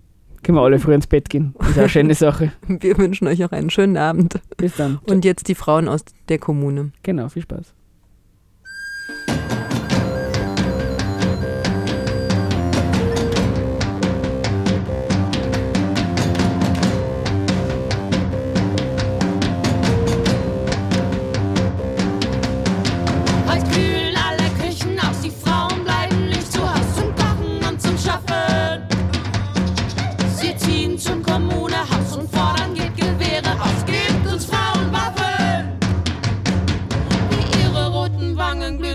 Können 0.45 0.59
wir 0.59 0.63
alle 0.63 0.79
früh 0.79 0.95
ins 0.95 1.07
Bett 1.07 1.31
gehen. 1.31 1.55
Das 1.59 1.71
ist 1.71 1.79
eine 1.79 1.89
schöne 1.89 2.15
Sache. 2.15 2.53
Wir 2.69 2.99
wünschen 2.99 3.27
euch 3.27 3.43
auch 3.45 3.53
einen 3.53 3.71
schönen 3.71 3.97
Abend. 3.97 4.39
Bis 4.59 4.77
dann. 4.77 5.01
Und 5.09 5.25
jetzt 5.25 5.49
die 5.49 5.55
Frauen 5.55 5.89
aus 5.89 6.05
der 6.29 6.39
Kommune. 6.39 6.93
genau, 7.03 7.29
viel 7.31 7.43
Spaß. 7.43 7.73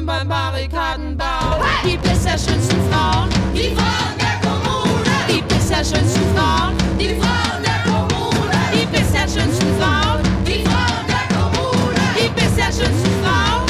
Beim 0.09 0.27
Barrikadenbau. 0.27 1.61
Die 1.85 1.95
bisher 1.97 2.37
schönsten 2.37 2.81
Frauen, 2.89 3.29
die 3.53 3.75
Frauen 3.75 4.15
der 4.17 4.37
Kommune. 4.41 5.13
Die 5.29 5.41
bisher 5.43 5.85
schönsten 5.85 6.25
Frauen, 6.35 6.73
die 6.99 7.13
Frauen 7.19 7.61
der 7.61 7.79
Kommune. 7.85 8.57
Die 8.73 8.85
bisher 8.87 9.27
schönsten 9.27 9.69
Frauen, 9.79 10.21
die 10.47 10.63
Frauen 10.65 11.05
der 11.13 11.25
Kommune. 11.37 12.01
Die 12.17 12.29
bisher 12.29 12.71
schönsten 12.73 13.13
Frauen, 13.23 13.68